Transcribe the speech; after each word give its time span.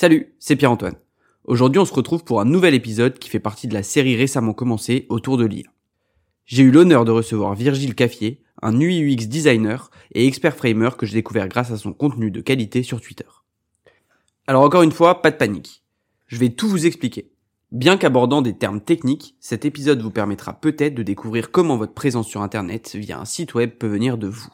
Salut, 0.00 0.34
c'est 0.38 0.56
Pierre-Antoine. 0.56 0.94
Aujourd'hui, 1.44 1.78
on 1.78 1.84
se 1.84 1.92
retrouve 1.92 2.24
pour 2.24 2.40
un 2.40 2.46
nouvel 2.46 2.72
épisode 2.72 3.18
qui 3.18 3.28
fait 3.28 3.38
partie 3.38 3.68
de 3.68 3.74
la 3.74 3.82
série 3.82 4.16
récemment 4.16 4.54
commencée 4.54 5.04
autour 5.10 5.36
de 5.36 5.44
l'IA. 5.44 5.68
J'ai 6.46 6.62
eu 6.62 6.70
l'honneur 6.70 7.04
de 7.04 7.10
recevoir 7.10 7.54
Virgile 7.54 7.94
Caffier, 7.94 8.40
un 8.62 8.80
UI 8.80 9.02
UX 9.02 9.26
designer 9.26 9.90
et 10.14 10.26
expert 10.26 10.56
framer 10.56 10.88
que 10.96 11.04
j'ai 11.04 11.16
découvert 11.16 11.48
grâce 11.48 11.70
à 11.70 11.76
son 11.76 11.92
contenu 11.92 12.30
de 12.30 12.40
qualité 12.40 12.82
sur 12.82 13.02
Twitter. 13.02 13.26
Alors 14.46 14.62
encore 14.62 14.84
une 14.84 14.90
fois, 14.90 15.20
pas 15.20 15.30
de 15.30 15.36
panique. 15.36 15.82
Je 16.28 16.38
vais 16.38 16.48
tout 16.48 16.70
vous 16.70 16.86
expliquer. 16.86 17.30
Bien 17.70 17.98
qu'abordant 17.98 18.40
des 18.40 18.56
termes 18.56 18.80
techniques, 18.80 19.36
cet 19.38 19.66
épisode 19.66 20.00
vous 20.00 20.10
permettra 20.10 20.54
peut-être 20.54 20.94
de 20.94 21.02
découvrir 21.02 21.50
comment 21.50 21.76
votre 21.76 21.92
présence 21.92 22.26
sur 22.26 22.40
Internet 22.40 22.96
via 22.96 23.20
un 23.20 23.26
site 23.26 23.52
web 23.52 23.72
peut 23.72 23.86
venir 23.86 24.16
de 24.16 24.28
vous. 24.28 24.48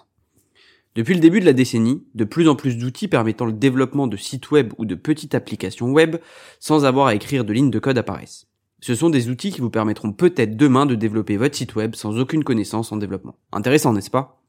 Depuis 0.96 1.12
le 1.12 1.20
début 1.20 1.40
de 1.40 1.44
la 1.44 1.52
décennie, 1.52 2.02
de 2.14 2.24
plus 2.24 2.48
en 2.48 2.56
plus 2.56 2.78
d'outils 2.78 3.06
permettant 3.06 3.44
le 3.44 3.52
développement 3.52 4.06
de 4.06 4.16
sites 4.16 4.50
web 4.50 4.72
ou 4.78 4.86
de 4.86 4.94
petites 4.94 5.34
applications 5.34 5.92
web 5.92 6.16
sans 6.58 6.86
avoir 6.86 7.08
à 7.08 7.14
écrire 7.14 7.44
de 7.44 7.52
lignes 7.52 7.70
de 7.70 7.78
code 7.78 7.98
apparaissent. 7.98 8.46
Ce 8.80 8.94
sont 8.94 9.10
des 9.10 9.28
outils 9.28 9.52
qui 9.52 9.60
vous 9.60 9.68
permettront 9.68 10.12
peut-être 10.12 10.56
demain 10.56 10.86
de 10.86 10.94
développer 10.94 11.36
votre 11.36 11.54
site 11.54 11.76
web 11.76 11.94
sans 11.94 12.18
aucune 12.18 12.44
connaissance 12.44 12.92
en 12.92 12.96
développement. 12.96 13.36
Intéressant, 13.52 13.92
n'est-ce 13.92 14.10
pas? 14.10 14.42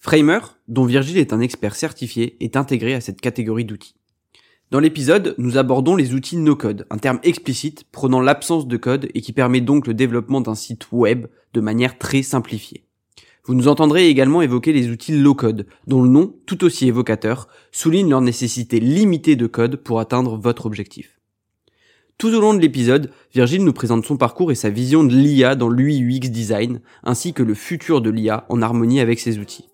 Framer, 0.00 0.40
dont 0.68 0.84
Virgile 0.84 1.16
est 1.16 1.32
un 1.32 1.40
expert 1.40 1.76
certifié, 1.76 2.36
est 2.44 2.56
intégré 2.56 2.92
à 2.92 3.00
cette 3.00 3.22
catégorie 3.22 3.64
d'outils. 3.64 3.96
Dans 4.70 4.80
l'épisode, 4.80 5.34
nous 5.38 5.56
abordons 5.56 5.96
les 5.96 6.12
outils 6.12 6.36
no-code, 6.36 6.86
un 6.90 6.98
terme 6.98 7.20
explicite 7.22 7.84
prenant 7.90 8.20
l'absence 8.20 8.66
de 8.66 8.76
code 8.76 9.08
et 9.14 9.22
qui 9.22 9.32
permet 9.32 9.62
donc 9.62 9.86
le 9.86 9.94
développement 9.94 10.42
d'un 10.42 10.54
site 10.54 10.92
web 10.92 11.26
de 11.54 11.60
manière 11.62 11.96
très 11.96 12.22
simplifiée. 12.22 12.84
Vous 13.46 13.54
nous 13.54 13.68
entendrez 13.68 14.08
également 14.08 14.40
évoquer 14.40 14.72
les 14.72 14.88
outils 14.88 15.12
low-code, 15.12 15.66
dont 15.86 16.02
le 16.02 16.08
nom, 16.08 16.34
tout 16.46 16.64
aussi 16.64 16.88
évocateur, 16.88 17.48
souligne 17.72 18.08
leur 18.08 18.22
nécessité 18.22 18.80
limitée 18.80 19.36
de 19.36 19.46
code 19.46 19.76
pour 19.76 20.00
atteindre 20.00 20.38
votre 20.38 20.64
objectif. 20.64 21.20
Tout 22.16 22.32
au 22.32 22.40
long 22.40 22.54
de 22.54 22.60
l'épisode, 22.60 23.10
Virgile 23.34 23.64
nous 23.64 23.72
présente 23.74 24.06
son 24.06 24.16
parcours 24.16 24.50
et 24.50 24.54
sa 24.54 24.70
vision 24.70 25.04
de 25.04 25.14
l'IA 25.14 25.56
dans 25.56 25.68
l'UI 25.68 26.00
UX 26.00 26.30
design, 26.30 26.80
ainsi 27.02 27.34
que 27.34 27.42
le 27.42 27.54
futur 27.54 28.00
de 28.00 28.08
l'IA 28.08 28.46
en 28.48 28.62
harmonie 28.62 29.00
avec 29.00 29.20
ses 29.20 29.38
outils. 29.38 29.68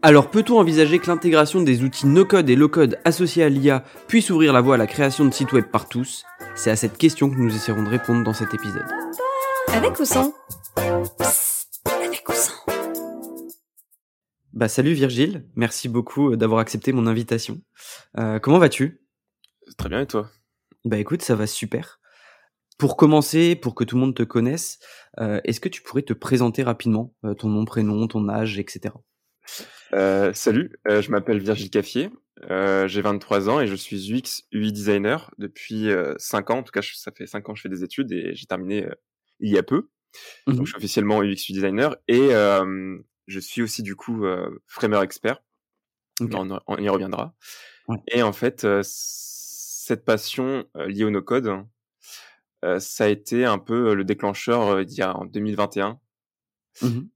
Alors 0.00 0.30
peut-on 0.30 0.58
envisager 0.58 0.98
que 0.98 1.06
l'intégration 1.06 1.62
des 1.62 1.84
outils 1.84 2.08
no-code 2.08 2.50
et 2.50 2.56
low-code 2.56 2.98
associés 3.04 3.44
à 3.44 3.48
l'IA 3.48 3.84
puisse 4.08 4.30
ouvrir 4.30 4.52
la 4.52 4.60
voie 4.60 4.74
à 4.74 4.78
la 4.78 4.88
création 4.88 5.24
de 5.24 5.32
sites 5.32 5.52
web 5.52 5.66
par 5.66 5.88
tous? 5.88 6.24
C'est 6.56 6.70
à 6.72 6.76
cette 6.76 6.98
question 6.98 7.30
que 7.30 7.36
nous 7.36 7.54
essaierons 7.54 7.84
de 7.84 7.88
répondre 7.88 8.24
dans 8.24 8.34
cet 8.34 8.54
épisode. 8.54 8.86
Avec 9.68 10.00
ou 10.00 10.04
sans? 10.04 10.32
Bah 14.52 14.68
salut 14.68 14.92
Virgile, 14.92 15.46
merci 15.56 15.88
beaucoup 15.88 16.32
euh, 16.32 16.36
d'avoir 16.36 16.60
accepté 16.60 16.92
mon 16.92 17.06
invitation. 17.06 17.60
Euh, 18.18 18.38
comment 18.38 18.58
vas-tu? 18.58 19.02
Très 19.76 19.88
bien 19.88 20.02
et 20.02 20.06
toi? 20.06 20.30
Bah 20.84 20.98
écoute, 20.98 21.22
ça 21.22 21.34
va 21.34 21.46
super. 21.46 22.00
Pour 22.78 22.96
commencer, 22.96 23.56
pour 23.56 23.74
que 23.74 23.82
tout 23.84 23.96
le 23.96 24.02
monde 24.02 24.14
te 24.14 24.22
connaisse, 24.22 24.78
euh, 25.18 25.40
est-ce 25.44 25.58
que 25.58 25.68
tu 25.68 25.82
pourrais 25.82 26.02
te 26.02 26.12
présenter 26.12 26.62
rapidement, 26.62 27.14
euh, 27.24 27.34
ton 27.34 27.48
nom, 27.48 27.64
prénom, 27.64 28.06
ton 28.06 28.28
âge, 28.28 28.58
etc. 28.58 28.94
euh, 29.94 30.32
Salut, 30.34 30.78
euh, 30.88 31.02
je 31.02 31.10
m'appelle 31.10 31.38
Virgile 31.38 31.70
Caffier, 31.70 32.10
euh, 32.50 32.86
j'ai 32.88 33.00
23 33.02 33.48
ans 33.48 33.60
et 33.60 33.66
je 33.66 33.74
suis 33.74 34.12
UX 34.12 34.44
UI 34.52 34.72
designer 34.72 35.30
depuis 35.38 35.88
5 36.18 36.50
ans. 36.50 36.58
En 36.58 36.62
tout 36.62 36.72
cas, 36.72 36.82
ça 36.82 37.10
fait 37.10 37.26
5 37.26 37.48
ans 37.48 37.52
que 37.54 37.58
je 37.58 37.62
fais 37.62 37.68
des 37.68 37.84
études 37.84 38.12
et 38.12 38.34
j'ai 38.34 38.46
terminé 38.46 38.86
il 39.40 39.50
y 39.50 39.58
a 39.58 39.62
peu. 39.62 39.88
Donc, 40.46 40.66
je 40.66 40.70
suis 40.70 40.76
officiellement 40.76 41.22
UX 41.22 41.50
designer 41.50 41.96
et 42.08 42.30
je 43.28 43.38
suis 43.40 43.62
aussi 43.62 43.82
du 43.82 43.96
coup 43.96 44.24
framer 44.66 45.00
expert. 45.02 45.42
On, 46.20 46.58
on 46.66 46.76
y 46.76 46.88
reviendra. 46.88 47.34
Ouais. 47.88 47.96
Et 48.08 48.22
en 48.22 48.32
fait, 48.32 48.64
euh, 48.64 48.80
cette 48.84 50.04
passion 50.04 50.64
euh, 50.76 50.86
liée 50.86 51.02
au 51.04 51.10
no-code, 51.10 51.64
euh, 52.64 52.78
ça 52.78 53.04
a 53.04 53.08
été 53.08 53.44
un 53.44 53.58
peu 53.58 53.94
le 53.94 54.04
déclencheur 54.04 54.68
euh, 54.68 54.82
il 54.84 54.92
y 54.92 55.02
a 55.02 55.16
en 55.16 55.24
2021. 55.24 55.98
Mhm. 56.82 57.08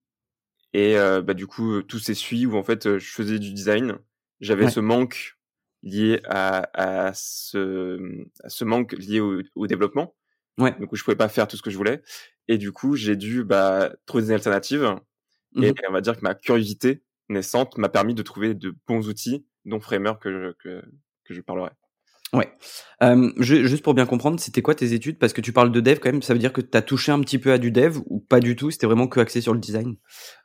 Et 0.72 0.98
euh, 0.98 1.22
bah, 1.22 1.34
du 1.34 1.46
coup, 1.46 1.82
tout 1.82 2.00
s'essuie 2.00 2.46
où 2.46 2.56
en 2.56 2.64
fait, 2.64 2.86
euh, 2.86 2.98
je 2.98 3.08
faisais 3.12 3.38
du 3.38 3.52
design. 3.52 3.98
J'avais 4.40 4.64
Ouais. 4.64 4.70
ce 4.70 4.80
manque 4.80 5.38
lié 5.84 6.20
à, 6.24 6.68
à, 6.74 7.12
ce, 7.14 8.24
à 8.42 8.48
ce 8.48 8.64
manque 8.64 8.92
lié 8.94 9.20
au, 9.20 9.40
au 9.54 9.66
développement. 9.68 10.15
Ouais. 10.58 10.74
Du 10.78 10.86
coup, 10.86 10.96
je 10.96 11.04
pouvais 11.04 11.16
pas 11.16 11.28
faire 11.28 11.46
tout 11.48 11.56
ce 11.56 11.62
que 11.62 11.70
je 11.70 11.76
voulais. 11.76 12.02
Et 12.48 12.58
du 12.58 12.72
coup, 12.72 12.96
j'ai 12.96 13.16
dû 13.16 13.44
bah, 13.44 13.92
trouver 14.06 14.24
des 14.24 14.32
alternatives. 14.32 14.96
Et 15.56 15.68
Mhm. 15.70 15.74
on 15.88 15.92
va 15.92 16.00
dire 16.00 16.16
que 16.16 16.22
ma 16.22 16.34
curiosité 16.34 17.02
naissante 17.28 17.78
m'a 17.78 17.88
permis 17.88 18.14
de 18.14 18.22
trouver 18.22 18.54
de 18.54 18.74
bons 18.86 19.08
outils, 19.08 19.46
dont 19.64 19.80
Framer 19.80 20.12
que 20.20 20.30
je, 20.30 20.52
que, 20.62 20.82
que 21.24 21.34
je 21.34 21.40
parlerai. 21.40 21.70
Ouais. 22.32 22.52
Euh, 23.02 23.30
ju- 23.38 23.66
juste 23.68 23.82
pour 23.84 23.94
bien 23.94 24.04
comprendre, 24.06 24.38
c'était 24.40 24.60
quoi 24.62 24.74
tes 24.74 24.92
études? 24.92 25.18
Parce 25.18 25.32
que 25.32 25.40
tu 25.40 25.52
parles 25.52 25.70
de 25.72 25.80
dev 25.80 25.98
quand 25.98 26.10
même, 26.10 26.22
ça 26.22 26.32
veut 26.34 26.38
dire 26.40 26.52
que 26.52 26.60
tu 26.60 26.76
as 26.76 26.82
touché 26.82 27.12
un 27.12 27.20
petit 27.20 27.38
peu 27.38 27.52
à 27.52 27.58
du 27.58 27.70
dev 27.70 27.98
ou 28.06 28.20
pas 28.20 28.40
du 28.40 28.56
tout? 28.56 28.70
C'était 28.70 28.86
vraiment 28.86 29.06
que 29.08 29.20
axé 29.20 29.40
sur 29.40 29.54
le 29.54 29.60
design? 29.60 29.96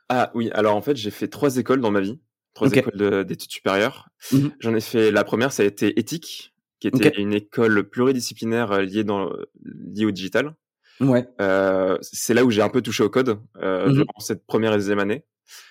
Ah 0.08 0.30
oui, 0.34 0.50
alors 0.52 0.76
en 0.76 0.82
fait, 0.82 0.96
j'ai 0.96 1.10
fait 1.10 1.28
trois 1.28 1.56
écoles 1.56 1.80
dans 1.80 1.90
ma 1.90 2.00
vie, 2.00 2.20
trois 2.54 2.70
écoles 2.72 2.96
de- 2.96 3.22
d'études 3.24 3.50
supérieures. 3.50 4.08
Mhm. 4.32 4.52
J'en 4.60 4.74
ai 4.74 4.80
fait 4.80 5.10
la 5.10 5.24
première, 5.24 5.52
ça 5.52 5.62
a 5.62 5.66
été 5.66 5.98
éthique, 5.98 6.51
qui 6.82 6.88
était 6.88 7.08
Ok. 7.10 7.18
une 7.18 7.32
école 7.32 7.88
pluridisciplinaire 7.88 8.72
euh, 8.72 8.82
liée 8.82 9.04
dans 9.04 9.30
liée 9.64 10.04
au 10.04 10.10
digital. 10.10 10.56
Ouais. 11.00 11.28
Euh, 11.40 11.96
c'est 12.02 12.34
là 12.34 12.44
où 12.44 12.50
j'ai 12.50 12.60
un 12.60 12.68
peu 12.68 12.82
touché 12.82 13.04
au 13.04 13.08
code 13.08 13.38
euh, 13.62 13.86
Mhm. 13.86 13.92
durant 13.94 14.18
cette 14.18 14.44
première 14.46 14.72
et 14.72 14.76
deuxième 14.76 14.98
année. 14.98 15.24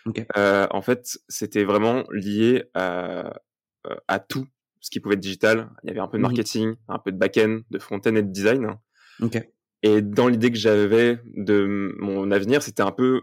Ok. 0.06 0.26
Euh, 0.38 0.68
en 0.72 0.82
fait, 0.82 1.20
c'était 1.28 1.66
vraiment 1.66 2.06
lié 2.12 2.64
à, 2.74 3.42
euh, 3.88 3.96
à 4.08 4.20
tout 4.20 4.48
ce 4.80 4.90
qui 4.90 5.02
pouvait 5.02 5.16
être 5.16 5.20
digital. 5.22 5.70
Il 5.84 5.88
y 5.88 5.92
avait 5.92 6.00
un 6.00 6.08
peu 6.08 6.18
de 6.18 6.22
Mhm. 6.24 6.30
marketing, 6.30 6.76
un 6.88 6.98
peu 7.00 7.12
de 7.12 7.18
back-end, 7.18 7.60
de 7.70 7.78
front-end 7.80 8.16
et 8.16 8.24
de 8.24 8.32
design. 8.32 8.78
Ok. 9.22 9.38
Et 9.84 10.02
dans 10.02 10.30
l'idée 10.30 10.50
que 10.50 10.58
j'avais 10.58 11.20
de 11.36 11.94
mon 12.00 12.32
avenir, 12.32 12.64
c'était 12.64 12.84
un 12.84 12.92
peu 12.92 13.22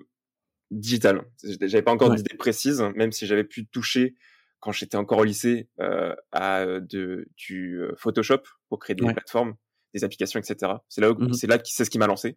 digital. 0.70 1.22
J'avais 1.42 1.80
pas 1.82 1.92
encore 1.92 2.10
Ouais. 2.10 2.16
d'idée 2.16 2.36
précise, 2.36 2.82
même 2.96 3.12
si 3.12 3.26
j'avais 3.26 3.44
pu 3.44 3.66
toucher 3.66 4.14
quand 4.60 4.72
j'étais 4.72 4.96
encore 4.96 5.18
au 5.18 5.24
lycée 5.24 5.68
euh, 5.80 6.14
à 6.32 6.64
de, 6.66 7.28
du 7.36 7.80
euh, 7.80 7.94
Photoshop 7.96 8.42
pour 8.68 8.78
créer 8.78 8.96
des 8.96 9.04
Ouais. 9.04 9.12
plateformes, 9.14 9.54
des 9.94 10.04
applications, 10.04 10.40
etc. 10.40 10.72
C'est 10.88 11.00
là, 11.00 11.12
Mhm. 11.16 11.32
c'est 11.34 11.46
là 11.46 11.58
c'est 11.64 11.84
ce 11.84 11.90
qui 11.90 11.98
m'a 11.98 12.06
lancé. 12.06 12.36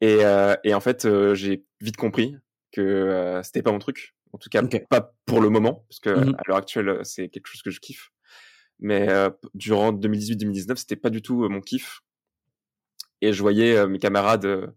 Et, 0.00 0.24
euh, 0.24 0.54
et 0.64 0.72
en 0.74 0.80
fait, 0.80 1.04
euh, 1.04 1.34
j'ai 1.34 1.64
vite 1.80 1.96
compris 1.96 2.36
que 2.72 2.80
euh, 2.80 3.42
c'était 3.42 3.62
pas 3.62 3.72
mon 3.72 3.78
truc. 3.78 4.14
En 4.32 4.38
tout 4.38 4.48
cas, 4.48 4.62
pas 4.88 5.12
pour 5.26 5.40
le 5.40 5.50
moment, 5.50 5.84
parce 5.88 6.00
que 6.00 6.10
Mhm. 6.10 6.34
à 6.38 6.42
l'heure 6.46 6.56
actuelle, 6.56 6.88
euh, 6.88 7.04
c'est 7.04 7.28
quelque 7.28 7.48
chose 7.48 7.62
que 7.62 7.70
je 7.70 7.80
kiffe. 7.80 8.10
Mais 8.78 9.08
euh, 9.10 9.28
durant 9.54 9.92
2018-2019, 9.92 10.78
c'était 10.78 10.96
pas 10.96 11.10
du 11.10 11.20
tout 11.20 11.44
euh, 11.44 11.48
mon 11.48 11.60
kiff. 11.60 12.00
Et 13.20 13.32
je 13.32 13.42
voyais 13.42 13.76
euh, 13.76 13.86
mes 13.88 13.98
camarades 13.98 14.46
euh, 14.46 14.68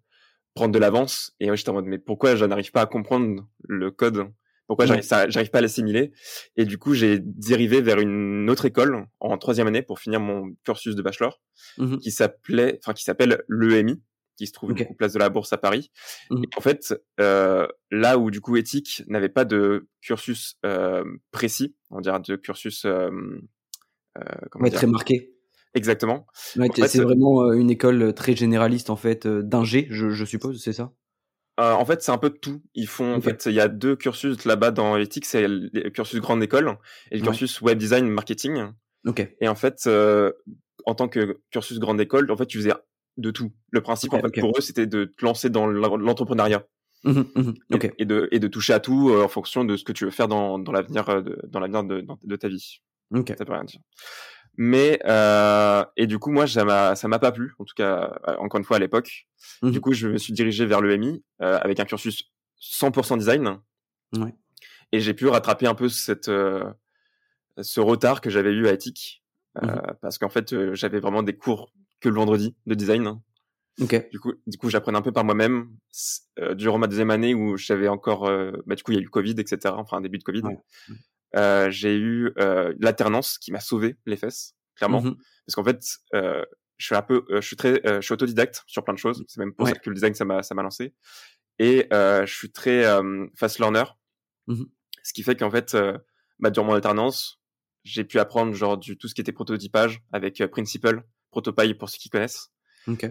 prendre 0.55 0.73
de 0.73 0.79
l'avance. 0.79 1.33
Et 1.39 1.45
moi, 1.45 1.55
j'étais 1.55 1.69
en 1.69 1.73
mode, 1.73 1.85
mais 1.85 1.99
pourquoi 1.99 2.35
je 2.35 2.43
n'arrive 2.43 2.71
pas 2.71 2.81
à 2.81 2.85
comprendre 2.85 3.47
le 3.67 3.91
code 3.91 4.27
Pourquoi 4.67 4.85
Ouais. 4.85 5.01
j'arrive 5.01 5.49
pas 5.51 5.57
à 5.57 5.61
l'assimiler 5.61 6.11
Et 6.55 6.65
du 6.65 6.77
coup, 6.77 6.93
j'ai 6.93 7.19
dérivé 7.19 7.81
vers 7.81 7.99
une 7.99 8.49
autre 8.49 8.65
école 8.65 9.05
en 9.19 9.37
troisième 9.37 9.67
année 9.67 9.81
pour 9.81 9.99
finir 9.99 10.19
mon 10.19 10.53
cursus 10.63 10.95
de 10.95 11.01
bachelor, 11.01 11.41
Mhm. 11.77 11.97
qui 11.99 12.11
s'appelait, 12.11 12.79
enfin, 12.81 12.93
qui 12.93 13.03
s'appelle 13.03 13.43
l'EMI, 13.49 14.01
qui 14.37 14.47
se 14.47 14.53
trouve 14.53 14.71
Ok. 14.71 14.77
du 14.77 14.85
coup 14.85 14.93
place 14.95 15.13
de 15.13 15.19
la 15.19 15.29
Bourse 15.29 15.51
à 15.53 15.57
Paris. 15.57 15.91
Et 16.31 16.47
en 16.57 16.61
fait, 16.61 16.93
euh, 17.19 17.67
là 17.91 18.17
où 18.17 18.31
du 18.31 18.41
coup 18.41 18.55
éthique 18.57 19.03
n'avait 19.07 19.29
pas 19.29 19.45
de 19.45 19.87
cursus 20.01 20.57
euh, 20.65 21.03
précis, 21.31 21.75
on 21.91 22.01
dirait 22.01 22.19
de 22.21 22.35
cursus, 22.37 22.85
euh, 22.85 23.09
euh, 24.17 24.23
comment 24.49 24.63
Ouais, 24.63 24.69
dire 24.69 24.79
très 24.79 24.87
marqué. 24.87 25.29
Exactement. 25.75 26.25
Ouais, 26.55 26.69
c'est 26.87 27.01
vraiment 27.01 27.51
une 27.51 27.69
école 27.71 28.13
très 28.13 28.35
généraliste 28.35 28.89
en 28.89 28.95
fait, 28.95 29.27
d'ingé, 29.27 29.87
je, 29.89 30.09
je 30.11 30.23
suppose, 30.25 30.61
c'est 30.63 30.73
ça? 30.73 30.91
Euh, 31.59 31.73
en 31.73 31.85
fait, 31.85 32.01
c'est 32.01 32.11
un 32.11 32.17
peu 32.17 32.29
de 32.31 32.37
tout. 32.37 32.61
Ils 32.73 32.87
font, 32.87 33.13
en 33.15 33.21
fait, 33.21 33.45
il 33.45 33.53
y 33.53 33.59
a 33.59 33.67
deux 33.67 33.95
cursus 33.95 34.43
là-bas 34.45 34.71
dans 34.71 34.97
éthique, 34.97 35.25
c'est 35.25 35.47
le 35.47 35.89
cursus 35.91 36.19
grande 36.19 36.41
école 36.41 36.77
et 37.11 37.17
le 37.17 37.21
Ouais. 37.21 37.27
cursus 37.27 37.61
web 37.61 37.77
design 37.77 38.07
marketing. 38.09 38.71
Ok. 39.05 39.27
Et 39.39 39.47
en 39.47 39.55
fait, 39.55 39.83
euh, 39.85 40.31
en 40.85 40.95
tant 40.95 41.07
que 41.07 41.39
cursus 41.51 41.77
grande 41.79 42.01
école, 42.01 42.31
en 42.31 42.37
fait, 42.37 42.47
tu 42.47 42.57
faisais 42.57 42.73
de 43.17 43.29
tout. 43.29 43.51
Le 43.69 43.81
principe, 43.81 44.13
en 44.13 44.19
fait, 44.19 44.39
pour 44.39 44.57
eux, 44.57 44.61
c'était 44.61 44.87
de 44.87 45.05
te 45.05 45.23
lancer 45.23 45.49
dans 45.51 45.67
l'en- 45.67 45.97
l'entrepreneuriat 45.97 46.65
Mhm, 47.03 47.25
mhm. 47.35 47.53
et, 47.99 48.05
de 48.05 48.29
et 48.31 48.39
de 48.39 48.47
toucher 48.47 48.73
à 48.73 48.79
tout 48.79 49.09
euh, 49.11 49.23
en 49.23 49.27
fonction 49.27 49.65
de 49.65 49.75
ce 49.75 49.83
que 49.83 49.91
tu 49.91 50.05
veux 50.05 50.11
faire 50.11 50.27
dans 50.29 50.57
dans 50.57 50.71
l'avenir 50.71 51.07
euh, 51.09 51.21
de, 51.21 51.37
dans 51.49 51.59
l'avenir 51.59 51.83
de, 51.83 52.03
de 52.23 52.35
ta 52.35 52.47
vie. 52.47 52.81
Ok. 53.13 53.33
Ça 53.37 53.45
peut 53.45 53.51
rien 53.53 53.65
dire. 53.65 53.81
Mais 54.55 54.99
euh, 55.05 55.83
et 55.97 56.05
du 56.05 56.19
coup, 56.19 56.31
moi, 56.31 56.45
ça 56.47 56.63
m'a 56.63 56.95
ça 56.95 57.07
m'a 57.07 57.17
pas 57.19 57.31
plu. 57.31 57.53
En 57.59 57.65
tout 57.65 57.73
cas, 57.75 58.19
euh, 58.27 58.35
encore 58.37 58.59
une 58.59 58.63
fois 58.65 58.77
à 58.77 58.79
l'époque. 58.79 59.27
Mhm. 59.63 59.71
Du 59.71 59.81
coup, 59.81 59.93
je 59.93 60.07
me 60.07 60.17
suis 60.17 60.33
dirigé 60.33 60.65
vers 60.65 60.81
l'EMI 60.81 61.23
euh, 61.41 61.57
avec 61.61 61.79
un 61.79 61.85
cursus 61.85 62.31
100% 62.61 63.17
design. 63.17 63.59
Ouais. 64.15 64.33
Et 64.91 64.99
j'ai 64.99 65.15
pu 65.15 65.27
rattraper 65.27 65.65
un 65.65 65.73
peu 65.73 65.89
cette 65.89 66.29
euh, 66.29 66.63
ce 67.61 67.79
retard 67.79 68.21
que 68.21 68.29
j'avais 68.29 68.51
eu 68.51 68.67
à 68.67 68.73
éthique 68.73 69.23
euh, 69.61 69.65
Mhm. 69.67 69.81
parce 70.01 70.17
qu'en 70.19 70.29
fait, 70.29 70.53
euh, 70.53 70.75
j'avais 70.75 70.99
vraiment 70.99 71.23
des 71.23 71.35
cours 71.35 71.73
que 71.99 72.09
le 72.09 72.15
vendredi 72.15 72.55
de 72.67 72.75
design. 72.75 73.19
Ok. 73.81 74.07
Du 74.11 74.19
coup, 74.19 74.33
du 74.45 74.57
coup, 74.59 74.69
j'apprenais 74.69 74.99
un 74.99 75.01
peu 75.01 75.11
par 75.11 75.23
moi-même 75.23 75.69
durant 76.55 76.77
ma 76.77 76.85
deuxième 76.85 77.09
année 77.09 77.33
où 77.33 77.57
j'avais 77.57 77.87
encore, 77.87 78.29
bah, 78.67 78.75
du 78.75 78.83
coup, 78.83 78.91
il 78.91 78.95
y 78.95 78.97
a 78.99 79.01
eu 79.01 79.05
le 79.05 79.09
Covid, 79.09 79.31
etc. 79.39 79.73
Enfin, 79.77 79.97
un 79.97 80.01
début 80.01 80.19
de 80.19 80.23
Covid. 80.23 80.41
Ouais. 80.43 80.59
Euh, 81.35 81.69
j'ai 81.71 81.95
eu 81.97 82.31
euh, 82.37 82.73
l'alternance 82.79 83.37
qui 83.39 83.51
m'a 83.51 83.59
sauvé 83.59 83.95
les 84.05 84.17
fesses 84.17 84.55
clairement. 84.75 85.01
Mhm. 85.01 85.15
Parce 85.45 85.55
qu'en 85.55 85.63
fait, 85.63 85.81
euh, 86.15 86.43
je 86.77 86.85
suis 86.85 86.95
un 86.95 87.01
peu, 87.01 87.25
euh, 87.29 87.41
je 87.41 87.47
suis 87.47 87.55
très, 87.55 87.85
euh, 87.87 88.01
je 88.01 88.05
suis 88.05 88.13
autodidacte 88.13 88.63
sur 88.67 88.83
plein 88.83 88.93
de 88.93 88.99
choses. 88.99 89.23
C'est 89.27 89.39
même 89.39 89.53
pour 89.53 89.65
Ouais. 89.65 89.73
ça 89.73 89.79
que 89.79 89.89
le 89.89 89.95
design, 89.95 90.13
ça 90.13 90.25
m'a, 90.25 90.41
ça 90.43 90.55
m'a 90.55 90.63
lancé. 90.63 90.93
Et 91.59 91.87
euh, 91.93 92.25
je 92.25 92.33
suis 92.33 92.51
très 92.51 92.83
euh, 92.85 93.27
fast 93.35 93.59
learner. 93.59 93.83
Mhm. 94.47 94.65
Ce 95.03 95.13
qui 95.13 95.21
fait 95.23 95.35
qu'en 95.35 95.51
fait, 95.51 95.75
bah, 96.39 96.49
durant 96.49 96.67
mon 96.67 96.73
alternance, 96.73 97.41
j'ai 97.83 98.03
pu 98.05 98.19
apprendre 98.19 98.53
genre 98.53 98.77
du 98.77 98.97
tout 98.97 99.07
ce 99.07 99.13
qui 99.15 99.21
était 99.21 99.31
prototypage 99.33 100.01
avec 100.13 100.41
Principle, 100.47 101.03
Protopie 101.31 101.73
pour 101.73 101.89
ceux 101.89 101.97
qui 101.97 102.09
connaissent. 102.09 102.49
Ok. 102.87 103.05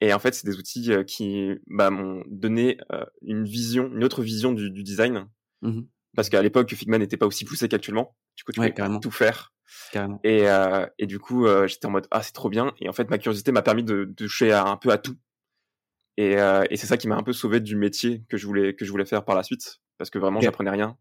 Et 0.00 0.12
en 0.14 0.18
fait, 0.18 0.34
c'est 0.34 0.46
des 0.46 0.56
outils 0.56 0.90
qui 1.06 1.50
bah, 1.66 1.90
m'ont 1.90 2.22
donné 2.26 2.78
une 3.22 3.44
vision, 3.44 3.90
une 3.92 4.02
autre 4.04 4.22
vision 4.22 4.52
du, 4.52 4.70
du 4.70 4.82
design. 4.82 5.28
Mhm. 5.62 5.86
Parce 6.14 6.28
qu'à 6.28 6.42
l'époque, 6.42 6.72
Figma 6.74 6.98
n'était 6.98 7.16
pas 7.16 7.26
aussi 7.26 7.44
poussé 7.44 7.68
qu'actuellement. 7.68 8.16
Du 8.36 8.44
coup, 8.44 8.52
tu 8.52 8.60
Ouais, 8.60 8.66
pouvais 8.68 8.74
carrément. 8.76 9.00
tout 9.00 9.10
faire. 9.10 9.52
Carrément. 9.92 10.20
Et, 10.24 10.48
euh, 10.48 10.86
et 10.98 11.06
du 11.06 11.18
coup, 11.18 11.46
euh, 11.46 11.66
j'étais 11.66 11.86
en 11.86 11.90
mode 11.90 12.06
ah 12.10 12.22
c'est 12.22 12.32
trop 12.32 12.48
bien. 12.48 12.72
Et 12.80 12.88
en 12.88 12.92
fait, 12.92 13.10
ma 13.10 13.18
curiosité 13.18 13.50
m'a 13.52 13.62
permis 13.62 13.82
de, 13.82 14.04
de 14.04 14.12
toucher 14.14 14.52
à, 14.52 14.64
un 14.66 14.76
peu 14.76 14.90
à 14.90 14.98
tout. 14.98 15.16
Et, 16.16 16.36
euh, 16.38 16.62
et 16.70 16.76
c'est 16.76 16.86
ça 16.86 16.96
qui 16.96 17.08
m'a 17.08 17.16
un 17.16 17.22
peu 17.24 17.32
sauvé 17.32 17.58
du 17.60 17.74
métier 17.74 18.22
que 18.28 18.36
je 18.36 18.46
voulais 18.46 18.74
que 18.74 18.84
je 18.84 18.90
voulais 18.92 19.04
faire 19.04 19.24
par 19.24 19.34
la 19.34 19.42
suite, 19.42 19.80
parce 19.98 20.10
que 20.10 20.18
vraiment 20.20 20.38
j'apprenais 20.44 20.70
rien. 20.70 20.96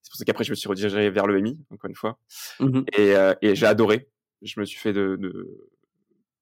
C'est 0.00 0.10
pour 0.10 0.16
ça 0.16 0.24
qu'après 0.24 0.44
je 0.44 0.50
me 0.50 0.54
suis 0.54 0.68
redirigé 0.68 1.10
vers 1.10 1.26
le 1.26 1.38
MI 1.42 1.58
encore 1.70 1.90
une 1.90 1.94
fois. 1.96 2.18
Mhm. 2.60 2.84
Et, 2.96 3.14
euh, 3.14 3.34
et 3.42 3.54
j'ai 3.54 3.66
adoré. 3.66 4.08
Je 4.40 4.58
me 4.58 4.64
suis 4.64 4.78
fait 4.78 4.94
de, 4.94 5.16
de 5.16 5.68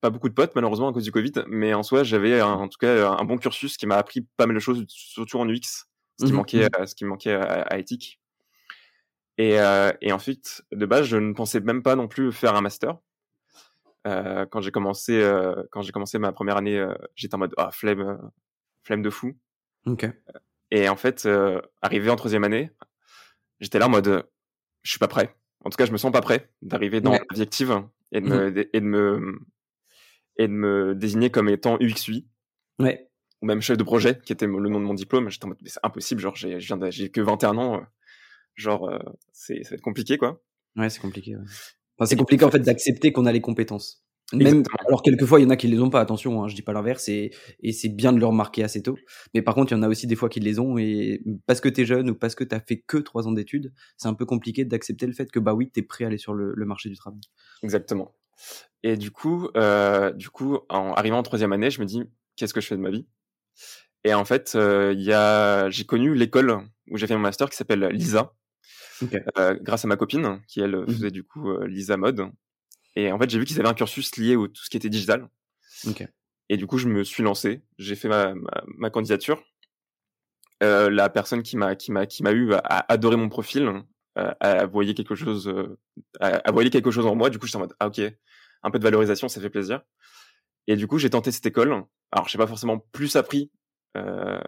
pas 0.01 0.11
beaucoup 0.11 0.29
de 0.29 0.35
potes 0.35 0.55
malheureusement 0.55 0.89
à 0.89 0.93
cause 0.93 1.03
du 1.05 1.11
Covid, 1.11 1.33
mais 1.49 1.75
en 1.75 1.83
soi 1.83 2.05
j'avais 2.05 2.41
en 2.43 2.69
tout 2.69 2.79
cas 2.79 3.09
un 3.11 3.25
bon 3.25 3.39
cursus 3.39 3.77
qui 3.77 3.87
m'a 3.87 3.97
appris 3.97 4.21
pas 4.37 4.47
mal 4.47 4.55
de 4.55 4.61
choses, 4.61 4.85
surtout 4.89 5.39
en 5.39 5.49
UX, 5.49 5.87
ce 6.23 6.27
qui 6.27 6.33
Mhm, 6.33 6.37
manquait, 6.39 6.69
ce 6.87 6.95
qui 6.95 7.05
manquait 7.05 7.33
à, 7.35 7.63
à 7.63 7.79
éthique. 7.79 8.21
Et, 9.39 9.59
euh, 9.59 9.91
et 10.01 10.13
ensuite, 10.13 10.63
de 10.73 10.87
base, 10.87 11.07
je 11.07 11.17
ne 11.17 11.33
pensais 11.33 11.61
même 11.61 11.83
pas 11.83 11.97
non 11.97 12.07
plus 12.09 12.33
faire 12.33 12.55
un 12.55 12.61
master. 12.61 12.99
Euh, 14.07 14.47
quand 14.47 14.61
j'ai 14.61 14.71
commencé, 14.71 15.21
euh, 15.21 15.63
quand 15.71 15.83
j'ai 15.83 15.93
commencé 15.93 16.19
ma 16.19 16.33
première 16.33 16.57
année, 16.57 16.85
j'étais 17.15 17.35
en 17.35 17.39
mode 17.39 17.55
ah 17.57 17.71
flemme, 17.71 18.31
flemme 18.85 19.03
de 19.03 19.11
fou. 19.11 19.33
Ok. 19.87 20.07
Et 20.71 20.89
en 20.89 20.97
fait, 20.97 21.29
arrivé 21.83 22.11
en 22.11 22.17
troisième 22.17 22.45
année, 22.45 22.71
j'étais 23.61 23.79
là 23.79 23.87
en 23.87 23.91
mode 23.91 24.27
je 24.83 24.91
suis 24.91 24.99
pas 24.99 25.09
prêt. 25.09 25.35
En 25.65 25.71
tout 25.71 25.77
cas, 25.77 25.87
je 25.87 25.93
me 25.93 25.97
sens 25.97 26.11
pas 26.13 26.21
prêt 26.21 26.51
d'arriver 26.63 27.01
dans 27.01 27.13
Ouais. 27.13 27.21
la 27.31 27.37
vie 27.37 27.43
active 27.43 27.83
et 28.11 28.21
de 28.21 28.27
me, 28.27 28.49
et 28.75 28.81
de 28.81 28.87
me 28.87 29.39
et 30.37 30.49
de 30.49 30.53
me 30.53 30.95
désigner 30.95 31.31
comme 31.31 31.49
étant 31.49 31.77
UXUI 31.79 32.27
Ouais. 32.81 33.09
Ou 33.43 33.47
même 33.47 33.61
chef 33.61 33.77
de 33.77 33.83
projet, 33.85 34.19
qui 34.25 34.33
était 34.33 34.47
le 34.47 34.53
nom 34.69 34.81
de 34.81 34.85
mon 34.85 34.95
diplôme. 34.95 35.29
J'étais 35.31 35.45
en 35.45 35.49
mode 35.49 35.59
mais 35.63 35.69
c'est 35.69 35.81
impossible, 35.83 36.21
genre 36.21 36.37
j'ai 36.37 36.61
je 36.61 36.67
viens 36.67 36.77
de- 36.77 36.91
j'ai 36.91 37.11
que 37.11 37.21
21 37.21 37.59
ans, 37.59 37.75
euh, 37.77 37.81
genre 38.55 38.89
euh, 38.89 38.99
c'est 39.33 39.63
ça 39.65 39.71
va 39.71 39.75
être 39.77 39.83
compliqué 39.83 40.17
quoi. 40.19 40.43
Ouais, 40.77 40.89
c'est 40.91 41.01
compliqué. 41.01 41.37
ouais. 41.37 41.43
Enfin, 41.99 42.07
c'est 42.07 42.17
compliqué 42.17 42.45
en 42.45 42.51
fait 42.51 42.61
d'accepter 42.61 43.13
qu'on 43.13 43.27
a 43.27 43.33
les 43.33 43.41
compétences. 43.43 44.03
Même, 44.33 44.41
Exactement. 44.61 44.89
alors 44.89 45.03
quelquefois 45.03 45.41
il 45.41 45.43
y 45.43 45.47
en 45.47 45.51
a 45.51 45.57
qui 45.57 45.69
les 45.69 45.79
ont 45.79 45.91
pas, 45.91 46.01
attention, 46.01 46.43
hein, 46.43 46.49
je 46.49 46.55
dis 46.55 46.63
pas 46.63 46.73
l'inverse, 46.73 47.07
et, 47.11 47.33
et 47.63 47.73
c'est 47.73 47.91
bien 47.91 48.15
de 48.15 48.19
le 48.19 48.25
remarquer 48.25 48.63
assez 48.65 48.83
tôt. 48.83 48.97
Mais 49.35 49.43
par 49.43 49.55
contre, 49.55 49.73
il 49.73 49.75
y 49.75 49.79
en 49.79 49.83
a 49.83 49.89
aussi 49.89 50.07
des 50.07 50.17
fois 50.17 50.31
qui 50.31 50.41
les 50.41 50.59
ont, 50.59 50.79
et 50.79 51.23
parce 51.47 51.61
que 51.61 51.69
t'es 51.69 51.85
jeune 51.85 52.09
ou 52.09 52.15
parce 52.15 52.35
que 52.35 52.43
t'as 52.43 52.61
fait 52.61 52.79
que 52.87 52.97
trois 52.97 53.29
ans 53.29 53.33
d'études, 53.33 53.75
c'est 53.99 54.09
un 54.09 54.15
peu 54.15 54.25
compliqué 54.25 54.65
d'accepter 54.65 55.07
le 55.07 55.13
fait 55.13 55.31
que 55.31 55.39
bah 55.39 55.53
oui, 55.53 55.69
t'es 55.71 55.83
prêt 55.83 56.05
à 56.05 56.07
aller 56.07 56.17
sur 56.17 56.33
le, 56.33 56.55
le 56.57 56.65
marché 56.65 56.89
du 56.89 56.97
travail. 56.97 57.21
Exactement. 57.63 58.15
Et 58.83 58.97
du 58.97 59.11
coup, 59.11 59.51
euh, 59.55 60.13
du 60.13 60.31
coup, 60.31 60.57
en 60.71 60.95
arrivant 60.95 61.19
en 61.19 61.23
troisième 61.23 61.53
année, 61.53 61.71
je 61.71 61.81
me 61.83 61.85
dis 61.87 62.03
qu'est-ce 62.37 62.55
que 62.55 62.63
je 62.63 62.69
fais 62.69 62.77
de 62.77 62.81
ma 62.81 62.91
vie? 62.91 63.07
Et 64.05 64.15
en 64.15 64.25
fait, 64.25 64.55
euh, 64.57 64.95
il 64.97 65.13
a, 65.13 65.71
j'ai 65.71 65.85
connu 65.85 66.15
l'école 66.15 66.61
où 66.91 66.97
j'ai 66.97 67.07
fait 67.07 67.15
mon 67.15 67.21
master 67.21 67.49
qui 67.51 67.57
s'appelle 67.57 67.85
Lisa, 67.93 68.33
euh, 69.39 69.57
grâce 69.61 69.85
à 69.85 69.89
ma 69.89 69.97
copine 69.97 70.41
qui 70.49 70.61
elle 70.61 70.77
Mhm. 70.77 70.87
faisait 70.87 71.11
du 71.11 71.23
coup 71.25 71.51
euh, 71.51 71.67
Lisa 71.67 71.97
mode. 71.97 72.29
Et 72.97 73.11
en 73.13 73.19
fait, 73.19 73.31
j'ai 73.31 73.39
vu 73.39 73.45
qu'ils 73.45 73.59
avaient 73.61 73.69
un 73.69 73.75
cursus 73.75 74.17
lié 74.17 74.37
au 74.37 74.49
tout 74.49 74.63
ce 74.65 74.71
qui 74.71 74.77
était 74.77 74.89
digital. 74.91 75.29
Et 76.49 76.57
du 76.57 76.67
coup, 76.67 76.79
je 76.79 76.89
me 76.89 77.03
suis 77.05 77.23
lancé. 77.23 77.63
J'ai 77.79 77.95
fait 77.97 78.09
ma, 78.09 78.35
ma, 78.35 78.63
ma 78.67 78.91
candidature. 78.91 79.43
Euh, 80.63 80.91
la 80.91 81.09
personne 81.09 81.43
qui 81.43 81.57
m'a 81.57 81.75
qui 81.75 81.91
m'a 81.91 82.07
qui 82.07 82.23
m'a 82.23 82.33
eu 82.33 82.53
a, 82.55 82.59
a 82.59 82.93
adoré 82.93 83.17
mon 83.17 83.29
profil, 83.29 83.83
euh, 84.19 84.33
a 84.41 84.67
voyé 84.67 84.95
quelque 84.95 85.15
chose, 85.15 85.53
a, 86.21 86.27
a 86.27 86.51
voyé 86.53 86.71
quelque 86.71 86.91
chose 86.91 87.07
en 87.07 87.15
moi. 87.17 87.31
Du 87.31 87.39
coup, 87.39 87.47
j'étais 87.47 87.57
en 87.57 87.61
mode 87.61 87.75
ah 87.81 87.89
ok, 87.89 88.01
un 88.63 88.71
peu 88.71 88.79
de 88.79 88.85
valorisation, 88.85 89.29
ça 89.29 89.41
fait 89.41 89.51
plaisir. 89.51 89.81
Et 90.67 90.77
du 90.77 90.87
coup, 90.87 90.99
j'ai 90.99 91.11
tenté 91.11 91.33
cette 91.33 91.47
école. 91.47 91.85
Alors, 92.11 92.29
j'ai 92.29 92.39
pas 92.39 92.47
forcément 92.47 92.79
plus 92.93 93.17
appris 93.17 93.51
euh, 93.97 94.41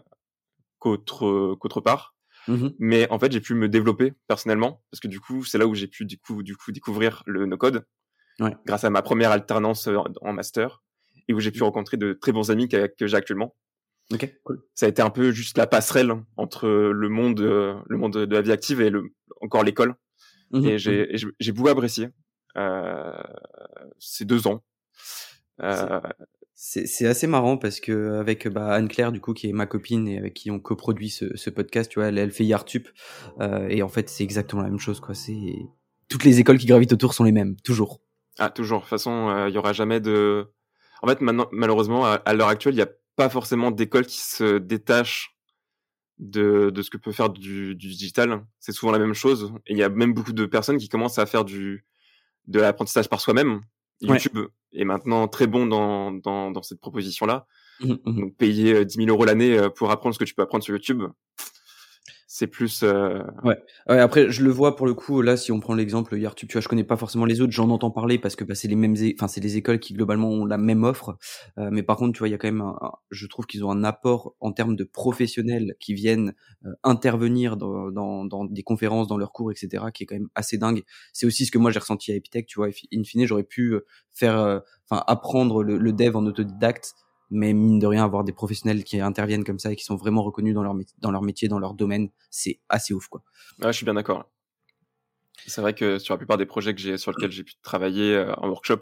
qu'autre 0.79 1.55
qu'autre 1.61 1.81
part, 1.81 2.15
Mhm. 2.49 2.75
mais 2.79 3.09
en 3.11 3.19
fait, 3.19 3.33
j'ai 3.33 3.41
pu 3.41 3.55
me 3.55 3.69
développer 3.69 4.13
personnellement 4.29 4.83
parce 4.91 5.01
que 5.01 5.09
du 5.09 5.19
coup, 5.21 5.45
c'est 5.45 5.57
là 5.59 5.67
où 5.67 5.75
j'ai 5.75 5.87
pu 5.87 6.05
du 6.05 6.19
coup 6.19 6.43
du 6.43 6.57
coup 6.57 6.73
découvrir 6.73 7.23
le 7.27 7.47
no 7.47 7.57
code 7.57 7.87
Ouais. 8.41 8.55
grâce 8.67 8.85
à 8.85 8.91
ma 8.91 9.01
première 9.01 9.31
alternance 9.31 9.89
en, 10.21 10.33
master 10.33 10.83
et 11.29 11.33
où 11.35 11.41
j'ai 11.41 11.53
pu 11.53 11.63
rencontrer 11.63 11.97
de 11.97 12.13
très 12.13 12.33
bons 12.33 12.51
amis 12.51 12.69
que, 12.69 12.87
que 12.89 13.07
j'ai 13.07 13.17
actuellement. 13.17 13.55
Ok, 14.13 14.29
cool. 14.45 14.61
Ça 14.75 14.87
a 14.87 14.89
été 14.91 15.01
un 15.03 15.09
peu 15.11 15.31
juste 15.31 15.57
la 15.57 15.67
passerelle 15.67 16.13
entre 16.37 16.69
le 16.69 17.09
monde 17.09 17.41
euh, 17.41 17.77
le 17.87 17.97
monde 17.97 18.13
de 18.27 18.35
la 18.35 18.43
vie 18.43 18.53
active 18.53 18.81
et 18.83 18.91
le 18.91 19.05
encore 19.41 19.63
l'école 19.65 19.95
Mhm. 20.51 20.65
et 20.67 20.79
j'ai 20.79 21.15
et 21.15 21.17
j'ai 21.17 21.29
j'ai 21.41 21.53
beaucoup 21.53 21.69
apprécié 21.69 22.09
euh, 22.59 23.23
ces 23.99 24.25
deux 24.27 24.47
ans. 24.47 24.63
Euh, 25.62 26.01
C'est 26.55 26.87
c'est 26.87 27.06
assez 27.06 27.27
marrant 27.27 27.56
parce 27.56 27.81
que 27.81 28.19
avec 28.19 28.47
bah, 28.49 28.73
Anne-Claire 28.73 29.12
du 29.12 29.21
coup 29.21 29.35
qui 29.35 29.49
est 29.49 29.53
ma 29.53 29.67
copine 29.67 30.06
et 30.09 30.19
avec 30.19 30.35
qui 30.35 30.51
on 30.51 30.61
coproduit 30.61 31.11
ce, 31.11 31.37
ce 31.37 31.51
podcast, 31.51 31.91
tu 31.91 31.99
vois, 31.99 32.09
elle, 32.09 32.19
elle 32.19 32.31
fait 32.31 32.45
Yartup 32.45 32.89
euh, 33.41 33.67
et 33.69 33.83
en 33.83 33.89
fait 33.89 34.09
c'est 34.09 34.23
exactement 34.25 34.62
la 34.62 34.69
même 34.69 34.79
chose 34.79 35.01
quoi. 35.01 35.15
C'est 35.15 35.56
toutes 36.09 36.25
les 36.25 36.39
écoles 36.39 36.59
qui 36.59 36.67
gravitent 36.67 36.93
autour 36.93 37.15
sont 37.15 37.25
les 37.25 37.33
mêmes 37.33 37.56
toujours. 37.62 38.01
Ah, 38.39 38.51
toujours. 38.51 38.79
De 38.79 38.83
toute 38.85 38.91
façon, 38.91 39.29
euh, 39.31 39.49
il 39.49 39.55
y 39.55 39.59
aura 39.59 39.73
jamais 39.73 40.01
de. 40.01 40.47
En 41.03 41.09
fait, 41.09 41.21
maintenant, 41.21 41.49
malheureusement, 41.53 42.05
à, 42.05 42.15
à 42.15 42.35
l'heure 42.35 42.49
actuelle, 42.49 42.75
il 42.75 42.79
n'y 42.79 42.83
a 42.83 42.91
pas 43.17 43.29
forcément 43.29 43.71
d'école 43.71 44.06
qui 44.06 44.19
se 44.21 44.59
détache 44.59 45.37
de, 46.19 46.71
de 46.71 46.83
ce 46.83 46.91
que 46.91 46.97
peut 46.97 47.12
faire 47.12 47.31
du, 47.31 47.75
du 47.75 47.89
digital. 47.89 48.45
C'est 48.59 48.73
souvent 48.73 48.93
la 48.93 48.99
même 48.99 49.15
chose. 49.15 49.53
Et 49.67 49.73
il 49.73 49.79
y 49.79 49.83
a 49.83 49.89
même 49.89 50.15
beaucoup 50.15 50.33
de 50.33 50.47
personnes 50.47 50.79
qui 50.79 50.89
commencent 50.89 51.19
à 51.19 51.27
faire 51.27 51.45
du 51.45 51.85
de 52.47 52.61
l'apprentissage 52.61 53.09
par 53.09 53.21
soi-même. 53.21 53.61
Ouais. 54.09 54.19
YouTube 54.19 54.49
est 54.73 54.85
maintenant 54.85 55.29
très 55.29 55.47
bon 55.47 55.67
dans, 55.67 56.12
dans, 56.12 56.51
dans 56.51 56.62
cette 56.62 56.81
proposition-là. 56.81 57.47
Mhm, 57.81 57.99
mhm. 58.05 58.21
Donc, 58.21 58.37
payer 58.37 58.75
euh, 58.75 58.85
10 58.85 58.97
000 58.97 59.09
euros 59.09 59.25
l'année 59.25 59.59
euh, 59.59 59.69
pour 59.69 59.91
apprendre 59.91 60.15
ce 60.15 60.19
que 60.19 60.25
tu 60.25 60.35
peux 60.35 60.43
apprendre 60.43 60.65
sur 60.65 60.75
YouTube, 60.75 61.03
c'est 62.37 62.49
plus. 62.49 62.83
euh, 62.83 63.23
Ouais, 63.89 63.99
après, 64.01 64.31
je 64.31 64.43
le 64.43 64.51
vois 64.51 64.75
pour 64.75 64.87
le 64.87 64.95
coup, 64.95 65.23
là, 65.23 65.37
si 65.37 65.53
on 65.53 65.61
prend 65.61 65.75
l'exemple 65.75 66.17
Yartup, 66.19 66.49
tu 66.49 66.55
vois, 66.55 66.61
je 66.63 66.69
connais 66.69 66.83
pas 66.85 66.97
forcément 66.97 67.27
les 67.27 67.41
autres, 67.41 67.53
j'en 67.53 67.71
entends 67.71 67.93
parler 67.93 68.19
parce 68.19 68.35
que 68.35 68.43
bah, 68.45 68.55
c'est 68.57 68.67
les 68.67 68.75
mêmes, 68.77 68.95
enfin, 69.17 69.29
c'est 69.29 69.41
les 69.41 69.57
écoles 69.57 69.79
qui 69.79 69.95
globalement 69.95 70.31
ont 70.31 70.45
la 70.45 70.58
même 70.58 70.82
offre. 70.82 71.17
Euh, 71.58 71.69
mais 71.70 71.82
par 71.85 71.97
contre, 71.97 72.13
tu 72.15 72.19
vois, 72.19 72.29
il 72.29 72.32
y 72.32 72.35
a 72.35 72.39
quand 72.39 72.49
même, 72.49 72.61
un- 72.63 72.79
je 73.11 73.27
trouve 73.29 73.47
qu'ils 73.47 73.65
ont 73.65 73.70
un 73.70 73.85
apport 73.85 74.35
en 74.41 74.51
termes 74.53 74.75
de 74.77 74.85
professionnels 74.85 75.77
qui 75.79 75.94
viennent 75.94 76.35
euh, 76.67 76.73
intervenir 76.82 77.56
dans, 77.56 77.91
dans, 77.93 78.25
dans 78.25 78.44
des 78.44 78.63
conférences, 78.65 79.06
dans 79.06 79.17
leurs 79.19 79.32
cours, 79.32 79.53
etc., 79.53 79.93
qui 79.93 80.03
est 80.03 80.06
quand 80.06 80.17
même 80.17 80.29
assez 80.35 80.58
dingue. 80.58 80.82
C'est 81.13 81.27
aussi 81.27 81.47
ce 81.47 81.51
que 81.53 81.58
moi 81.58 81.70
j'ai 81.70 81.79
ressenti 81.79 82.11
à 82.13 82.17
Epitech, 82.17 82.47
tu 82.47 82.56
vois. 82.58 82.69
In 82.93 83.05
fine, 83.05 83.27
j'aurais 83.27 83.44
pu 83.44 83.75
euh, 83.75 83.87
faire, 84.13 84.39
euh, 84.39 84.58
enfin, 84.91 85.03
apprendre 85.06 85.63
le, 85.63 85.79
le 85.79 85.93
dev 85.93 86.17
en 86.17 86.27
autodidacte. 86.27 86.94
Mais 87.31 87.53
mine 87.53 87.79
de 87.79 87.87
rien, 87.87 88.05
avoir 88.05 88.23
des 88.25 88.33
professionnels 88.33 88.85
qui 88.85 89.01
interviennent 89.01 89.45
comme 89.45 89.59
ça 89.59 89.73
et 89.73 89.77
qui 89.77 89.85
sont 89.85 89.97
vraiment 89.97 90.23
reconnus 90.23 90.55
dans 90.55 90.63
leur, 90.63 90.75
dans 90.99 91.11
leur 91.11 91.23
métier, 91.23 91.49
dans 91.49 91.59
leur 91.59 91.75
domaine, 91.75 92.11
c'est 92.31 92.61
assez 92.69 92.95
ouf, 92.95 93.09
quoi. 93.09 93.23
Ouais, 93.61 93.69
je 93.69 93.77
suis 93.77 93.85
bien 93.85 93.95
d'accord. 93.95 94.31
C'est 95.47 95.61
vrai 95.61 95.75
que 95.75 95.99
sur 95.99 96.15
la 96.15 96.19
plupart 96.19 96.39
des 96.39 96.47
projets 96.47 96.75
que 96.75 96.81
j'ai, 96.81 96.97
sur 96.97 97.11
lesquels 97.11 97.31
j'ai 97.33 97.45
pu 97.45 97.55
travailler 97.63 98.15
euh, 98.15 98.35
en 98.37 98.49
workshop, 98.49 98.81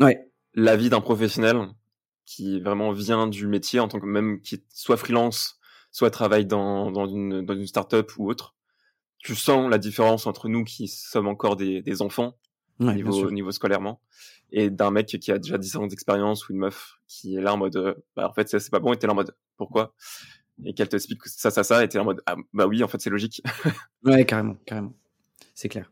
Ouais. 0.00 0.28
l'avis 0.54 0.88
d'un 0.90 1.00
professionnel 1.00 1.68
qui 2.24 2.60
vraiment 2.60 2.90
vient 2.92 3.26
du 3.26 3.46
métier 3.46 3.80
en 3.80 3.88
tant 3.88 4.00
que 4.00 4.06
même 4.06 4.40
qui 4.40 4.64
soit 4.72 4.96
freelance, 4.96 5.58
soit 5.92 6.10
travaille 6.10 6.46
dans, 6.46 6.90
dans 6.90 7.06
une, 7.06 7.44
dans 7.44 7.54
une 7.54 7.66
start-up 7.66 8.10
ou 8.18 8.28
autre, 8.28 8.54
tu 9.18 9.34
sens 9.34 9.70
la 9.70 9.78
différence 9.78 10.26
entre 10.26 10.48
nous 10.48 10.64
qui 10.64 10.88
sommes 10.88 11.28
encore 11.28 11.56
des, 11.56 11.80
des 11.82 12.02
enfants 12.02 12.36
Ouais, 12.80 12.94
bien 12.94 13.04
niveau, 13.04 13.30
niveau 13.30 13.52
scolairement 13.52 14.00
et 14.50 14.70
d'un 14.70 14.90
mec 14.90 15.06
qui 15.06 15.32
a 15.32 15.38
déjà 15.38 15.58
10 15.58 15.76
ans 15.76 15.86
d'expérience 15.86 16.48
ou 16.48 16.52
une 16.52 16.58
meuf 16.58 16.96
qui 17.06 17.36
est 17.36 17.40
là 17.40 17.54
en 17.54 17.56
mode 17.56 17.76
euh, 17.76 17.94
bah 18.16 18.28
en 18.28 18.32
fait 18.32 18.48
ça 18.48 18.58
c'est 18.60 18.70
pas 18.70 18.80
bon 18.80 18.92
et 18.92 18.98
t'es 18.98 19.06
là 19.06 19.12
en 19.12 19.16
mode 19.16 19.34
pourquoi? 19.56 19.94
Et 20.64 20.74
qu'elle 20.74 20.88
t'explique 20.88 21.22
que 21.22 21.30
ça 21.30 21.50
ça 21.50 21.64
ça 21.64 21.82
et 21.84 21.88
t'es 21.88 21.98
là 21.98 22.02
en 22.02 22.06
mode 22.06 22.22
ah 22.26 22.36
bah 22.52 22.66
oui 22.66 22.82
en 22.82 22.88
fait 22.88 23.00
c'est 23.00 23.10
logique 23.10 23.42
Ouais, 24.04 24.24
carrément, 24.24 24.56
carrément. 24.66 24.94
C'est 25.54 25.68
clair. 25.68 25.90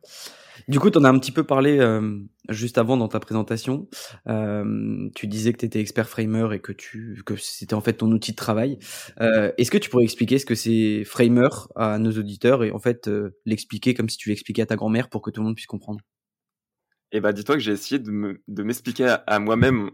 Du 0.68 0.78
coup, 0.78 0.90
tu 0.90 0.98
en 0.98 1.04
as 1.04 1.08
un 1.08 1.18
petit 1.18 1.32
peu 1.32 1.44
parlé 1.44 1.78
euh, 1.78 2.18
juste 2.48 2.78
avant 2.78 2.96
dans 2.96 3.08
ta 3.08 3.20
présentation. 3.20 3.88
Euh, 4.28 5.08
tu 5.14 5.26
disais 5.26 5.52
que 5.52 5.58
tu 5.58 5.66
étais 5.66 5.80
expert 5.80 6.08
framer 6.08 6.48
et 6.52 6.60
que 6.60 6.72
tu 6.72 7.22
que 7.24 7.36
c'était 7.36 7.74
en 7.74 7.80
fait 7.80 7.94
ton 7.94 8.10
outil 8.10 8.32
de 8.32 8.36
travail. 8.36 8.78
Euh, 9.20 9.52
Est-ce 9.56 9.70
que 9.70 9.78
tu 9.78 9.88
pourrais 9.88 10.04
expliquer 10.04 10.38
ce 10.38 10.46
que 10.46 10.54
c'est 10.54 11.04
framer 11.04 11.48
à 11.74 11.98
nos 11.98 12.12
auditeurs 12.12 12.64
et 12.64 12.70
en 12.70 12.78
fait 12.78 13.08
euh, 13.08 13.36
l'expliquer 13.46 13.94
comme 13.94 14.08
si 14.08 14.18
tu 14.18 14.28
l'expliquais 14.28 14.62
à 14.62 14.66
ta 14.66 14.76
grand-mère 14.76 15.08
pour 15.08 15.22
que 15.22 15.30
tout 15.30 15.40
le 15.40 15.46
monde 15.46 15.56
puisse 15.56 15.66
comprendre? 15.66 16.00
Et 17.12 17.20
bah 17.20 17.32
dis-toi 17.32 17.56
que 17.56 17.60
j'ai 17.60 17.72
essayé 17.72 17.98
de 17.98 18.10
me 18.10 18.42
de 18.48 18.62
m'expliquer 18.62 19.06
à, 19.06 19.14
à 19.26 19.38
moi-même 19.38 19.90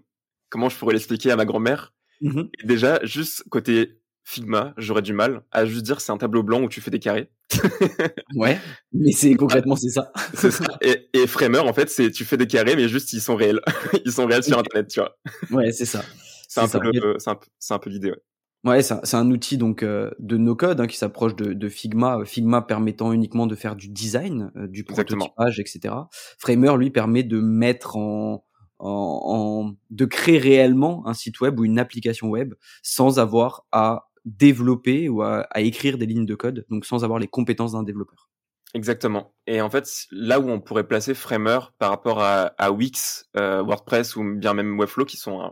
comment 0.48 0.68
je 0.68 0.76
pourrais 0.76 0.94
l'expliquer 0.94 1.30
à 1.30 1.36
ma 1.36 1.44
grand-mère. 1.44 1.92
Et 2.22 2.66
déjà 2.66 2.98
juste 3.04 3.44
côté 3.48 4.00
Figma, 4.24 4.74
j'aurais 4.76 5.02
du 5.02 5.14
mal 5.14 5.42
à 5.52 5.64
juste 5.64 5.84
dire 5.86 6.00
c'est 6.00 6.12
un 6.12 6.18
tableau 6.18 6.42
blanc 6.42 6.62
où 6.62 6.68
tu 6.68 6.80
fais 6.80 6.90
des 6.90 6.98
carrés. 6.98 7.30
ouais, 8.34 8.58
mais 8.92 9.12
c'est 9.12 9.34
concrètement 9.34 9.74
c'est 9.74 9.88
ça. 9.88 10.12
ça. 10.34 10.64
Et, 10.82 11.08
et 11.14 11.26
Framer, 11.26 11.60
en 11.60 11.72
fait, 11.72 11.88
c'est 11.88 12.10
tu 12.10 12.24
fais 12.24 12.36
des 12.36 12.46
carrés, 12.46 12.76
mais 12.76 12.88
juste 12.88 13.12
ils 13.14 13.20
sont 13.20 13.36
réels. 13.36 13.60
ils 14.04 14.12
sont 14.12 14.26
réels 14.26 14.44
sur 14.44 14.58
Internet, 14.58 14.88
tu 14.88 15.00
vois. 15.00 15.16
Ouais, 15.50 15.72
c'est 15.72 15.86
ça. 15.86 16.04
C'est 16.46 16.60
un, 16.60 16.68
peu, 16.68 16.90
c'est 17.18 17.30
un, 17.30 17.38
un 17.70 17.78
peu 17.78 17.88
l'idée. 17.90 18.10
Ouais. 18.10 18.18
Ouais, 18.64 18.82
c'est 18.82 19.14
un, 19.14 19.30
outil 19.30 19.56
donc 19.56 19.84
euh, 19.84 20.10
de 20.18 20.36
no 20.36 20.56
code 20.56 20.80
hein, 20.80 20.88
qui 20.88 20.96
s'approche 20.96 21.36
de, 21.36 21.52
de, 21.52 21.68
Figma. 21.68 22.24
Figma 22.24 22.60
permettant 22.60 23.12
uniquement 23.12 23.46
de 23.46 23.54
faire 23.54 23.76
du 23.76 23.88
design, 23.88 24.50
euh, 24.56 24.66
du 24.66 24.82
prototypage, 24.82 25.60
etc. 25.60 25.94
Framer 26.38 26.76
lui 26.76 26.90
permet 26.90 27.22
de 27.22 27.40
mettre 27.40 27.96
en, 27.96 28.44
en, 28.80 29.20
en, 29.24 29.76
de 29.90 30.04
créer 30.06 30.38
réellement 30.38 31.06
un 31.06 31.14
site 31.14 31.40
web 31.40 31.60
ou 31.60 31.64
une 31.64 31.78
application 31.78 32.28
web 32.28 32.54
sans 32.82 33.20
avoir 33.20 33.64
à 33.70 34.08
développer 34.24 35.08
ou 35.08 35.22
à, 35.22 35.46
à 35.50 35.60
écrire 35.60 35.96
des 35.96 36.06
lignes 36.06 36.26
de 36.26 36.34
code, 36.34 36.66
donc 36.68 36.84
sans 36.84 37.04
avoir 37.04 37.20
les 37.20 37.28
compétences 37.28 37.72
d'un 37.72 37.84
développeur. 37.84 38.28
Exactement. 38.74 39.32
Et 39.46 39.60
en 39.62 39.70
fait, 39.70 39.88
là 40.10 40.40
où 40.40 40.50
on 40.50 40.60
pourrait 40.60 40.86
placer 40.86 41.14
Framer 41.14 41.58
par 41.78 41.90
rapport 41.90 42.20
à, 42.20 42.52
à 42.58 42.70
Wix, 42.70 43.24
euh, 43.36 43.62
WordPress 43.62 44.16
ou 44.16 44.24
bien 44.36 44.52
même 44.52 44.78
Webflow, 44.78 45.06
qui 45.06 45.16
sont 45.16 45.40
euh, 45.42 45.48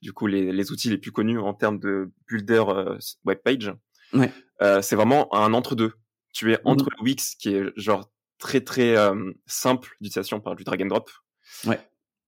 du 0.00 0.12
coup 0.12 0.26
les, 0.26 0.52
les, 0.52 0.72
outils 0.72 0.90
les 0.90 0.98
plus 0.98 1.12
connus 1.12 1.38
en 1.38 1.54
termes 1.54 1.78
de 1.78 2.10
builder 2.26 2.64
euh, 2.68 2.98
web 3.24 3.38
page, 3.44 3.72
ouais. 4.12 4.32
Euh, 4.62 4.82
c'est 4.82 4.96
vraiment 4.96 5.32
un 5.34 5.54
entre-deux. 5.54 5.92
Tu 6.32 6.52
es 6.52 6.58
entre 6.64 6.86
mmh. 6.86 7.02
Wix, 7.02 7.34
qui 7.36 7.54
est 7.54 7.72
genre 7.76 8.10
très 8.38 8.60
très 8.60 8.94
simple 9.46 9.96
d'utilisation 10.00 10.40
par 10.40 10.56
du 10.56 10.64
drag 10.64 10.82
and 10.82 10.86
drop. 10.86 11.10
Ouais. 11.64 11.80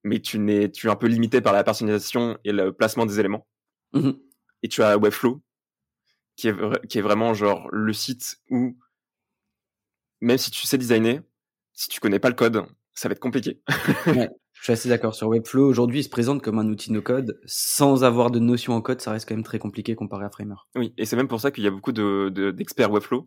Mais 0.02 0.20
tu 0.20 0.38
n'es, 0.38 0.70
tu 0.70 0.86
es 0.86 0.90
un 0.90 0.96
peu 0.96 1.06
limité 1.06 1.40
par 1.40 1.52
la 1.52 1.62
personnalisation 1.62 2.38
et 2.44 2.52
le 2.52 2.72
placement 2.72 3.06
des 3.06 3.20
éléments. 3.20 3.46
Mmh. 3.92 4.12
Et 4.62 4.68
tu 4.68 4.82
as 4.82 4.96
Webflow, 4.96 5.42
qui 6.36 6.48
est, 6.48 6.86
qui 6.88 6.98
est 6.98 7.02
vraiment 7.02 7.34
genre 7.34 7.68
le 7.70 7.92
site 7.92 8.38
où 8.48 8.76
même 10.20 10.38
si 10.38 10.50
tu 10.50 10.66
sais 10.66 10.78
designer, 10.78 11.20
si 11.72 11.88
tu 11.88 12.00
connais 12.00 12.18
pas 12.18 12.28
le 12.28 12.34
code, 12.34 12.64
ça 12.94 13.08
va 13.08 13.12
être 13.12 13.20
compliqué. 13.20 13.62
ouais, 14.06 14.28
je 14.60 14.64
suis 14.64 14.72
assez 14.74 14.88
d'accord. 14.90 15.14
Sur 15.14 15.28
Webflow, 15.28 15.66
aujourd'hui, 15.66 16.00
il 16.00 16.04
se 16.04 16.10
présente 16.10 16.42
comme 16.42 16.58
un 16.58 16.68
outil 16.68 16.92
no-code. 16.92 17.40
Sans 17.46 18.04
avoir 18.04 18.30
de 18.30 18.38
notion 18.38 18.74
en 18.74 18.82
code, 18.82 19.00
ça 19.00 19.10
reste 19.10 19.26
quand 19.26 19.34
même 19.34 19.42
très 19.42 19.58
compliqué 19.58 19.94
comparé 19.94 20.26
à 20.26 20.30
Framer. 20.30 20.54
Oui, 20.76 20.92
et 20.98 21.06
c'est 21.06 21.16
même 21.16 21.28
pour 21.28 21.40
ça 21.40 21.50
qu'il 21.50 21.64
y 21.64 21.66
a 21.66 21.70
beaucoup 21.70 21.92
de, 21.92 22.28
d'experts 22.50 22.90
Webflow 22.90 23.26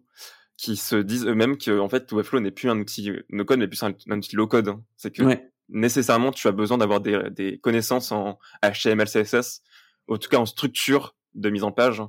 qui 0.58 0.76
se 0.76 0.96
disent 0.96 1.26
eux-mêmes 1.26 1.58
que 1.58 1.80
en 1.80 1.90
fait, 1.90 2.12
Webflow 2.12 2.40
n'est 2.40 2.52
plus 2.52 2.70
un 2.70 2.78
outil 2.78 3.12
no-code, 3.30 3.58
mais 3.58 3.68
plus 3.68 3.82
un, 3.82 3.94
outil 4.12 4.36
low-code. 4.36 4.76
C'est 4.96 5.10
que 5.10 5.24
nécessairement, 5.70 6.30
tu 6.30 6.48
as 6.48 6.52
besoin 6.52 6.78
d'avoir 6.78 7.02
des, 7.02 7.20
des 7.32 7.58
connaissances 7.58 8.12
en 8.12 8.38
HTML, 8.64 9.08
CSS, 9.08 9.64
en 10.08 10.18
tout 10.18 10.30
cas 10.30 10.38
en 10.38 10.46
structure 10.46 11.16
de 11.34 11.50
mise 11.50 11.64
en 11.64 11.72
page. 11.72 12.04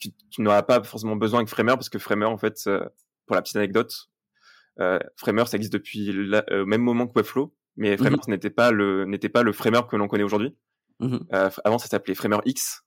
Tu, 0.00 0.10
tu 0.30 0.42
n'auras 0.42 0.62
pas 0.62 0.82
forcément 0.82 1.14
besoin 1.14 1.40
avec 1.40 1.48
Framer 1.48 1.74
parce 1.74 1.88
que 1.88 2.00
Framer, 2.00 2.26
en 2.26 2.38
fait, 2.38 2.60
euh, 2.66 2.84
pour 3.26 3.36
la 3.36 3.42
petite 3.42 3.56
anecdote, 3.56 4.08
euh, 4.80 4.98
Framer, 5.16 5.44
ça 5.46 5.56
existe 5.56 5.72
depuis 5.72 6.06
le 6.06 6.42
euh, 6.52 6.66
même 6.66 6.82
moment 6.82 7.06
que 7.06 7.12
Webflow, 7.14 7.54
mais 7.78 7.96
Framer 7.96 8.16
mmh 8.16 8.30
n'était 8.30 8.50
pas 8.50 8.70
le 8.70 9.04
n'était 9.06 9.28
pas 9.28 9.42
le 9.42 9.52
Framer 9.52 9.80
que 9.88 9.96
l'on 9.96 10.08
connaît 10.08 10.24
aujourd'hui. 10.24 10.54
Mmh 11.00 11.18
euh, 11.32 11.50
avant, 11.64 11.78
ça 11.78 11.88
s'appelait 11.88 12.14
Framer 12.14 12.38
X. 12.44 12.82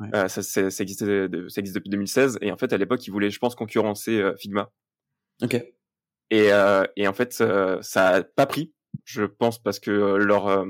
Ouais. 0.00 0.08
Euh, 0.14 0.28
ça, 0.28 0.42
ça, 0.42 0.82
existait, 0.82 1.28
de, 1.28 1.48
ça 1.48 1.60
existe 1.60 1.76
depuis 1.76 1.90
2016 1.90 2.38
et 2.40 2.50
en 2.50 2.56
fait 2.56 2.72
à 2.72 2.78
l'époque 2.78 3.06
ils 3.06 3.10
voulaient, 3.10 3.30
je 3.30 3.38
pense, 3.38 3.54
concurrencer 3.54 4.18
euh, 4.18 4.34
Figma. 4.36 4.72
Ok. 5.42 5.54
Et, 6.30 6.52
euh, 6.52 6.84
et 6.96 7.06
en 7.06 7.12
fait 7.12 7.32
ça 7.32 8.08
a 8.08 8.22
pas 8.22 8.46
pris, 8.46 8.72
je 9.04 9.24
pense, 9.24 9.62
parce 9.62 9.78
que 9.78 9.90
leur 9.90 10.66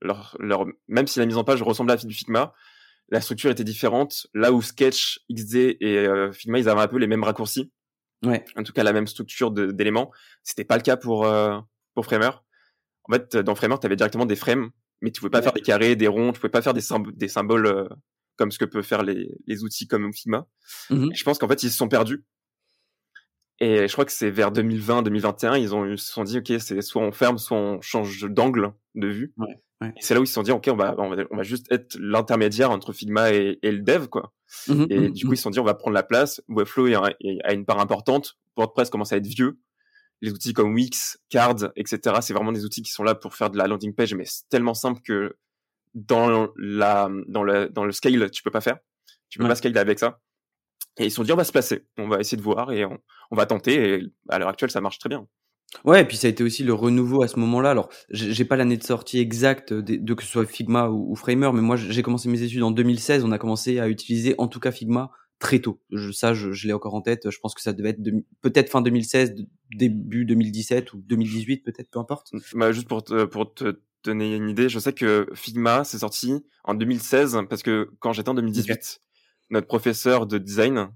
leur 0.00 0.36
leur 0.38 0.66
même 0.86 1.06
si 1.06 1.18
la 1.18 1.26
mise 1.26 1.36
en 1.36 1.44
page 1.44 1.62
ressemblait 1.62 1.94
à 1.94 1.96
du 1.96 2.14
Figma, 2.14 2.54
la 3.08 3.20
structure 3.20 3.50
était 3.50 3.64
différente. 3.64 4.28
Là 4.34 4.52
où 4.52 4.62
Sketch, 4.62 5.20
XD 5.32 5.76
et 5.80 6.06
Figma 6.32 6.58
ils 6.58 6.68
avaient 6.68 6.80
un 6.80 6.88
peu 6.88 6.98
les 6.98 7.06
mêmes 7.06 7.24
raccourcis. 7.24 7.72
Ouais. 8.24 8.44
En 8.56 8.62
tout 8.62 8.72
cas, 8.72 8.82
la 8.82 8.92
même 8.92 9.06
structure 9.06 9.50
d'éléments. 9.50 10.10
C'était 10.42 10.64
pas 10.64 10.76
le 10.76 10.82
cas 10.82 10.96
pour 10.96 11.26
euh, 11.26 11.58
pour 11.94 12.04
Framer. 12.04 12.30
En 13.08 13.14
fait, 13.14 13.36
dans 13.36 13.54
Framer, 13.54 13.76
tu 13.80 13.86
avais 13.86 13.96
directement 13.96 14.26
des 14.26 14.36
frames, 14.36 14.70
mais 15.00 15.10
tu 15.10 15.20
pouvais 15.20 15.30
pas 15.30 15.38
ouais. 15.38 15.44
faire 15.44 15.52
des 15.52 15.62
carrés, 15.62 15.96
des 15.96 16.08
ronds, 16.08 16.32
tu 16.32 16.40
pouvais 16.40 16.50
pas 16.50 16.62
faire 16.62 16.74
des, 16.74 16.80
symb 16.80 17.10
des 17.12 17.28
symboles 17.28 17.66
euh, 17.66 17.88
comme 18.36 18.50
ce 18.50 18.58
que 18.58 18.64
peuvent 18.64 18.84
faire 18.84 19.02
les, 19.02 19.36
les 19.46 19.64
outils 19.64 19.86
comme 19.86 20.12
Figma. 20.12 20.46
Mm 20.90 20.96
-hmm. 20.96 21.16
Je 21.16 21.24
pense 21.24 21.38
qu'en 21.38 21.48
fait, 21.48 21.62
ils 21.62 21.70
se 21.70 21.76
sont 21.76 21.88
perdus. 21.88 22.24
Et 23.60 23.88
je 23.88 23.92
crois 23.92 24.04
que 24.04 24.12
c'est 24.12 24.30
vers 24.30 24.52
2020-2021, 24.52 25.60
ils 25.60 25.74
ont 25.74 25.84
ils 25.84 25.98
se 25.98 26.12
sont 26.12 26.24
dit, 26.24 26.38
ok, 26.38 26.52
c'est 26.60 26.80
soit 26.80 27.02
on 27.02 27.12
ferme, 27.12 27.38
soit 27.38 27.56
on 27.56 27.80
change 27.80 28.24
d'angle 28.30 28.72
de 28.94 29.08
vue. 29.08 29.32
Ouais. 29.36 29.60
Ouais. 29.80 29.94
C'est 30.00 30.14
là 30.14 30.20
où 30.20 30.24
ils 30.24 30.28
se 30.28 30.32
sont 30.34 30.42
dit, 30.42 30.50
ok, 30.50 30.68
on 30.72 30.76
va, 30.76 30.94
on 30.98 31.10
va, 31.10 31.24
on 31.30 31.36
va 31.36 31.42
juste 31.44 31.70
être 31.70 31.96
l'intermédiaire 32.00 32.70
entre 32.70 32.92
Figma 32.92 33.32
et, 33.32 33.58
et, 33.62 33.70
le 33.70 33.80
dev, 33.80 34.08
quoi. 34.08 34.32
Mmh, 34.66 34.84
et 34.90 34.98
mmh, 34.98 35.12
du 35.12 35.26
coup, 35.26 35.34
ils 35.34 35.36
se 35.36 35.44
sont 35.44 35.50
dit, 35.50 35.60
on 35.60 35.64
va 35.64 35.74
prendre 35.74 35.94
la 35.94 36.02
place. 36.02 36.42
Webflow 36.48 36.86
a 36.96 37.52
une 37.52 37.64
part 37.64 37.78
importante. 37.78 38.38
WordPress 38.56 38.90
commence 38.90 39.12
à 39.12 39.16
être 39.18 39.26
vieux. 39.26 39.58
Les 40.20 40.32
outils 40.32 40.52
comme 40.52 40.74
Wix, 40.74 41.18
Card, 41.30 41.70
etc., 41.76 42.16
c'est 42.20 42.34
vraiment 42.34 42.52
des 42.52 42.64
outils 42.64 42.82
qui 42.82 42.90
sont 42.90 43.04
là 43.04 43.14
pour 43.14 43.34
faire 43.34 43.50
de 43.50 43.58
la 43.58 43.66
landing 43.66 43.94
page, 43.94 44.14
mais 44.14 44.24
c'est 44.24 44.48
tellement 44.48 44.74
simple 44.74 45.00
que 45.02 45.36
dans 45.94 46.48
la, 46.56 47.08
dans 47.28 47.42
le, 47.42 47.68
dans 47.68 47.84
le 47.84 47.92
scale, 47.92 48.30
tu 48.30 48.42
peux 48.42 48.50
pas 48.50 48.60
faire. 48.60 48.78
Tu 49.28 49.38
peux 49.38 49.44
ouais. 49.44 49.50
pas 49.50 49.56
scaler 49.56 49.78
avec 49.78 49.98
ça. 49.98 50.20
Et 50.98 51.06
ils 51.06 51.10
se 51.10 51.16
sont 51.16 51.22
dit, 51.22 51.32
on 51.32 51.36
va 51.36 51.44
se 51.44 51.52
placer. 51.52 51.86
On 51.96 52.08
va 52.08 52.18
essayer 52.18 52.36
de 52.36 52.42
voir 52.42 52.72
et 52.72 52.84
on, 52.84 52.98
on 53.30 53.36
va 53.36 53.46
tenter. 53.46 53.94
Et 53.94 54.02
à 54.28 54.38
l'heure 54.38 54.48
actuelle, 54.48 54.70
ça 54.70 54.80
marche 54.80 54.98
très 54.98 55.08
bien. 55.08 55.26
Ouais, 55.84 56.00
et 56.00 56.04
puis 56.04 56.16
ça 56.16 56.26
a 56.26 56.30
été 56.30 56.42
aussi 56.42 56.64
le 56.64 56.72
renouveau 56.72 57.22
à 57.22 57.28
ce 57.28 57.38
moment-là. 57.38 57.70
Alors, 57.70 57.90
j'ai 58.10 58.44
pas 58.44 58.56
l'année 58.56 58.78
de 58.78 58.82
sortie 58.82 59.18
exacte 59.18 59.72
de, 59.72 59.96
de, 59.96 60.14
que 60.14 60.22
ce 60.22 60.30
soit 60.30 60.46
Figma 60.46 60.88
ou, 60.88 61.12
ou 61.12 61.14
Framer, 61.14 61.50
mais 61.52 61.60
moi 61.60 61.76
j'ai 61.76 62.02
commencé 62.02 62.28
mes 62.28 62.42
études 62.42 62.62
en 62.62 62.70
2016. 62.70 63.22
On 63.24 63.32
a 63.32 63.38
commencé 63.38 63.78
à 63.78 63.88
utiliser 63.88 64.34
en 64.38 64.48
tout 64.48 64.60
cas 64.60 64.72
Figma 64.72 65.10
très 65.38 65.60
tôt. 65.60 65.80
Je, 65.90 66.10
ça, 66.10 66.34
je, 66.34 66.52
je 66.52 66.66
l'ai 66.66 66.72
encore 66.72 66.94
en 66.94 67.00
tête. 67.00 67.30
Je 67.30 67.38
pense 67.38 67.54
que 67.54 67.60
ça 67.60 67.72
devait 67.72 67.90
être 67.90 68.00
peut-être 68.40 68.70
fin 68.70 68.82
2016, 68.82 69.34
début 69.74 70.24
2017 70.24 70.92
ou 70.92 70.98
2018, 70.98 71.58
peut-être, 71.64 71.90
peu 71.90 71.98
importe. 71.98 72.32
Bah, 72.54 72.72
juste 72.72 72.88
pour 72.88 73.04
te, 73.04 73.24
pour 73.24 73.54
te 73.54 73.80
donner 74.04 74.34
une 74.34 74.48
idée, 74.48 74.68
je 74.68 74.78
sais 74.78 74.92
que 74.92 75.28
Figma 75.34 75.84
s'est 75.84 75.98
sorti 75.98 76.44
en 76.64 76.74
2016 76.74 77.38
parce 77.48 77.62
que 77.62 77.90
quand 77.98 78.12
j'étais 78.12 78.28
en 78.28 78.34
2018, 78.34 78.72
okay. 78.72 78.82
notre 79.50 79.66
professeur 79.66 80.26
de 80.26 80.38
design 80.38 80.88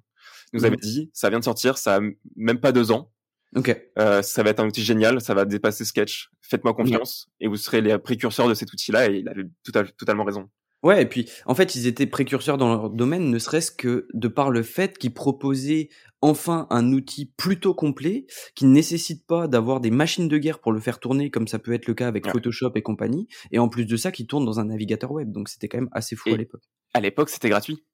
nous 0.53 0.61
mmh. 0.61 0.65
avait 0.65 0.77
dit, 0.77 1.11
ça 1.15 1.31
vient 1.31 1.39
de 1.39 1.45
sortir, 1.45 1.79
ça 1.79 1.97
a 1.97 2.01
même 2.37 2.61
pas 2.61 2.73
deux 2.73 2.93
ans. 2.93 3.11
Ok. 3.57 3.77
Euh, 3.99 4.23
ça 4.23 4.43
va 4.43 4.51
être 4.51 4.61
un 4.61 4.67
outil 4.67 4.83
génial, 4.83 5.21
ça 5.21 5.35
va 5.35 5.45
dépasser 5.45 5.85
Sketch. 5.85 6.31
Faites-moi 6.41 6.75
confiance 6.75 7.29
et 7.41 7.49
vous 7.49 7.57
serez 7.57 7.81
les 7.81 7.97
précurseurs 7.99 8.49
de 8.49 8.55
cet 8.55 8.73
outil-là. 8.73 9.11
Et 9.11 9.19
il 9.19 9.29
avait 9.29 9.45
tout 9.63 9.73
à, 9.75 9.85
totalement 9.85 10.25
raison. 10.25 10.51
Ouais, 10.83 11.03
et 11.03 11.07
puis 11.07 11.31
en 11.47 11.55
fait, 11.55 11.75
ils 11.77 11.87
étaient 11.87 12.07
précurseurs 12.07 12.59
dans 12.59 12.69
leur 12.69 12.91
domaine, 12.91 13.31
ne 13.31 13.39
serait-ce 13.39 13.71
que 13.71 14.09
de 14.15 14.29
par 14.29 14.51
le 14.51 14.63
fait 14.63 14.99
qu'ils 14.99 15.15
proposaient 15.15 15.91
enfin 16.21 16.67
un 16.71 16.93
outil 16.93 17.27
plutôt 17.27 17.73
complet 17.73 18.27
qui 18.55 18.65
ne 18.65 18.73
nécessite 18.73 19.25
pas 19.27 19.47
d'avoir 19.47 19.81
des 19.81 19.91
machines 19.91 20.29
de 20.29 20.39
guerre 20.39 20.61
pour 20.61 20.73
le 20.73 20.81
faire 20.81 20.99
tourner, 20.99 21.31
comme 21.31 21.47
ça 21.47 21.61
peut 21.61 21.73
être 21.73 21.87
le 21.87 21.95
cas 21.95 22.09
avec 22.09 22.27
ouais. 22.27 22.33
Photoshop 22.33 22.73
et 22.75 22.83
compagnie, 22.83 23.29
et 23.53 23.59
en 23.59 23.69
plus 23.69 23.87
de 23.87 23.97
ça, 23.97 24.11
qui 24.11 24.27
tourne 24.27 24.45
dans 24.45 24.59
un 24.59 24.65
navigateur 24.65 25.13
web. 25.13 25.31
Donc 25.31 25.49
c'était 25.49 25.69
quand 25.69 25.79
même 25.79 25.91
assez 25.93 26.17
fou 26.17 26.31
et 26.31 26.35
à 26.35 26.37
l'époque. 26.37 26.63
À 26.95 27.01
l'époque, 27.01 27.31
c'était 27.31 27.49
gratuit. 27.49 27.85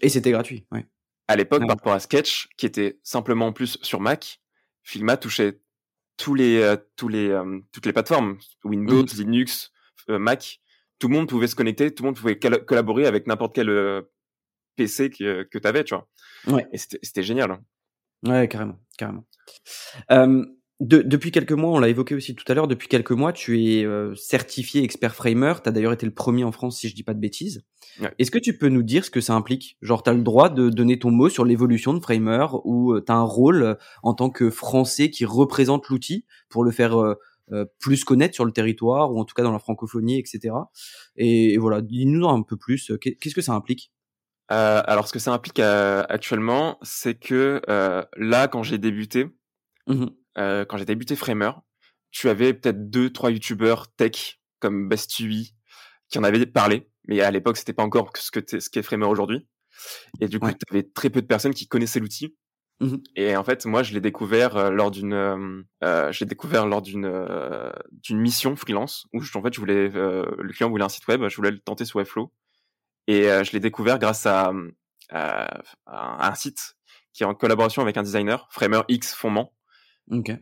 Et 0.00 0.08
c'était 0.08 0.32
gratuit, 0.32 0.66
ouais. 0.72 0.86
À 1.28 1.36
l'époque, 1.36 1.60
ouais. 1.60 1.66
par 1.66 1.76
rapport 1.76 1.92
à 1.92 2.00
Sketch, 2.00 2.48
qui 2.56 2.66
était 2.66 2.98
simplement 3.04 3.46
en 3.46 3.52
plus 3.52 3.78
sur 3.82 4.00
Mac, 4.00 4.40
Figma 4.82 5.16
touchait 5.16 5.60
tous 6.16 6.34
les, 6.34 6.60
euh, 6.60 6.76
tous 6.96 7.08
les, 7.08 7.28
euh, 7.28 7.60
toutes 7.72 7.86
les 7.86 7.92
plateformes, 7.92 8.38
Windows, 8.64 9.04
mmh. 9.04 9.18
Linux, 9.18 9.72
euh, 10.08 10.18
Mac. 10.18 10.60
Tout 11.02 11.08
le 11.08 11.16
monde 11.16 11.28
pouvait 11.28 11.48
se 11.48 11.56
connecter, 11.56 11.92
tout 11.92 12.04
le 12.04 12.10
monde 12.10 12.16
pouvait 12.16 12.38
collaborer 12.38 13.06
avec 13.06 13.26
n'importe 13.26 13.56
quel 13.56 13.68
euh, 13.68 14.02
PC 14.76 15.10
que, 15.10 15.42
que 15.42 15.58
tu 15.58 15.66
avais, 15.66 15.82
tu 15.82 15.96
vois. 15.96 16.08
Ouais. 16.46 16.64
Et 16.72 16.78
c'était 16.78 17.24
génial. 17.24 17.50
Hein. 17.50 17.60
Ouais, 18.24 18.46
carrément, 18.46 18.78
carrément. 18.96 19.24
De, 20.78 21.02
depuis 21.02 21.32
quelques 21.32 21.52
mois, 21.52 21.70
on 21.70 21.80
l'a 21.80 21.88
évoqué 21.88 22.14
aussi 22.14 22.36
tout 22.36 22.44
à 22.46 22.54
l'heure, 22.54 22.68
depuis 22.68 22.86
quelques 22.86 23.10
mois, 23.10 23.32
tu 23.32 23.64
es 23.64 23.84
euh, 23.84 24.14
certifié 24.14 24.84
expert 24.84 25.16
framer. 25.16 25.54
Tu 25.62 25.68
as 25.68 25.72
d'ailleurs 25.72 25.92
été 25.92 26.06
le 26.06 26.14
premier 26.14 26.44
en 26.44 26.52
France, 26.52 26.78
si 26.78 26.88
je 26.88 26.94
dis 26.94 27.02
pas 27.02 27.14
de 27.14 27.20
bêtises. 27.20 27.64
Ouais. 28.00 28.12
Est-ce 28.18 28.30
que 28.30 28.38
tu 28.38 28.56
peux 28.56 28.68
nous 28.68 28.82
dire 28.82 29.04
ce 29.04 29.10
que 29.10 29.20
ça 29.20 29.34
implique? 29.34 29.76
Genre, 29.82 30.02
tu 30.02 30.10
as 30.10 30.12
le 30.12 30.22
droit 30.22 30.48
de 30.48 30.70
donner 30.70 30.98
ton 30.98 31.10
mot 31.10 31.28
sur 31.28 31.44
l'évolution 31.44 31.94
de 31.94 32.00
Framer 32.00 32.46
ou 32.64 32.92
euh, 32.92 33.04
tu 33.04 33.12
as 33.12 33.16
un 33.16 33.22
rôle 33.22 33.62
euh, 33.62 33.74
en 34.02 34.14
tant 34.14 34.30
que 34.30 34.50
Français 34.50 35.10
qui 35.10 35.24
représente 35.24 35.88
l'outil 35.88 36.24
pour 36.48 36.64
le 36.64 36.70
faire 36.70 37.00
euh, 37.00 37.14
plus 37.78 38.04
connaître 38.04 38.34
sur 38.34 38.44
le 38.44 38.52
territoire 38.52 39.12
ou 39.12 39.20
en 39.20 39.24
tout 39.24 39.34
cas 39.34 39.42
dans 39.42 39.52
la 39.52 39.58
francophonie, 39.58 40.18
etc. 40.18 40.54
Et, 41.16 41.54
et 41.54 41.58
voilà, 41.58 41.80
dis-nous 41.80 42.28
un 42.28 42.42
peu 42.42 42.56
plus. 42.56 42.92
Qu'est-ce 43.00 43.34
que 43.34 43.42
ça 43.42 43.52
implique? 43.52 43.92
Alors, 44.48 45.08
ce 45.08 45.12
que 45.12 45.18
ça 45.18 45.32
implique 45.32 45.60
actuellement, 45.60 46.78
c'est 46.82 47.14
que 47.14 47.62
là, 48.16 48.48
quand 48.48 48.62
j'ai 48.62 48.78
débuté, 48.78 49.26
mmh 49.86 50.06
euh, 50.38 50.64
quand 50.64 50.76
j'ai 50.76 50.84
débuté 50.84 51.16
Framer, 51.16 51.50
tu 52.10 52.28
avais 52.28 52.54
peut-être 52.54 52.90
deux, 52.90 53.10
trois 53.10 53.30
youtubeurs 53.30 53.92
tech 53.94 54.40
comme 54.60 54.88
Bestui 54.88 55.54
qui 56.08 56.18
en 56.18 56.24
avaient 56.24 56.44
parlé, 56.46 56.90
mais 57.06 57.20
à 57.20 57.30
l'époque 57.30 57.56
c'était 57.56 57.72
pas 57.72 57.82
encore 57.82 58.10
ce 58.16 58.30
que 58.30 58.40
ce 58.60 58.68
qu'est 58.70 58.82
Framer 58.82 59.06
aujourd'hui. 59.06 59.46
Et 60.20 60.28
du 60.28 60.38
coup, 60.38 60.46
ouais. 60.46 60.54
tu 60.54 60.64
avais 60.70 60.82
très 60.82 61.10
peu 61.10 61.22
de 61.22 61.26
personnes 61.26 61.54
qui 61.54 61.66
connaissaient 61.66 62.00
l'outil. 62.00 62.36
Mmh. 62.82 62.96
Et 63.14 63.36
en 63.36 63.44
fait, 63.44 63.64
moi, 63.64 63.84
je 63.84 63.94
l'ai 63.94 64.00
découvert 64.00 64.56
euh, 64.56 64.70
lors 64.70 64.90
d'une, 64.90 65.12
euh, 65.12 65.62
euh, 65.84 66.10
je 66.10 66.18
l'ai 66.18 66.26
découvert 66.26 66.66
lors 66.66 66.82
d'une 66.82 67.04
euh, 67.04 67.70
d'une 67.92 68.18
mission 68.18 68.56
freelance 68.56 69.06
où 69.12 69.20
je, 69.20 69.38
en 69.38 69.42
fait, 69.42 69.54
je 69.54 69.60
voulais, 69.60 69.88
le 69.88 70.52
client 70.52 70.68
voulait 70.68 70.84
un 70.84 70.88
site 70.88 71.06
web, 71.06 71.26
je 71.28 71.36
voulais 71.36 71.52
le 71.52 71.60
tenter 71.60 71.84
sur 71.84 71.98
Webflow, 71.98 72.32
et 73.06 73.22
je 73.22 73.52
l'ai 73.52 73.60
découvert 73.60 74.00
grâce 74.00 74.26
à, 74.26 74.52
à, 75.10 75.60
à 75.86 76.28
un 76.28 76.34
site 76.34 76.74
qui 77.12 77.22
est 77.22 77.26
en 77.26 77.34
collaboration 77.34 77.82
avec 77.82 77.96
un 77.96 78.02
designer, 78.02 78.48
Framer 78.50 78.80
X 78.88 79.14
Fondement. 79.14 79.52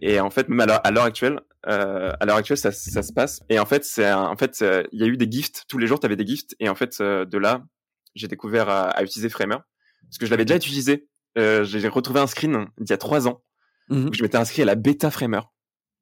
Et 0.01 0.19
en 0.19 0.31
fait, 0.31 0.49
même 0.49 0.61
à 0.61 0.91
l'heure 0.91 1.05
actuelle, 1.05 1.41
à 1.65 2.25
l'heure 2.25 2.37
actuelle, 2.37 2.57
ça, 2.57 2.73
ça, 2.73 3.03
se 3.03 3.13
passe. 3.13 3.41
Et 3.51 3.59
en 3.59 3.67
fait, 3.67 3.85
c'est 3.85 4.11
en 4.11 4.37
fait, 4.37 4.65
il 4.93 5.01
y 5.01 5.05
a 5.05 5.07
eu 5.07 5.19
des 5.19 5.31
gifts 5.31 5.65
tous 5.69 5.77
les 5.77 5.87
jours. 5.87 6.01
Tu 6.01 6.07
avais 6.07 6.17
des 6.17 6.27
gifts. 6.27 6.57
Et 6.59 6.71
en 6.71 6.75
fait, 6.75 7.03
de 7.03 7.39
là, 7.39 7.63
j'ai 8.15 8.29
découvert 8.29 8.71
à, 8.71 8.89
à, 8.89 9.03
utiliser 9.03 9.29
Framer 9.29 9.59
parce 10.05 10.19
que 10.19 10.25
je 10.25 10.31
l'avais 10.31 10.47
déjà 10.47 10.57
utilisé. 10.57 11.07
Euh, 11.39 11.65
j'ai 11.65 11.87
retrouvé 11.89 12.21
un 12.21 12.27
screen 12.27 12.67
il 12.79 12.91
y 12.91 12.93
a 12.93 12.99
trois 12.99 13.29
ans 13.29 13.43
où 13.89 14.13
je 14.13 14.23
m'étais 14.23 14.37
inscrit 14.37 14.63
à 14.63 14.65
la 14.65 14.77
bêta 14.77 15.11
Framer. 15.11 15.41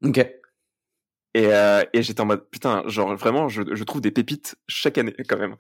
Ok. 0.05 0.19
Et, 0.19 1.47
euh, 1.47 1.83
et 1.93 2.03
j'étais 2.03 2.21
en 2.21 2.27
mode 2.27 2.49
putain, 2.51 2.83
genre 2.87 3.15
vraiment, 3.17 3.49
je, 3.49 3.63
je, 3.75 3.85
trouve 3.85 4.01
des 4.01 4.11
pépites 4.11 4.57
chaque 4.67 4.99
année 4.99 5.15
quand 5.29 5.39
même. 5.39 5.57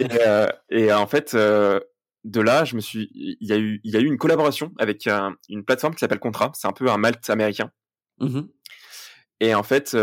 et, 0.00 0.08
euh, 0.26 0.46
et 0.70 0.92
en 0.92 1.06
fait, 1.06 1.34
de 1.34 2.40
là, 2.40 2.64
je 2.64 2.76
me 2.76 2.80
suis, 2.80 3.10
il 3.14 3.48
y 3.48 3.52
a 3.52 3.58
eu, 3.58 3.80
il 3.84 3.92
y 3.92 3.96
a 3.96 4.00
eu 4.00 4.06
une 4.06 4.18
collaboration 4.18 4.72
avec 4.78 5.08
une 5.48 5.64
plateforme 5.64 5.94
qui 5.94 6.00
s'appelle 6.00 6.18
Contra. 6.18 6.52
C'est 6.54 6.68
un 6.68 6.72
peu 6.72 6.90
un 6.90 6.98
Malte 6.98 7.28
américain. 7.30 7.70
Mmh 8.18 8.40
et 9.42 9.54
en 9.54 9.62
fait, 9.62 9.96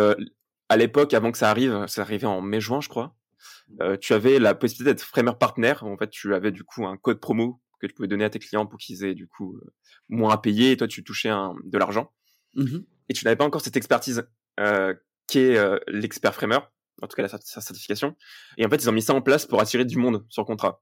à 0.68 0.78
l'époque, 0.78 1.14
avant 1.14 1.32
que 1.32 1.38
ça 1.38 1.52
arrive, 1.52 1.86
ça 1.86 2.02
arrivait 2.02 2.26
en 2.26 2.42
mai-juin, 2.42 2.82
je 2.82 2.90
crois. 2.90 3.16
Tu 4.02 4.14
avais 4.14 4.40
la 4.40 4.56
possibilité 4.56 4.96
d'être 4.96 5.04
Framer 5.04 5.34
Partner. 5.40 5.76
En 5.82 5.96
fait, 5.96 6.10
tu 6.10 6.34
avais 6.34 6.52
du 6.52 6.64
coup 6.64 6.88
un 6.88 6.98
code 6.98 7.20
promo 7.20 7.62
que 7.80 7.88
tu 7.88 7.94
pouvais 7.94 8.08
donner 8.08 8.24
à 8.26 8.30
tes 8.30 8.40
clients 8.40 8.66
pour 8.66 8.80
qu'ils 8.80 9.04
aient 9.04 9.16
du 9.16 9.28
coup 9.28 9.60
moins 10.10 10.34
à 10.34 10.38
payer 10.38 10.72
et 10.72 10.78
toi 10.78 10.88
tu 10.88 11.04
touchais 11.04 11.30
un, 11.30 11.56
de 11.64 11.78
l'argent. 11.78 12.12
Mmh 12.56 12.80
et 13.10 13.14
tu 13.14 13.26
n'avais 13.26 13.36
pas 13.36 13.46
encore 13.46 13.62
cette 13.62 13.78
expertise 13.78 14.28
euh, 14.60 14.94
qu'est 15.28 15.58
euh, 15.58 15.78
l'expert 15.88 16.34
framer, 16.34 16.60
en 17.02 17.08
tout 17.08 17.16
cas 17.16 17.24
la, 17.24 17.30
sa 17.30 17.62
certification. 17.62 18.16
Et 18.58 18.66
en 18.66 18.70
fait, 18.70 18.78
ils 18.78 18.90
ont 18.90 18.94
mis 18.94 19.02
ça 19.02 19.14
en 19.14 19.22
place 19.22 19.46
pour 19.46 19.62
attirer 19.62 19.86
du 19.86 19.98
monde 19.98 20.26
sur 20.30 20.46
contrat. 20.46 20.82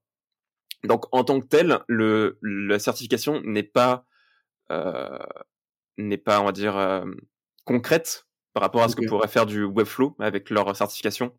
Donc, 0.84 1.06
en 1.12 1.24
tant 1.24 1.40
que 1.40 1.48
tel, 1.48 1.80
le, 1.88 2.38
la 2.42 2.80
certification 2.80 3.42
n'est 3.44 3.64
pas, 3.64 4.06
euh, 4.72 5.18
n'est 5.98 6.18
pas, 6.18 6.42
on 6.42 6.46
va 6.46 6.52
dire, 6.52 6.78
euh, 6.78 7.06
concrète 7.64 8.28
par 8.54 8.64
rapport 8.64 8.84
à 8.84 8.90
ce 8.90 8.96
que 8.96 9.06
pourrait 9.06 9.28
faire 9.28 9.46
du 9.46 9.64
Webflow 9.64 10.16
avec 10.20 10.50
leur 10.50 10.75
certification 10.75 11.36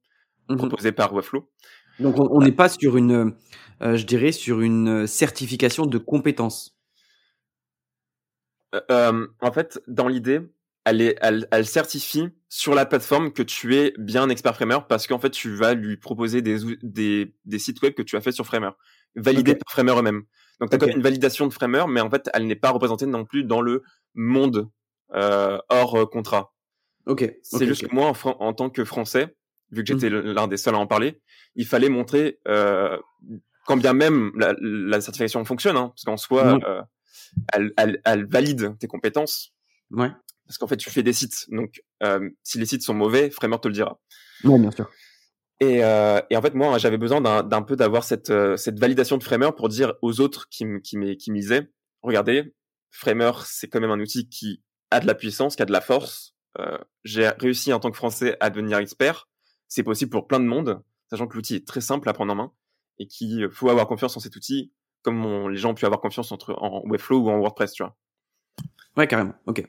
mmh 0.49 0.57
proposée 0.57 0.93
par 0.93 1.13
Webflow. 1.13 1.51
Donc, 1.99 2.19
on 2.19 2.41
n'est 2.41 2.53
pas 2.53 2.69
sur 2.69 2.97
une, 2.97 3.35
euh, 3.83 3.97
je 3.97 4.05
dirais, 4.05 4.33
sur 4.33 4.61
une 4.61 5.07
certification 5.07 5.87
de 5.87 5.99
compétences. 5.99 6.77
Euh, 8.91 9.27
en 9.41 9.53
fait, 9.53 9.81
dans 9.87 10.09
l'idée, 10.09 10.41
elle, 10.85 11.01
est, 11.01 11.17
elle, 11.21 11.49
elle, 11.51 11.67
certifie 11.67 12.29
sur 12.49 12.75
la 12.75 12.87
plateforme 12.87 13.33
que 13.33 13.43
tu 13.43 13.77
es 13.77 13.93
bien 13.99 14.29
expert 14.29 14.55
Framer 14.55 14.79
parce 14.89 15.07
qu'en 15.07 15.19
fait, 15.19 15.31
tu 15.31 15.55
vas 15.55 15.75
lui 15.75 15.97
proposer 15.97 16.43
des, 16.43 16.59
des, 16.83 17.35
des, 17.45 17.59
sites 17.59 17.81
web 17.83 17.95
que 17.95 18.03
tu 18.03 18.17
as 18.17 18.21
fait 18.21 18.33
sur 18.33 18.47
Framer, 18.47 18.71
validés 19.15 19.53
okay. 19.53 19.61
par 19.65 19.73
Framer 19.73 19.93
eux-mêmes. 19.99 20.23
Donc, 20.61 20.71
tu 20.71 20.75
as 20.75 20.77
okay. 20.77 20.87
comme 20.87 20.97
une 20.97 21.03
validation 21.03 21.47
de 21.47 21.53
Framer, 21.53 21.85
mais 21.89 22.01
en 22.01 22.11
fait, 22.11 22.29
elle 22.35 22.47
n'est 22.47 22.57
pas 22.57 22.71
représentée 22.71 23.07
non 23.07 23.25
plus 23.25 23.45
dans 23.45 23.61
le 23.61 23.83
monde 24.15 24.69
euh, 25.15 25.59
hors 25.69 25.97
euh, 25.97 26.07
contrat. 26.07 26.55
Ok. 27.07 27.33
C'est 27.43 27.57
okay, 27.57 27.67
juste 27.67 27.87
que 27.87 27.95
moi, 27.95 28.13
en, 28.25 28.29
en, 28.41 28.53
tant 28.53 28.71
que 28.71 28.85
Français, 28.85 29.37
vu 29.71 29.85
que 29.85 29.93
j'étais 29.93 30.11
mmh. 30.11 30.33
l'un 30.33 30.49
des 30.49 30.57
seuls 30.57 30.75
à 30.75 30.79
en 30.79 30.87
parler, 30.87 31.21
il 31.55 31.67
fallait 31.67 31.89
montrer, 31.89 32.39
euh, 32.49 32.99
quand 33.67 33.77
bien 33.77 33.93
même 33.93 34.33
la, 34.37 34.55
la 34.61 35.01
certification 35.01 35.45
fonctionne, 35.45 35.77
hein, 35.77 35.89
parce 35.89 36.05
qu'en 36.05 36.17
soi, 36.17 36.57
mmh. 36.57 36.85
elle, 37.53 37.73
elle, 37.77 38.01
elle 38.05 38.27
valide 38.27 38.77
tes 38.79 38.87
compétences. 38.87 39.53
Ouais 39.91 40.11
parce 40.47 40.59
qu'en 40.59 40.67
fait 40.67 40.77
tu 40.77 40.91
fais 40.91 41.03
des 41.03 41.13
sites 41.13 41.47
donc 41.51 41.83
euh, 42.03 42.31
si 42.43 42.59
les 42.59 42.67
sites 42.67 42.83
sont 42.83 42.95
mauvais 42.95 43.31
Framer 43.31 43.59
te 43.61 43.69
le 43.69 43.75
dira 43.75 44.01
ouais 44.45 44.59
bien 44.59 44.71
sûr 44.71 44.91
et, 45.61 45.83
euh, 45.83 46.21
et 46.31 46.37
en 46.37 46.43
fait 46.43 46.55
moi 46.55 46.79
j'avais 46.79 46.99
besoin 46.99 47.21
d'un 47.43 47.63
peu 47.63 47.77
d'avoir 47.77 48.05
cette 48.05 48.31
euh, 48.31 48.57
cette 48.57 48.79
validation 48.79 49.19
de 49.19 49.25
Framer 49.25 49.51
pour 49.57 49.69
dire 49.69 49.95
aux 50.03 50.21
autres 50.21 50.49
qui 50.49 50.65
qui 50.83 51.17
qui 51.17 51.31
me 51.31 51.37
disaient 51.39 51.71
regardez 52.03 52.55
Framer 52.91 53.33
c'est 53.45 53.69
quand 53.69 53.81
même 53.81 53.91
un 53.91 54.01
outil 54.01 54.29
qui 54.29 54.63
a 54.91 55.01
de 55.01 55.07
la 55.07 55.15
puissance 55.15 55.57
qui 55.57 55.63
a 55.63 55.67
de 55.67 55.73
la 55.73 55.81
force 55.81 56.35
euh, 56.59 56.79
j'ai 57.05 57.29
réussi 57.29 57.73
en 57.73 57.81
tant 57.81 57.91
que 57.91 57.97
français 57.97 58.37
à 58.41 58.51
devenir 58.51 58.79
expert 58.79 59.29
c'est 59.69 59.83
possible 59.83 60.11
pour 60.11 60.27
plein 60.27 60.41
de 60.41 60.45
monde 60.45 60.83
sachant 61.09 61.27
que 61.27 61.37
l'outil 61.37 61.57
est 61.57 61.67
très 61.67 61.81
simple 61.81 62.09
à 62.09 62.13
prendre 62.13 62.33
en 62.33 62.37
main 62.37 62.53
et 62.99 63.07
qu'il 63.07 63.49
faut 63.51 63.69
avoir 63.69 63.87
confiance 63.87 64.17
en 64.17 64.21
cet 64.21 64.37
outil 64.37 64.73
comme 65.03 65.25
on, 65.25 65.49
les 65.49 65.57
gens 65.57 65.71
ont 65.71 65.75
pu 65.75 65.87
avoir 65.87 66.01
confiance 66.01 66.33
entre 66.33 66.55
en 66.59 66.83
Webflow 66.87 67.19
ou 67.19 67.31
en 67.31 67.39
WordPress 67.39 67.73
tu 67.73 67.83
vois 67.83 67.97
ouais 68.97 69.07
carrément 69.07 69.35
ok 69.47 69.69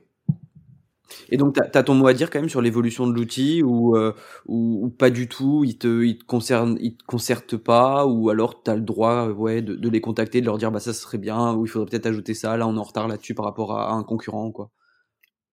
et 1.30 1.38
donc, 1.38 1.56
tu 1.56 1.62
as, 1.62 1.84
ton 1.84 1.95
mot 1.95 2.08
à 2.08 2.13
dire 2.13 2.30
quand 2.30 2.39
même 2.39 2.50
sur 2.50 2.62
l'évolution 2.62 3.08
de 3.08 3.13
l'outil 3.13 3.63
ou, 3.63 3.95
euh, 3.95 4.13
ou, 4.45 4.86
ou, 4.86 4.89
pas 4.89 5.10
du 5.10 5.28
tout, 5.28 5.63
il 5.65 5.78
te, 5.78 6.04
il 6.04 6.17
te 6.17 6.24
te 6.24 7.06
concerte 7.06 7.58
pas, 7.58 8.06
ou 8.06 8.30
alors 8.30 8.63
tu 8.63 8.71
as 8.71 8.76
le 8.76 8.82
droit 8.82 9.28
ouais, 9.28 9.62
de, 9.62 9.76
de, 9.76 9.89
les 9.89 10.02
contacter, 10.02 10.41
de 10.41 10.45
leur 10.45 10.58
dire 10.58 10.71
bah 10.71 10.80
ça 10.80 10.93
serait 10.93 11.17
bien, 11.17 11.54
ou 11.54 11.65
il 11.65 11.69
faudrait 11.69 11.89
peut-être 11.89 12.08
ajouter 12.08 12.34
ça, 12.34 12.58
là 12.58 12.67
on 12.67 12.76
est 12.76 12.80
en 12.80 12.84
retard 12.84 13.08
là-dessus 13.08 13.36
par 13.36 13.45
rapport 13.45 13.78
à, 13.78 13.89
à, 13.89 13.93
un 13.93 14.04
concurrent. 14.04 14.52
quoi. 14.52 14.71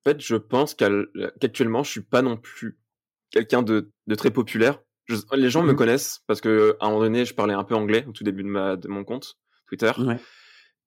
En 0.06 0.10
fait, 0.10 0.20
je 0.20 0.36
pense 0.36 0.74
qu'actuellement, 0.74 1.82
je 1.82 1.90
suis 1.90 2.02
pas 2.02 2.22
non 2.22 2.36
plus 2.36 2.78
quelqu'un 3.34 3.62
de, 3.62 3.90
de, 4.06 4.14
très 4.14 4.30
populaire. 4.30 4.80
Je, 5.06 5.16
les 5.34 5.50
gens 5.50 5.62
mmh. 5.62 5.66
me 5.66 5.74
connaissent 5.74 6.20
parce 6.26 6.40
que 6.40 6.76
à 6.80 6.86
un 6.86 6.88
moment 6.88 7.02
donné, 7.02 7.24
je 7.24 7.34
parlais 7.34 7.54
un 7.54 7.64
peu 7.64 7.74
anglais 7.74 8.06
au 8.08 8.12
tout 8.12 8.24
début 8.24 8.42
de, 8.42 8.48
ma, 8.48 8.76
de 8.76 8.88
mon 8.88 9.04
compte 9.04 9.36
Twitter. 9.66 9.92
Ouais 9.98 10.18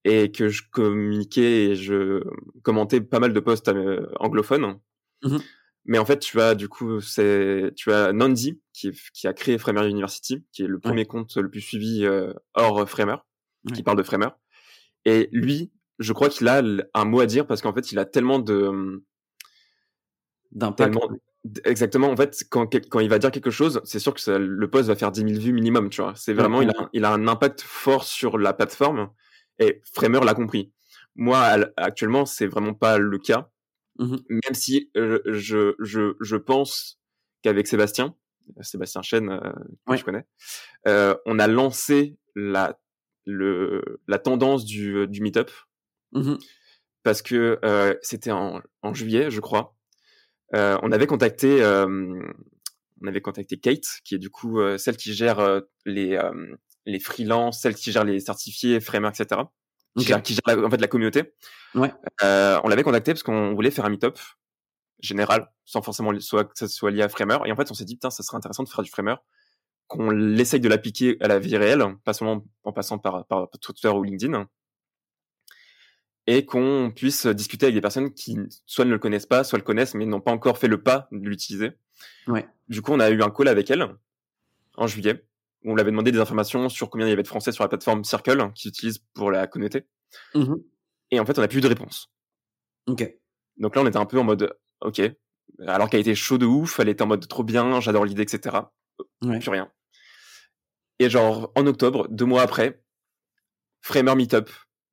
et 0.08 0.32
que 0.32 0.48
je 0.48 0.64
communiquais 0.72 1.66
et 1.66 1.76
je 1.76 2.24
commentais 2.64 3.02
pas 3.02 3.20
mal 3.20 3.34
de 3.34 3.40
posts 3.40 3.68
euh, 3.68 4.08
anglophones. 4.20 4.80
Mmh. 5.24 5.38
Mais 5.86 5.98
en 5.98 6.06
fait, 6.06 6.20
tu 6.20 6.40
as 6.40 6.56
du 6.56 6.70
coup, 6.70 7.02
c'est 7.02 7.72
tu 7.76 7.92
as 7.92 8.14
Nandi 8.14 8.62
qui, 8.74 8.92
qui 9.14 9.28
a 9.28 9.34
créé 9.34 9.58
Framer 9.58 9.88
University, 9.88 10.46
qui 10.52 10.64
est 10.64 10.68
le 10.68 10.80
premier 10.80 11.02
ouais. 11.02 11.06
compte 11.06 11.36
le 11.36 11.50
plus 11.50 11.62
suivi 11.62 12.06
euh, 12.06 12.34
hors 12.54 12.88
Framer, 12.90 13.18
ouais. 13.66 13.74
qui 13.74 13.84
parle 13.84 13.98
de 13.98 14.04
Framer. 14.04 14.30
Et 15.06 15.30
lui, 15.32 15.72
je 16.00 16.14
crois 16.14 16.30
qu'il 16.30 16.48
a 16.48 16.62
un 16.94 17.06
mot 17.06 17.20
à 17.20 17.26
dire 17.26 17.48
parce 17.48 17.62
qu'en 17.62 17.74
fait, 17.74 17.92
il 17.92 18.00
a 18.00 18.06
tellement 18.06 18.40
de 18.40 19.04
d'impact. 20.52 20.98
Exactement. 21.66 22.10
En 22.10 22.16
fait, 22.16 22.46
quand, 22.50 22.68
quand 22.90 23.00
il 23.00 23.10
va 23.10 23.20
dire 23.20 23.32
quelque 23.32 23.52
chose, 23.52 23.82
c'est 23.84 24.00
sûr 24.00 24.14
que 24.14 24.22
ça, 24.22 24.38
le 24.40 24.70
post 24.70 24.88
va 24.88 24.96
faire 24.96 25.12
10 25.12 25.22
000 25.22 25.40
vues 25.40 25.54
minimum, 25.54 25.90
tu 25.90 26.02
vois. 26.02 26.14
C'est 26.16 26.34
vraiment, 26.34 26.62
il, 26.62 26.70
a, 26.70 26.90
il 26.94 27.06
a 27.06 27.12
un 27.12 27.28
impact 27.28 27.62
fort 27.62 28.04
sur 28.04 28.38
la 28.38 28.54
plateforme 28.54 29.10
et 29.60 29.82
Framer 29.94 30.20
l'a 30.24 30.34
compris. 30.34 30.72
Moi, 31.16 31.40
actuellement, 31.78 32.26
c'est 32.26 32.48
vraiment 32.48 32.74
pas 32.74 32.98
le 32.98 33.18
cas. 33.18 33.50
Mmh. 34.00 34.16
Même 34.30 34.54
si 34.54 34.92
euh, 34.96 35.20
je, 35.26 35.74
je, 35.80 36.14
je 36.22 36.36
pense 36.36 37.00
qu'avec 37.42 37.68
Sébastien, 37.68 38.16
Sébastien 38.62 39.02
Chen, 39.02 39.30
euh, 39.30 39.40
que 39.40 39.92
ouais. 39.92 39.98
je 39.98 40.04
connais, 40.04 40.26
euh, 40.88 41.16
on 41.26 41.40
a 41.40 41.48
lancé 41.48 42.18
la, 42.36 42.80
le, 43.26 44.00
la 44.08 44.20
tendance 44.20 44.66
du, 44.66 45.08
du 45.08 45.22
meet-up. 45.22 45.50
Mmh. 46.12 46.36
Parce 47.04 47.22
que 47.22 47.60
euh, 47.64 47.96
c'était 48.02 48.32
en, 48.32 48.62
en 48.82 48.94
juillet, 48.94 49.32
je 49.32 49.40
crois. 49.40 49.77
Euh, 50.56 50.78
on 50.82 50.92
avait 50.92 51.08
contacté, 51.08 51.62
euh, 51.62 52.22
on 53.02 53.08
avait 53.08 53.22
contacté 53.22 53.58
Kate, 53.58 53.86
qui 54.04 54.16
est 54.16 54.20
du 54.20 54.30
coup 54.30 54.60
celle 54.78 54.98
qui 54.98 55.14
gère 55.14 55.62
les 55.86 56.20
les 56.88 57.00
freelances, 57.00 57.62
celles 57.62 57.76
qui 57.76 57.92
gèrent 57.92 58.06
les 58.06 58.20
certifiés, 58.20 58.80
framework, 58.80 59.20
etc. 59.20 59.42
Qui, 59.42 59.48
Okay. 59.98 60.08
gèrent, 60.10 60.22
qui 60.22 60.34
gèrent 60.36 60.56
la, 60.56 60.68
en 60.68 60.70
fait 60.70 60.80
la 60.80 60.88
communauté. 60.88 61.34
Ouais. 61.74 61.92
Euh, 62.24 62.60
on 62.64 62.68
l'avait 62.68 62.84
contacté 62.84 63.14
parce 63.14 63.24
qu'on 63.24 63.56
voulait 63.56 63.72
faire 63.72 63.86
un 63.86 63.90
meet-up 63.90 64.20
général, 65.00 65.52
sans 65.66 65.82
forcément 65.82 66.18
soit, 66.20 66.46
que 66.46 66.52
ça 66.54 66.68
soit 66.68 66.92
lié 66.92 67.02
à 67.02 67.10
Framer. 67.10 67.38
Et 67.46 67.52
en 67.52 67.56
fait, 67.56 67.72
on 67.72 67.74
s'est 67.74 67.84
dit, 67.84 67.96
putain, 67.96 68.12
ça 68.12 68.22
serait 68.22 68.38
intéressant 68.38 68.62
de 68.62 68.70
faire 68.70 68.84
du 68.84 68.92
Framer, 68.92 69.16
qu'on 69.88 70.12
l'essaye 70.12 70.60
de 70.60 70.70
l'appliquer 70.70 71.18
à 71.20 71.28
la 71.28 71.40
vie 71.40 71.58
réelle, 71.58 71.84
pas 72.04 72.14
seulement 72.14 72.46
en 72.64 72.72
passant 72.74 73.00
par, 73.00 73.26
par 73.26 73.50
Twitter 73.60 73.90
ou 73.90 74.04
LinkedIn, 74.04 74.48
et 76.28 76.46
qu'on 76.46 76.92
puisse 76.96 77.26
discuter 77.26 77.66
avec 77.66 77.76
des 77.76 77.82
personnes 77.82 78.14
qui 78.14 78.38
soit 78.66 78.86
ne 78.86 78.92
le 78.92 79.00
connaissent 79.00 79.26
pas, 79.26 79.44
soit 79.44 79.58
le 79.58 79.64
connaissent, 79.64 79.96
mais 79.96 80.06
n'ont 80.06 80.22
pas 80.22 80.32
encore 80.32 80.58
fait 80.58 80.68
le 80.68 80.82
pas 80.82 81.08
de 81.12 81.28
l'utiliser. 81.28 81.72
Ouais. 82.28 82.48
Du 82.68 82.82
coup, 82.82 82.92
on 82.92 83.00
a 83.00 83.10
eu 83.10 83.22
un 83.22 83.30
call 83.30 83.48
avec 83.48 83.72
elle 83.72 83.88
en 84.76 84.88
juillet 84.88 85.28
on 85.68 85.76
l'avait 85.76 85.92
demandé 85.92 86.12
des 86.12 86.20
informations 86.20 86.70
sur 86.70 86.90
combien 86.90 87.08
il 87.08 87.10
y 87.10 87.14
avait 87.14 87.24
de 87.24 87.28
Français 87.28 87.52
sur 87.52 87.64
la 87.64 87.68
plateforme 87.68 88.04
Circle 88.04 88.40
hein, 88.40 88.52
qu'ils 88.56 88.70
utilisent 88.70 89.00
pour 89.14 89.32
la 89.32 89.48
communauté. 89.48 89.86
Mmh. 90.34 90.56
Et 91.12 91.20
en 91.20 91.26
fait, 91.26 91.38
on 91.38 91.42
n'a 91.42 91.48
plus 91.48 91.60
eu 91.60 91.62
de 91.62 91.68
réponse. 91.68 92.12
Ok. 92.88 93.06
Donc 93.58 93.76
là, 93.76 93.82
on 93.82 93.88
était 93.88 93.98
un 93.98 94.06
peu 94.06 94.18
en 94.18 94.24
mode, 94.24 94.56
ok. 94.82 95.02
Alors 95.66 95.90
qu'elle 95.90 96.02
était 96.02 96.16
chaud 96.16 96.38
de 96.38 96.46
ouf, 96.46 96.80
elle 96.80 96.90
était 96.90 97.02
en 97.02 97.08
mode 97.08 97.28
trop 97.28 97.44
bien, 97.44 97.80
j'adore 97.82 98.06
l'idée, 98.06 98.22
etc. 98.22 98.56
Ouais. 99.22 99.40
Plus 99.40 99.50
rien. 99.50 99.72
Et 101.00 101.10
genre, 101.10 101.52
en 101.56 101.66
octobre, 101.68 102.08
deux 102.10 102.26
mois 102.26 102.42
après, 102.42 102.82
Framer 103.82 104.16
Meetup 104.16 104.50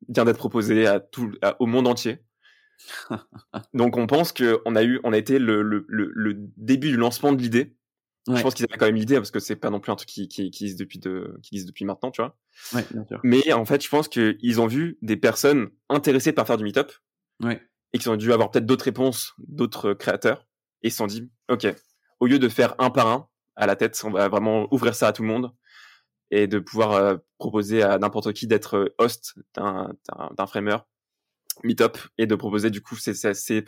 vient 0.08 0.24
d'être 0.24 0.38
proposé 0.38 0.86
à 0.86 1.00
tout, 1.00 1.32
à, 1.42 1.60
au 1.60 1.66
monde 1.66 1.86
entier. 1.86 2.18
Donc 3.74 3.96
on 3.96 4.06
pense 4.06 4.32
que 4.32 4.60
on 4.64 4.76
a 4.76 4.82
eu, 4.82 5.00
on 5.04 5.12
a 5.12 5.18
été 5.18 5.38
le, 5.38 5.62
le, 5.62 5.84
le, 5.88 6.10
le 6.14 6.34
début 6.56 6.90
du 6.90 6.96
lancement 6.96 7.32
de 7.32 7.40
l'idée. 7.40 7.76
Ouais. 8.26 8.36
Je 8.36 8.42
pense 8.42 8.54
qu'ils 8.54 8.64
avaient 8.68 8.78
quand 8.78 8.86
même 8.86 8.94
l'idée 8.94 9.16
parce 9.16 9.30
que 9.30 9.38
c'est 9.38 9.56
pas 9.56 9.70
non 9.70 9.80
plus 9.80 9.92
un 9.92 9.96
truc 9.96 10.08
qui, 10.08 10.28
qui, 10.28 10.50
qui 10.50 10.64
existe 10.64 10.80
depuis 10.80 10.98
de, 10.98 11.38
qui 11.42 11.54
existe 11.54 11.68
depuis 11.68 11.84
maintenant, 11.84 12.10
tu 12.10 12.22
vois. 12.22 12.36
Ouais, 12.72 12.84
bien 12.90 13.04
sûr. 13.04 13.20
Mais 13.22 13.52
en 13.52 13.66
fait, 13.66 13.84
je 13.84 13.88
pense 13.88 14.08
qu'ils 14.08 14.60
ont 14.60 14.66
vu 14.66 14.98
des 15.02 15.16
personnes 15.16 15.68
intéressées 15.90 16.32
par 16.32 16.46
faire 16.46 16.56
du 16.56 16.64
meetup. 16.64 16.90
Ouais. 17.42 17.60
Et 17.92 17.98
qui 17.98 18.08
ont 18.08 18.16
dû 18.16 18.32
avoir 18.32 18.50
peut-être 18.50 18.66
d'autres 18.66 18.86
réponses 18.86 19.34
d'autres 19.38 19.92
créateurs. 19.92 20.46
Et 20.82 20.88
ils 20.88 20.90
se 20.90 20.96
sont 20.96 21.06
dit, 21.06 21.30
OK, 21.48 21.66
au 22.18 22.26
lieu 22.26 22.38
de 22.38 22.48
faire 22.48 22.74
un 22.78 22.90
par 22.90 23.08
un 23.08 23.28
à 23.56 23.66
la 23.66 23.76
tête, 23.76 24.00
on 24.04 24.10
va 24.10 24.28
vraiment 24.28 24.72
ouvrir 24.72 24.94
ça 24.94 25.08
à 25.08 25.12
tout 25.12 25.22
le 25.22 25.28
monde 25.28 25.52
et 26.30 26.46
de 26.46 26.58
pouvoir 26.58 26.92
euh, 26.92 27.16
proposer 27.38 27.82
à 27.82 27.98
n'importe 27.98 28.32
qui 28.32 28.46
d'être 28.46 28.94
host 28.98 29.34
d'un, 29.54 29.96
framer 30.46 30.78
meet-up 31.62 31.98
et 32.18 32.26
de 32.26 32.34
proposer 32.34 32.70
du 32.70 32.80
coup 32.80 32.96
ces, 32.96 33.14
ces, 33.14 33.34
ces, 33.34 33.64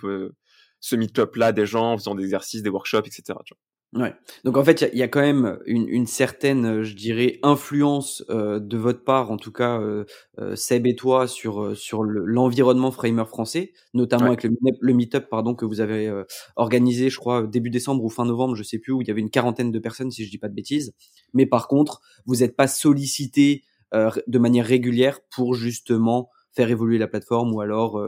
ce 0.80 0.96
meet-up 0.96 1.36
là 1.36 1.52
des 1.52 1.66
gens 1.66 1.92
en 1.92 1.98
faisant 1.98 2.14
des 2.14 2.24
exercices, 2.24 2.62
des 2.62 2.70
workshops, 2.70 3.06
etc. 3.06 3.38
Tu 3.44 3.54
vois. 3.54 3.60
Ouais. 3.94 4.14
Donc 4.44 4.56
en 4.56 4.64
fait, 4.64 4.82
il 4.92 4.96
y, 4.96 4.98
y, 4.98 5.02
a 5.02 5.08
quand 5.08 5.20
même 5.20 5.58
une, 5.64 5.88
une, 5.88 6.06
certaine, 6.06 6.82
je 6.82 6.94
dirais, 6.94 7.38
influence 7.42 8.24
euh, 8.30 8.58
de 8.58 8.76
votre 8.76 9.04
part, 9.04 9.30
en 9.30 9.36
tout 9.36 9.52
cas 9.52 9.80
euh, 9.80 10.04
euh, 10.38 10.56
Seb 10.56 10.86
et 10.86 10.96
toi, 10.96 11.26
sur 11.28 11.62
euh, 11.62 11.74
sur 11.74 12.02
l'environnement 12.02 12.90
framer 12.90 13.24
français, 13.24 13.72
notamment 13.94 14.24
ouais. 14.24 14.30
avec 14.30 14.42
le, 14.42 14.50
le 14.78 14.92
meet-up 14.92 15.28
pardon 15.30 15.54
que 15.54 15.64
vous 15.64 15.80
avez 15.80 16.08
euh, 16.08 16.24
organisé, 16.56 17.10
je 17.10 17.16
crois 17.18 17.46
début 17.46 17.70
décembre 17.70 18.04
ou 18.04 18.10
fin 18.10 18.26
novembre, 18.26 18.54
je 18.56 18.64
sais 18.64 18.78
plus 18.78 18.92
où 18.92 19.00
il 19.02 19.08
y 19.08 19.10
avait 19.10 19.20
une 19.20 19.30
quarantaine 19.30 19.70
de 19.70 19.78
personnes, 19.78 20.10
si 20.10 20.24
je 20.24 20.30
dis 20.30 20.38
pas 20.38 20.48
de 20.48 20.54
bêtises. 20.54 20.92
Mais 21.32 21.46
par 21.46 21.68
contre, 21.68 22.00
vous 22.26 22.36
n'êtes 22.36 22.56
pas 22.56 22.66
sollicité 22.66 23.62
euh, 23.94 24.10
de 24.26 24.38
manière 24.38 24.66
régulière 24.66 25.20
pour 25.30 25.54
justement 25.54 26.28
faire 26.52 26.70
évoluer 26.70 26.98
la 26.98 27.06
plateforme 27.06 27.54
ou 27.54 27.60
alors 27.60 28.02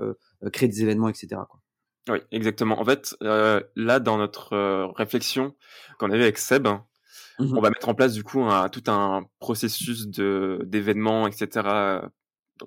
créer 0.53 0.69
des 0.69 0.83
événements, 0.83 1.09
etc. 1.09 1.29
Quoi. 1.49 1.61
Oui, 2.09 2.19
exactement. 2.33 2.81
En 2.81 2.85
fait, 2.85 3.17
euh, 3.23 3.61
là, 3.77 4.01
dans 4.01 4.17
notre 4.17 4.55
euh, 4.55 4.87
réflexion 4.89 5.55
qu'on 5.99 6.11
avait 6.11 6.23
avec 6.23 6.39
Seb, 6.39 6.67
mmh 6.67 7.57
on 7.57 7.61
va 7.61 7.71
mettre 7.71 7.89
en 7.89 7.95
place 7.95 8.15
du 8.15 8.25
coup 8.25 8.43
un, 8.43 8.69
tout 8.69 8.83
un 8.89 9.25
processus 9.39 10.09
de 10.09 10.61
d'événements, 10.65 11.29
etc. 11.29 12.09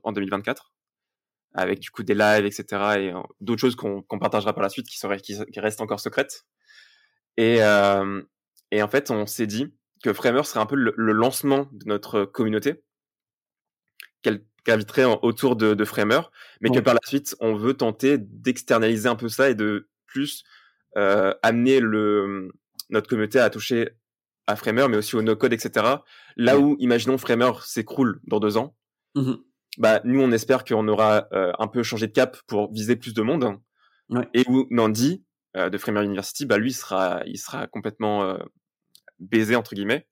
en 0.03 0.11
2024, 0.11 0.71
avec 1.53 1.79
du 1.79 1.89
coup 1.91 2.03
des 2.03 2.13
lives, 2.13 2.45
etc. 2.45 2.65
et 2.97 3.11
euh, 3.11 3.21
d'autres 3.41 3.61
choses 3.61 3.75
qu'on 3.75 4.01
qu'on 4.03 4.19
partagera 4.19 4.53
par 4.53 4.63
la 4.63 4.69
suite 4.69 4.87
qui 4.87 4.97
seraient 4.97 5.19
qui, 5.19 5.37
qui 5.51 5.59
restent 5.59 5.81
encore 5.81 5.99
secrètes. 5.99 6.45
Et 7.37 7.59
et 8.73 8.81
en 8.81 8.87
fait, 8.87 9.11
on 9.11 9.25
s'est 9.25 9.47
dit 9.47 9.73
que 10.01 10.13
Framer 10.13 10.43
serait 10.43 10.61
un 10.61 10.65
peu 10.65 10.75
le, 10.75 10.93
le 10.95 11.11
lancement 11.11 11.67
de 11.73 11.85
notre 11.87 12.23
communauté, 12.23 12.83
qu'elle 14.21 14.45
graviterait 14.65 15.05
autour 15.21 15.55
de, 15.55 15.73
de 15.73 15.85
Framer, 15.85 16.21
mais 16.61 16.69
ouais. 16.69 16.77
que 16.77 16.81
par 16.81 16.93
la 16.93 16.99
suite, 17.05 17.35
on 17.39 17.55
veut 17.55 17.73
tenter 17.73 18.17
d'externaliser 18.17 19.09
un 19.09 19.15
peu 19.15 19.29
ça 19.29 19.49
et 19.49 19.55
de 19.55 19.89
plus 20.05 20.43
euh, 20.97 21.33
amener 21.41 21.79
le, 21.79 22.49
notre 22.89 23.07
communauté 23.07 23.39
à 23.39 23.49
toucher 23.49 23.89
à 24.47 24.55
Framer, 24.55 24.87
mais 24.89 24.97
aussi 24.97 25.15
au 25.15 25.21
no-code, 25.21 25.53
etc. 25.53 25.85
Là 26.37 26.57
ouais. 26.57 26.63
où, 26.63 26.75
imaginons, 26.79 27.17
Framer 27.17 27.51
s'écroule 27.63 28.19
dans 28.25 28.39
deux 28.39 28.57
ans, 28.57 28.75
mmh. 29.15 29.33
bah, 29.77 30.01
nous, 30.03 30.21
on 30.21 30.31
espère 30.31 30.63
qu'on 30.63 30.87
aura 30.87 31.27
euh, 31.33 31.51
un 31.57 31.67
peu 31.67 31.83
changé 31.83 32.07
de 32.07 32.11
cap 32.11 32.37
pour 32.47 32.71
viser 32.71 32.95
plus 32.95 33.13
de 33.13 33.21
monde. 33.21 33.57
Ouais. 34.09 34.27
Et 34.33 34.43
où 34.47 34.67
Nandi, 34.69 35.23
euh, 35.55 35.69
de 35.69 35.77
Framer 35.77 36.03
University, 36.03 36.45
bah, 36.45 36.57
lui, 36.57 36.71
il 36.71 36.73
sera, 36.73 37.21
il 37.25 37.37
sera 37.37 37.67
complètement 37.67 38.23
euh, 38.23 38.37
baisé, 39.19 39.55
entre 39.55 39.73
guillemets 39.73 40.07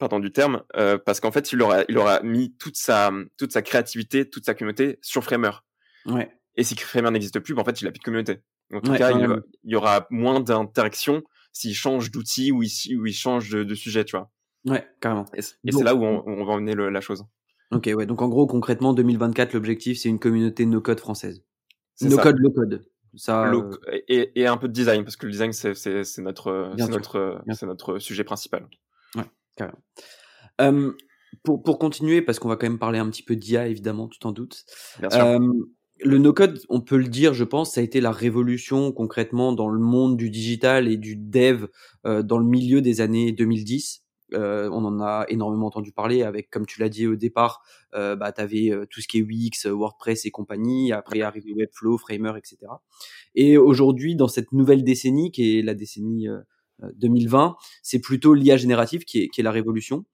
pardon 0.00 0.18
du 0.18 0.32
terme, 0.32 0.62
euh, 0.76 0.98
parce 0.98 1.20
qu'en 1.20 1.30
fait, 1.30 1.52
il 1.52 1.62
aura, 1.62 1.84
il 1.88 1.96
aura 1.96 2.20
mis 2.22 2.56
toute 2.56 2.76
sa, 2.76 3.12
toute 3.36 3.52
sa 3.52 3.62
créativité, 3.62 4.28
toute 4.28 4.46
sa 4.46 4.54
communauté 4.54 4.98
sur 5.02 5.22
Framer. 5.22 5.50
Ouais. 6.06 6.34
Et 6.56 6.64
si 6.64 6.74
Framer 6.74 7.10
n'existe 7.10 7.38
plus, 7.38 7.54
bah, 7.54 7.62
en 7.62 7.64
fait, 7.64 7.80
il 7.80 7.86
a 7.86 7.92
plus 7.92 8.00
de 8.00 8.04
communauté. 8.04 8.40
En 8.72 8.80
tout 8.80 8.90
ouais, 8.90 8.98
cas, 8.98 9.12
il, 9.12 9.70
y 9.70 9.76
aura 9.76 10.06
moins 10.10 10.40
d'interaction 10.40 11.22
s'il 11.52 11.74
change 11.74 12.10
d'outil 12.10 12.50
ou, 12.50 12.62
il, 12.62 12.70
ou 12.98 13.06
il 13.06 13.12
change 13.12 13.50
de, 13.50 13.62
de, 13.62 13.74
sujet, 13.74 14.04
tu 14.04 14.16
vois. 14.16 14.30
Ouais, 14.64 14.86
carrément. 15.00 15.26
Et, 15.34 15.40
et 15.40 15.72
c'est 15.72 15.84
là 15.84 15.94
où 15.94 16.04
on, 16.04 16.22
on 16.26 16.44
va 16.44 16.54
emmener 16.54 16.74
le, 16.74 16.88
la 16.88 17.00
chose. 17.00 17.24
Ok, 17.70 17.90
ouais. 17.94 18.06
Donc 18.06 18.22
en 18.22 18.28
gros, 18.28 18.46
concrètement, 18.46 18.94
2024, 18.94 19.52
l'objectif, 19.52 19.98
c'est 19.98 20.08
une 20.08 20.18
communauté 20.18 20.64
no-code 20.66 20.98
française. 20.98 21.44
No-code, 22.00 22.38
low-code. 22.38 22.84
Ça, 23.16 23.50
Low, 23.50 23.70
et, 24.08 24.40
et, 24.40 24.46
un 24.46 24.56
peu 24.56 24.68
de 24.68 24.72
design, 24.72 25.02
parce 25.02 25.16
que 25.16 25.26
le 25.26 25.32
design, 25.32 25.52
c'est 25.52 25.72
notre, 26.18 26.72
c'est 26.78 26.88
notre, 26.88 27.42
c'est 27.52 27.66
notre 27.66 27.98
sujet 27.98 28.22
principal. 28.22 28.68
Euh, 30.60 30.92
pour, 31.42 31.62
pour 31.62 31.78
continuer, 31.78 32.22
parce 32.22 32.38
qu'on 32.38 32.48
va 32.48 32.56
quand 32.56 32.66
même 32.66 32.78
parler 32.78 32.98
un 32.98 33.08
petit 33.08 33.22
peu 33.22 33.36
d'IA, 33.36 33.68
évidemment, 33.68 34.08
tu 34.08 34.18
t'en 34.18 34.32
doutes. 34.32 34.64
Euh, 35.02 35.38
le 36.02 36.18
no-code, 36.18 36.60
on 36.68 36.80
peut 36.80 36.96
le 36.96 37.08
dire, 37.08 37.34
je 37.34 37.44
pense, 37.44 37.74
ça 37.74 37.80
a 37.80 37.84
été 37.84 38.00
la 38.00 38.10
révolution 38.10 38.92
concrètement 38.92 39.52
dans 39.52 39.68
le 39.68 39.80
monde 39.80 40.16
du 40.16 40.30
digital 40.30 40.88
et 40.88 40.96
du 40.96 41.16
dev 41.16 41.66
euh, 42.06 42.22
dans 42.22 42.38
le 42.38 42.46
milieu 42.46 42.80
des 42.80 43.00
années 43.00 43.32
2010. 43.32 44.02
Euh, 44.34 44.68
on 44.70 44.84
en 44.84 45.00
a 45.00 45.24
énormément 45.28 45.66
entendu 45.66 45.92
parler 45.92 46.22
avec, 46.22 46.50
comme 46.50 46.66
tu 46.66 46.80
l'as 46.80 46.88
dit 46.88 47.06
au 47.06 47.16
départ, 47.16 47.62
euh, 47.94 48.16
bah, 48.16 48.32
tu 48.32 48.40
avais 48.40 48.70
euh, 48.70 48.86
tout 48.88 49.00
ce 49.00 49.08
qui 49.08 49.18
est 49.18 49.22
Wix, 49.22 49.66
WordPress 49.66 50.24
et 50.24 50.30
compagnie, 50.30 50.92
après 50.92 51.20
arrive 51.22 51.44
Webflow, 51.56 51.98
Framer, 51.98 52.32
etc. 52.36 52.58
Et 53.34 53.58
aujourd'hui, 53.58 54.14
dans 54.14 54.28
cette 54.28 54.52
nouvelle 54.52 54.84
décennie, 54.84 55.32
qui 55.32 55.58
est 55.58 55.62
la 55.62 55.74
décennie 55.74 56.28
2020, 56.94 57.56
c'est 57.82 58.00
plutôt 58.00 58.34
l'IA 58.34 58.56
générative 58.56 59.04
qui 59.04 59.22
est, 59.22 59.28
qui 59.28 59.40
est 59.40 59.44
la 59.44 59.50
révolution. 59.50 60.04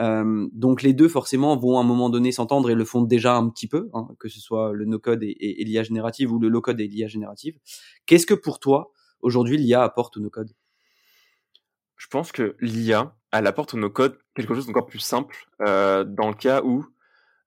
Euh, 0.00 0.48
donc 0.52 0.82
les 0.82 0.92
deux 0.92 1.08
forcément 1.08 1.56
vont 1.56 1.78
à 1.78 1.80
un 1.80 1.84
moment 1.84 2.10
donné 2.10 2.32
s'entendre 2.32 2.68
et 2.70 2.74
le 2.74 2.84
font 2.84 3.02
déjà 3.02 3.36
un 3.36 3.48
petit 3.48 3.68
peu, 3.68 3.90
hein, 3.94 4.08
que 4.18 4.28
ce 4.28 4.40
soit 4.40 4.72
le 4.72 4.84
no-code 4.86 5.22
et, 5.22 5.28
et, 5.28 5.62
et 5.62 5.64
l'IA 5.64 5.84
générative 5.84 6.32
ou 6.32 6.38
le 6.38 6.48
low-code 6.48 6.80
et 6.80 6.88
l'IA 6.88 7.06
générative. 7.06 7.58
Qu'est-ce 8.06 8.26
que 8.26 8.34
pour 8.34 8.58
toi 8.58 8.92
aujourd'hui 9.20 9.56
l'IA 9.56 9.82
apporte 9.82 10.16
au 10.16 10.20
no-code? 10.20 10.50
Je 11.96 12.08
pense 12.08 12.32
que 12.32 12.56
l'IA 12.60 13.16
elle 13.30 13.46
apporte 13.46 13.74
au 13.74 13.78
no-code 13.78 14.18
quelque 14.34 14.54
chose 14.54 14.66
d'encore 14.66 14.86
plus 14.86 14.98
simple 14.98 15.48
euh, 15.62 16.04
dans 16.04 16.28
le 16.28 16.34
cas 16.34 16.62
où 16.62 16.84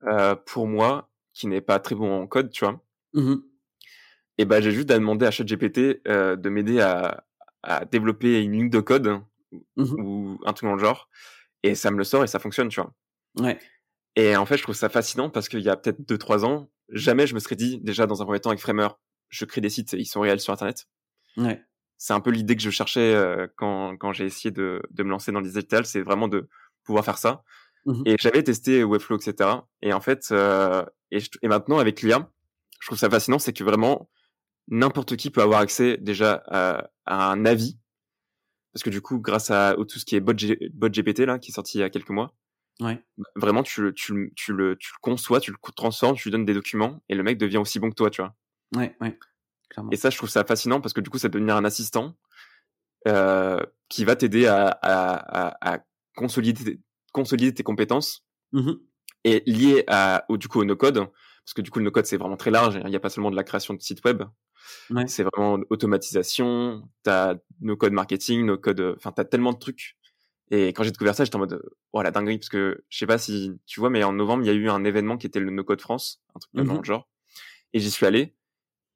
euh, 0.03 0.35
pour 0.35 0.67
moi 0.67 1.09
qui 1.33 1.47
n'est 1.47 1.61
pas 1.61 1.79
très 1.79 1.95
bon 1.95 2.21
en 2.21 2.27
code, 2.27 2.49
tu 2.49 2.65
vois. 2.65 2.81
Mmh. 3.13 3.35
Et 4.39 4.45
ben 4.45 4.61
j'ai 4.61 4.71
juste 4.71 4.89
à 4.91 4.97
demander 4.97 5.25
à 5.25 5.31
ChatGPT 5.31 6.03
de 6.05 6.49
m'aider 6.49 6.79
à, 6.79 7.26
à 7.63 7.85
développer 7.85 8.41
une 8.41 8.53
ligne 8.53 8.69
de 8.69 8.79
code 8.79 9.21
mmh. 9.51 9.83
ou 9.99 10.39
un 10.45 10.53
truc 10.53 10.69
dans 10.69 10.75
le 10.75 10.83
genre 10.83 11.09
et 11.63 11.75
ça 11.75 11.91
me 11.91 11.97
le 11.97 12.03
sort 12.03 12.23
et 12.23 12.27
ça 12.27 12.39
fonctionne, 12.39 12.69
tu 12.69 12.81
vois. 12.81 12.93
Ouais. 13.39 13.59
Et 14.15 14.35
en 14.35 14.45
fait, 14.45 14.57
je 14.57 14.63
trouve 14.63 14.75
ça 14.75 14.89
fascinant 14.89 15.29
parce 15.29 15.49
qu'il 15.49 15.61
y 15.61 15.69
a 15.69 15.75
peut-être 15.75 15.99
2-3 16.01 16.45
ans, 16.45 16.69
jamais 16.89 17.27
je 17.27 17.35
me 17.35 17.39
serais 17.39 17.55
dit, 17.55 17.79
déjà 17.79 18.07
dans 18.07 18.21
un 18.21 18.25
premier 18.25 18.39
temps 18.39 18.49
avec 18.49 18.61
Framer, 18.61 18.87
je 19.29 19.45
crée 19.45 19.61
des 19.61 19.69
sites, 19.69 19.93
ils 19.93 20.05
sont 20.05 20.21
réels 20.21 20.39
sur 20.39 20.53
Internet. 20.53 20.87
Ouais. 21.37 21.63
C'est 21.97 22.13
un 22.13 22.19
peu 22.19 22.31
l'idée 22.31 22.55
que 22.55 22.61
je 22.61 22.69
cherchais 22.69 23.13
euh, 23.13 23.47
quand, 23.55 23.97
quand 23.97 24.13
j'ai 24.13 24.25
essayé 24.25 24.51
de, 24.51 24.81
de 24.91 25.03
me 25.03 25.09
lancer 25.09 25.31
dans 25.31 25.39
le 25.39 25.47
digital, 25.47 25.85
c'est 25.85 26.01
vraiment 26.01 26.27
de 26.27 26.47
pouvoir 26.83 27.03
faire 27.03 27.17
ça. 27.17 27.43
Mmh. 27.85 28.03
Et 28.05 28.15
j'avais 28.19 28.43
testé 28.43 28.83
Webflow, 28.83 29.17
etc. 29.17 29.49
Et 29.81 29.93
en 29.93 30.01
fait, 30.01 30.27
euh, 30.31 30.85
et, 31.11 31.19
je, 31.19 31.29
et 31.41 31.47
maintenant 31.47 31.79
avec 31.79 32.01
l'IA, 32.01 32.29
je 32.79 32.87
trouve 32.87 32.97
ça 32.97 33.09
fascinant, 33.09 33.39
c'est 33.39 33.53
que 33.53 33.63
vraiment, 33.63 34.09
n'importe 34.67 35.15
qui 35.15 35.29
peut 35.29 35.41
avoir 35.41 35.59
accès 35.59 35.97
déjà 35.97 36.43
à, 36.47 36.89
à, 37.05 37.31
un 37.31 37.45
avis. 37.45 37.77
Parce 38.73 38.83
que 38.83 38.89
du 38.89 39.01
coup, 39.01 39.19
grâce 39.19 39.49
à, 39.49 39.75
tout 39.87 39.99
ce 39.99 40.05
qui 40.05 40.15
est 40.15 40.19
bot, 40.19 40.37
G, 40.37 40.57
bot 40.73 40.89
GPT, 40.89 41.19
là, 41.19 41.39
qui 41.39 41.51
est 41.51 41.53
sorti 41.53 41.77
il 41.77 41.81
y 41.81 41.83
a 41.83 41.89
quelques 41.89 42.09
mois, 42.09 42.35
ouais. 42.79 43.03
vraiment, 43.35 43.63
tu, 43.63 43.93
tu, 43.95 44.33
tu, 44.35 44.53
le, 44.53 44.75
tu 44.77 44.91
le 44.93 44.99
conçois, 45.01 45.39
tu 45.39 45.51
le 45.51 45.57
transformes, 45.75 46.15
tu 46.15 46.25
lui 46.25 46.31
donnes 46.31 46.45
des 46.45 46.53
documents, 46.53 47.01
et 47.09 47.15
le 47.15 47.23
mec 47.23 47.37
devient 47.37 47.57
aussi 47.57 47.79
bon 47.79 47.89
que 47.89 47.95
toi, 47.95 48.09
tu 48.09 48.21
vois. 48.21 48.35
Ouais, 48.75 48.95
ouais. 49.01 49.17
Clairement. 49.69 49.91
Et 49.91 49.95
ça, 49.95 50.09
je 50.09 50.17
trouve 50.17 50.29
ça 50.29 50.43
fascinant 50.45 50.81
parce 50.81 50.93
que 50.93 51.01
du 51.01 51.09
coup, 51.09 51.17
ça 51.17 51.29
peut 51.29 51.39
devenir 51.39 51.55
un 51.55 51.65
assistant 51.65 52.15
euh, 53.07 53.59
qui 53.89 54.05
va 54.05 54.15
t'aider 54.15 54.47
à, 54.47 54.77
à, 54.81 55.79
consolider, 56.15 56.79
consolider 57.13 57.53
tes 57.53 57.63
compétences 57.63 58.25
mmh. 58.53 58.71
et 59.23 59.43
lié 59.45 59.83
à, 59.87 60.25
au, 60.29 60.37
du 60.37 60.47
coup, 60.47 60.59
au 60.59 60.65
no-code. 60.65 60.95
Parce 60.95 61.53
que 61.53 61.61
du 61.61 61.71
coup, 61.71 61.79
le 61.79 61.85
no-code, 61.85 62.05
c'est 62.05 62.17
vraiment 62.17 62.37
très 62.37 62.51
large. 62.51 62.79
Il 62.83 62.89
n'y 62.89 62.95
a 62.95 62.99
pas 62.99 63.09
seulement 63.09 63.31
de 63.31 63.35
la 63.35 63.43
création 63.43 63.73
de 63.73 63.81
sites 63.81 64.03
web. 64.03 64.23
Ouais. 64.89 65.07
C'est 65.07 65.23
vraiment 65.23 65.59
automatisation, 65.69 66.87
t'as 67.03 67.35
nos 67.61 67.77
codes 67.77 67.93
marketing, 67.93 68.45
nos 68.45 68.57
codes, 68.57 68.95
enfin 68.95 69.11
t'as 69.11 69.25
tellement 69.25 69.53
de 69.53 69.59
trucs. 69.59 69.97
Et 70.49 70.69
quand 70.69 70.83
j'ai 70.83 70.91
découvert 70.91 71.15
ça, 71.15 71.25
j'étais 71.25 71.35
en 71.35 71.39
mode, 71.39 71.61
oh 71.91 72.01
la 72.01 72.11
dinguerie, 72.11 72.37
parce 72.37 72.49
que 72.49 72.83
je 72.89 72.97
sais 72.97 73.05
pas 73.05 73.17
si 73.17 73.59
tu 73.65 73.79
vois, 73.79 73.89
mais 73.89 74.03
en 74.03 74.13
novembre, 74.13 74.43
il 74.43 74.47
y 74.47 74.49
a 74.49 74.53
eu 74.53 74.69
un 74.69 74.83
événement 74.85 75.17
qui 75.17 75.27
était 75.27 75.41
le 75.41 75.51
No 75.51 75.63
Code 75.63 75.81
France, 75.81 76.21
un 76.35 76.39
truc 76.39 76.53
mm 76.53 76.61
-hmm. 76.61 76.67
dans 76.67 76.77
le 76.77 76.83
genre. 76.83 77.09
Et 77.73 77.79
j'y 77.79 77.91
suis 77.91 78.05
allé, 78.05 78.33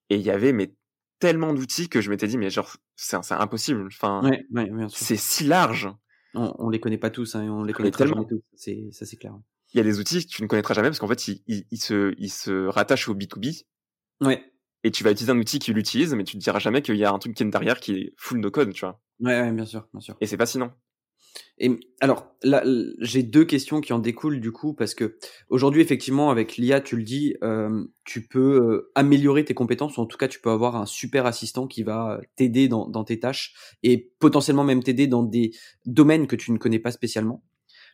et 0.09 0.15
il 0.15 0.21
y 0.21 0.31
avait 0.31 0.53
mais 0.53 0.73
tellement 1.19 1.53
d'outils 1.53 1.89
que 1.89 2.01
je 2.01 2.09
m'étais 2.09 2.27
dit, 2.27 2.37
mais 2.37 2.49
genre, 2.49 2.77
c'est 2.95 3.15
impossible. 3.31 3.85
Enfin, 3.87 4.21
ouais, 4.23 4.45
ouais, 4.51 4.87
c'est 4.89 5.17
si 5.17 5.43
large. 5.45 5.89
On, 6.33 6.53
on 6.57 6.69
les 6.69 6.79
connaît 6.79 6.97
pas 6.97 7.09
tous, 7.09 7.35
hein, 7.35 7.47
on 7.49 7.63
les 7.63 7.73
connaît 7.73 7.91
tellement. 7.91 8.23
Tous. 8.23 8.41
C'est, 8.55 8.89
ça 8.91 9.05
c'est 9.05 9.17
clair. 9.17 9.35
Il 9.73 9.77
y 9.77 9.79
a 9.81 9.83
des 9.83 9.99
outils 9.99 10.25
que 10.25 10.31
tu 10.31 10.41
ne 10.41 10.47
connaîtras 10.47 10.73
jamais 10.73 10.89
parce 10.89 10.99
qu'en 10.99 11.07
fait, 11.07 11.27
ils, 11.27 11.43
ils, 11.47 11.65
ils, 11.71 11.77
se, 11.77 12.13
ils 12.17 12.29
se 12.29 12.67
rattachent 12.67 13.07
au 13.07 13.15
B2B. 13.15 13.65
Ouais 14.21 14.50
et 14.83 14.91
tu 14.91 15.03
vas 15.03 15.11
utiliser 15.11 15.31
un 15.31 15.37
outil 15.37 15.59
qui 15.59 15.73
l'utilise, 15.73 16.13
mais 16.13 16.23
tu 16.23 16.37
te 16.37 16.41
diras 16.41 16.59
jamais 16.59 16.81
qu'il 16.81 16.95
y 16.95 17.05
a 17.05 17.11
un 17.11 17.19
truc 17.19 17.35
qui 17.35 17.43
est 17.43 17.49
derrière 17.49 17.79
qui 17.79 17.93
est 17.93 18.13
full 18.17 18.39
no 18.39 18.51
code, 18.51 18.73
tu 18.73 18.81
vois. 18.81 18.99
Ouais, 19.19 19.39
ouais 19.39 19.51
bien 19.51 19.65
sûr, 19.65 19.87
bien 19.93 20.01
sûr. 20.01 20.15
Et 20.21 20.25
c'est 20.25 20.37
fascinant. 20.37 20.71
Et 21.57 21.79
alors 22.01 22.35
là, 22.43 22.63
j'ai 22.99 23.23
deux 23.23 23.45
questions 23.45 23.81
qui 23.81 23.93
en 23.93 23.99
découlent 23.99 24.41
du 24.41 24.51
coup 24.51 24.73
parce 24.73 24.95
que 24.95 25.17
aujourd'hui 25.49 25.81
effectivement 25.81 26.29
avec 26.29 26.57
l'IA, 26.57 26.81
tu 26.81 26.97
le 26.97 27.03
dis, 27.03 27.35
euh, 27.43 27.85
tu 28.03 28.27
peux 28.27 28.39
euh, 28.39 28.91
améliorer 28.95 29.45
tes 29.45 29.53
compétences 29.53 29.97
ou 29.97 30.01
en 30.01 30.05
tout 30.05 30.17
cas 30.17 30.27
tu 30.27 30.41
peux 30.41 30.49
avoir 30.49 30.75
un 30.75 30.85
super 30.85 31.25
assistant 31.25 31.67
qui 31.67 31.83
va 31.83 32.19
t'aider 32.35 32.67
dans, 32.67 32.87
dans, 32.87 33.03
tes 33.03 33.19
tâches 33.19 33.53
et 33.83 34.11
potentiellement 34.19 34.63
même 34.63 34.83
t'aider 34.83 35.07
dans 35.07 35.23
des 35.23 35.51
domaines 35.85 36.27
que 36.27 36.35
tu 36.35 36.51
ne 36.51 36.57
connais 36.57 36.79
pas 36.79 36.91
spécialement. 36.91 37.43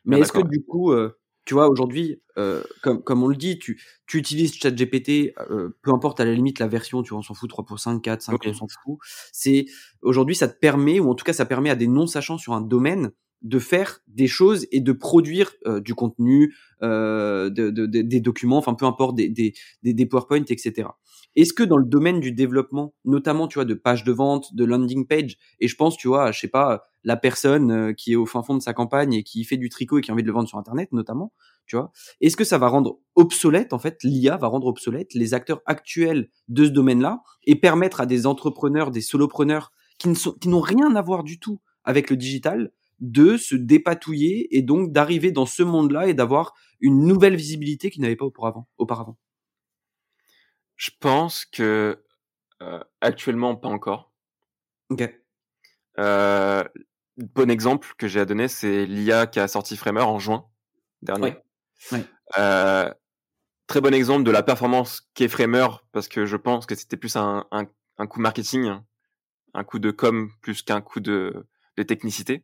Mais 0.06 0.16
ah, 0.16 0.20
est-ce 0.20 0.32
que 0.32 0.48
du 0.48 0.64
coup, 0.64 0.94
euh, 0.94 1.20
tu 1.48 1.54
vois, 1.54 1.70
aujourd'hui, 1.70 2.22
euh, 2.38 2.62
comme, 2.84 3.02
comme 3.02 3.24
on 3.24 3.28
le 3.28 3.36
dit, 3.38 3.58
tu, 3.58 3.82
tu 4.06 4.18
utilises 4.18 4.54
ChatGPT, 4.54 5.34
euh, 5.50 5.70
peu 5.82 5.92
importe 5.92 6.20
à 6.20 6.26
la 6.26 6.34
limite 6.34 6.60
la 6.60 6.68
version, 6.68 7.02
tu 7.04 7.12
vois, 7.12 7.20
on 7.20 7.24
s'en 7.24 7.34
fout, 7.34 7.50
3.5, 7.50 8.02
4, 8.02 8.22
5, 8.22 8.34
okay. 8.34 8.50
on 8.50 8.54
s'en 8.54 8.68
fout. 8.68 8.98
C'est, 9.32 9.66
aujourd'hui, 10.02 10.36
ça 10.36 10.50
te 10.50 10.60
permet, 10.60 11.00
ou 11.00 11.10
en 11.10 11.16
tout 11.16 11.24
cas, 11.24 11.32
ça 11.32 11.46
permet 11.46 11.70
à 11.70 11.76
des 11.76 11.88
non-sachants 11.88 12.38
sur 12.38 12.52
un 12.52 12.60
domaine 12.62 13.12
de 13.44 13.60
faire 13.60 14.00
des 14.08 14.28
choses 14.28 14.68
et 14.72 14.82
de 14.82 14.92
produire 14.92 15.54
euh, 15.66 15.80
du 15.80 15.94
contenu, 15.96 16.54
euh, 16.84 17.50
de, 17.50 17.70
de, 17.70 17.86
de, 17.86 18.02
des 18.02 18.20
documents, 18.20 18.58
enfin 18.58 18.74
peu 18.74 18.86
importe, 18.86 19.16
des, 19.16 19.30
des, 19.30 19.54
des, 19.84 20.06
PowerPoint, 20.06 20.44
etc. 20.50 20.90
Est-ce 21.36 21.54
que 21.54 21.64
dans 21.64 21.78
le 21.78 21.86
domaine 21.86 22.20
du 22.20 22.32
développement, 22.32 22.94
notamment, 23.06 23.48
tu 23.48 23.56
vois, 23.56 23.66
de 23.66 23.76
page 23.76 24.04
de 24.04 24.12
vente, 24.12 24.54
de 24.54 24.66
landing 24.66 25.06
page, 25.08 25.38
et 25.60 25.68
je 25.68 25.76
pense, 25.76 25.96
tu 25.96 26.08
vois, 26.08 26.32
je 26.32 26.40
sais 26.40 26.48
pas, 26.48 26.84
la 27.08 27.16
personne 27.16 27.72
euh, 27.72 27.94
qui 27.94 28.12
est 28.12 28.16
au 28.18 28.26
fin 28.26 28.44
fond 28.44 28.54
de 28.54 28.62
sa 28.62 28.74
campagne 28.74 29.14
et 29.14 29.24
qui 29.24 29.46
fait 29.46 29.56
du 29.56 29.70
tricot 29.70 29.98
et 29.98 30.02
qui 30.02 30.12
a 30.12 30.14
envie 30.14 30.24
de 30.24 30.28
le 30.28 30.34
vendre 30.34 30.50
sur 30.50 30.58
Internet, 30.58 30.92
notamment, 30.92 31.32
tu 31.66 31.78
vois, 31.78 31.94
est-ce 32.20 32.36
que 32.36 32.44
ça 32.44 32.58
va 32.58 32.68
rendre 32.68 33.00
obsolète, 33.16 33.72
en 33.72 33.80
fait, 33.80 34.04
l'IA 34.04 34.36
va 34.36 34.48
rendre 34.48 34.68
obsolète 34.68 35.14
les 35.14 35.34
acteurs 35.34 35.62
actuels 35.66 36.30
de 36.50 36.66
ce 36.66 36.70
domaine-là 36.70 37.22
et 37.46 37.56
permettre 37.56 38.02
à 38.02 38.06
des 38.06 38.28
entrepreneurs, 38.28 38.92
des 38.92 39.00
solopreneurs 39.00 39.72
qui 40.00 40.10
n'ont 40.50 40.60
rien 40.60 40.98
à 40.98 41.02
voir 41.02 41.24
du 41.24 41.40
tout 41.40 41.62
avec 41.86 42.10
le 42.10 42.18
digital, 42.18 42.74
de 43.00 43.38
se 43.38 43.56
dépatouiller 43.56 44.58
et 44.58 44.62
donc 44.62 44.92
d'arriver 44.92 45.32
dans 45.32 45.46
ce 45.46 45.64
monde-là 45.64 46.08
et 46.08 46.14
d'avoir 46.14 46.56
une 46.82 47.06
nouvelle 47.06 47.38
visibilité 47.38 47.90
qu'ils 47.90 48.02
n'avaient 48.02 48.18
pas 48.18 48.26
auparavant. 48.26 48.68
auparavant? 48.78 49.18
Je 50.76 50.92
pense 51.00 51.46
que 51.46 52.04
euh, 52.62 52.84
actuellement 53.00 53.56
pas 53.56 53.70
encore. 53.70 54.12
Ok. 54.90 55.10
Euh, 56.00 56.64
bon 57.18 57.50
exemple 57.50 57.90
que 57.98 58.08
j'ai 58.08 58.20
à 58.20 58.26
donner, 58.26 58.48
c'est 58.48 58.86
l'IA 58.86 59.28
qui 59.28 59.40
a 59.40 59.48
sorti 59.48 59.78
Framer 59.78 60.02
en 60.02 60.20
juin 60.20 60.46
dernier. 61.02 61.36
Ouais. 61.92 62.04
Euh, 62.38 62.92
très 63.68 63.82
bon 63.82 63.94
exemple 63.94 64.24
de 64.24 64.32
la 64.32 64.44
performance 64.44 65.10
qu'est 65.14 65.28
Framer 65.28 65.68
parce 65.92 66.08
que 66.08 66.26
je 66.26 66.38
pense 66.38 66.66
que 66.66 66.76
c'était 66.76 66.98
plus 66.98 67.16
un, 67.16 67.46
un, 67.52 67.68
un, 67.98 68.08
coup 68.08 68.20
marketing, 68.20 68.80
un 69.54 69.64
coup 69.64 69.80
de 69.80 69.92
com 69.92 70.32
plus 70.42 70.62
qu'un 70.62 70.82
coup 70.82 71.00
de, 71.00 71.48
de 71.78 71.84
technicité. 71.84 72.44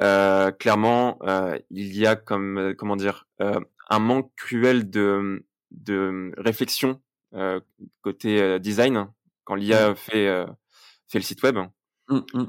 Euh, 0.00 0.50
clairement, 0.50 1.18
euh, 1.22 1.58
il 1.70 1.96
y 1.96 2.06
a 2.06 2.16
comme 2.16 2.58
euh, 2.58 2.74
comment 2.74 2.96
dire 2.96 3.26
euh, 3.40 3.60
un 3.88 3.98
manque 4.00 4.32
cruel 4.36 4.90
de 4.90 5.46
de 5.70 6.32
réflexion 6.36 7.00
euh, 7.34 7.60
côté 8.02 8.58
design 8.58 9.08
quand 9.44 9.54
l'IA 9.54 9.90
mmh. 9.90 9.96
fait 9.96 10.46
fait 11.08 11.18
le 11.18 11.24
site 11.24 11.42
web. 11.42 11.58
Mmh, 12.08 12.20
mmh. 12.32 12.44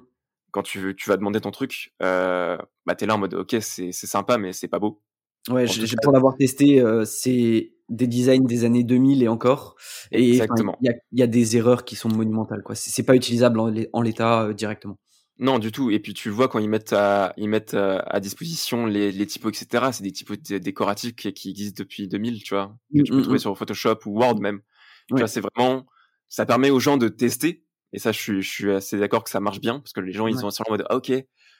Quand 0.55 0.63
tu 0.63 0.95
tu 0.95 1.09
vas 1.09 1.17
demander 1.17 1.41
ton 1.41 1.51
truc, 1.51 1.93
bah 1.99 2.95
t'es 2.97 3.05
là 3.05 3.15
en 3.15 3.17
mode 3.17 3.33
ok 3.33 3.57
c'est 3.59 3.91
sympa 3.91 4.37
mais 4.37 4.53
c'est 4.53 4.69
pas 4.69 4.79
beau. 4.79 5.01
Ouais, 5.49 5.67
j'ai 5.67 5.95
pour 6.01 6.13
l'avoir 6.13 6.37
testé, 6.37 6.81
c'est 7.05 7.73
des 7.89 8.07
designs 8.07 8.45
des 8.45 8.63
années 8.63 8.83
2000 8.83 9.21
et 9.21 9.27
encore. 9.27 9.75
Et 10.11 10.31
Exactement. 10.31 10.77
Il 10.81 10.87
y 10.87 10.89
a, 10.89 10.95
y 11.11 11.21
a 11.21 11.27
des 11.27 11.57
erreurs 11.57 11.83
qui 11.83 11.95
sont 11.95 12.09
monumentales 12.09 12.63
quoi. 12.63 12.73
C'est 12.73 13.03
pas 13.03 13.15
utilisable 13.15 13.59
en 13.59 14.01
l'état 14.01 14.53
directement. 14.53 14.97
Non, 15.37 15.59
du 15.59 15.71
tout. 15.71 15.91
Et 15.91 15.99
puis 15.99 16.13
tu 16.13 16.29
vois 16.29 16.47
quand 16.47 16.59
ils 16.59 16.69
mettent 16.69 16.93
à, 16.93 17.33
ils 17.35 17.49
mettent 17.49 17.73
euh, 17.73 17.99
à, 18.05 18.19
disposition 18.19 18.85
les, 18.85 19.11
les 19.11 19.27
typos, 19.27 19.49
etc. 19.49 19.87
C'est 19.91 20.03
des 20.03 20.11
typos 20.11 20.35
décoratifs 20.35 21.15
qui, 21.15 21.33
qui, 21.33 21.49
existent 21.49 21.83
depuis 21.83 22.07
2000, 22.07 22.43
tu 22.43 22.53
vois, 22.53 22.77
que 22.93 23.01
tu 23.01 23.11
peux 23.11 23.17
mmh, 23.17 23.21
trouver 23.23 23.35
mmh. 23.35 23.39
sur 23.39 23.57
Photoshop 23.57 23.99
ou 24.05 24.19
Word 24.19 24.39
même. 24.39 24.61
Tu 25.09 25.15
vois, 25.15 25.27
c'est 25.27 25.41
vraiment, 25.41 25.85
ça 26.29 26.45
permet 26.45 26.69
aux 26.69 26.79
gens 26.79 26.97
de 26.97 27.09
tester. 27.09 27.64
Et 27.95 27.99
ça, 27.99 28.11
je 28.11 28.19
suis, 28.19 28.41
je 28.41 28.49
suis 28.49 28.71
assez 28.71 28.99
d'accord 28.99 29.23
que 29.23 29.29
ça 29.29 29.39
marche 29.39 29.61
bien 29.61 29.79
parce 29.79 29.93
que 29.93 30.01
les 30.01 30.11
gens, 30.11 30.27
ils 30.27 30.37
sont 30.37 30.47
en 30.47 30.69
mode, 30.69 30.85
ah, 30.89 30.97
ok. 30.97 31.13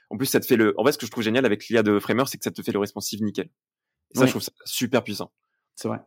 En 0.10 0.18
plus, 0.18 0.26
ça 0.26 0.42
te 0.42 0.46
fait 0.46 0.58
le, 0.58 0.74
en 0.78 0.84
fait, 0.84 0.92
ce 0.92 0.98
que 0.98 1.06
je 1.06 1.12
trouve 1.12 1.24
génial 1.24 1.46
avec 1.46 1.66
l'IA 1.68 1.82
de 1.82 1.98
Framer, 1.98 2.26
c'est 2.28 2.38
que 2.38 2.44
ça 2.44 2.52
te 2.52 2.62
fait 2.62 2.74
le 2.74 2.80
responsive 2.80 3.24
nickel. 3.24 3.50
Et 4.14 4.20
ça, 4.20 4.26
je 4.26 4.32
trouve 4.32 4.42
ça 4.42 4.52
super 4.66 5.02
puissant. 5.02 5.32
C'est 5.76 5.88
vrai. 5.88 6.02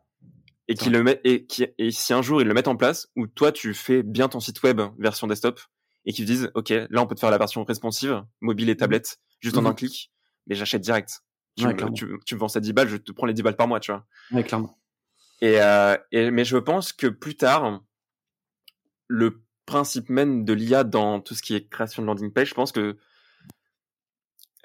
Et 0.68 0.74
qu'ils 0.74 0.92
le 0.92 1.02
met, 1.02 1.18
et, 1.24 1.46
qui, 1.46 1.66
et 1.78 1.90
si 1.90 2.12
un 2.12 2.20
jour 2.20 2.42
ils 2.42 2.46
le 2.46 2.52
mettent 2.52 2.68
en 2.68 2.76
place, 2.76 3.08
où 3.16 3.26
toi, 3.26 3.52
tu 3.52 3.72
fais 3.72 4.02
bien 4.02 4.28
ton 4.28 4.38
site 4.38 4.62
web 4.62 4.82
version 4.98 5.26
desktop, 5.26 5.60
et 6.04 6.12
qui 6.12 6.24
disent 6.24 6.50
ok 6.54 6.70
là 6.70 7.02
on 7.02 7.06
peut 7.06 7.14
te 7.14 7.20
faire 7.20 7.30
la 7.30 7.38
version 7.38 7.64
responsive 7.64 8.22
mobile 8.40 8.70
et 8.70 8.74
mmh. 8.74 8.78
tablette 8.78 9.18
juste 9.40 9.56
en 9.58 9.66
un 9.66 9.72
mmh. 9.72 9.74
clic 9.74 10.12
mais 10.46 10.54
j'achète 10.54 10.80
direct 10.80 11.22
tu, 11.56 11.66
me, 11.66 12.20
tu, 12.24 12.34
me 12.34 12.40
vends 12.40 12.48
ça 12.48 12.60
10 12.60 12.72
balles 12.72 12.88
je 12.88 12.96
te 12.96 13.12
prends 13.12 13.26
les 13.26 13.34
10 13.34 13.42
balles 13.42 13.56
par 13.56 13.68
mois 13.68 13.80
tu 13.80 13.92
vois 13.92 14.06
ouais 14.32 14.42
clairement 14.42 14.78
et, 15.42 15.60
euh, 15.60 15.96
et 16.12 16.30
mais 16.30 16.44
je 16.44 16.56
pense 16.56 16.92
que 16.92 17.08
plus 17.08 17.36
tard 17.36 17.82
le 19.06 19.42
principe 19.68 20.09
même 20.09 20.44
de 20.44 20.52
l'IA 20.52 20.83
dans 20.83 21.20
tout 21.20 21.35
ce 21.35 21.42
qui 21.42 21.54
est 21.54 21.68
création 21.68 22.02
de 22.02 22.07
landing 22.07 22.33
page 22.33 22.48
je 22.48 22.54
pense 22.54 22.72
que 22.72 22.96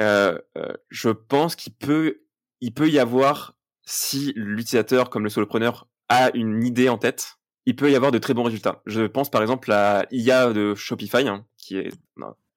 euh, 0.01 0.39
euh, 0.57 0.73
je 0.89 1.09
pense 1.09 1.55
qu'il 1.55 1.73
peut 1.73 2.21
il 2.61 2.73
peut 2.73 2.89
y 2.89 2.97
avoir 2.97 3.55
si 3.83 4.33
l'utilisateur 4.35 5.09
comme 5.09 5.23
le 5.23 5.29
solopreneur 5.29 5.87
a 6.09 6.31
une 6.35 6.63
idée 6.63 6.89
en 6.89 6.97
tête 6.97 7.37
il 7.65 7.75
peut 7.75 7.91
y 7.91 7.95
avoir 7.95 8.11
de 8.11 8.17
très 8.17 8.33
bons 8.33 8.43
résultats. 8.43 8.81
Je 8.85 9.03
pense 9.03 9.29
par 9.29 9.41
exemple 9.41 9.71
à 9.71 10.05
IA 10.11 10.51
de 10.51 10.75
Shopify 10.75 11.27
hein, 11.27 11.45
qui 11.57 11.77
est 11.77 11.91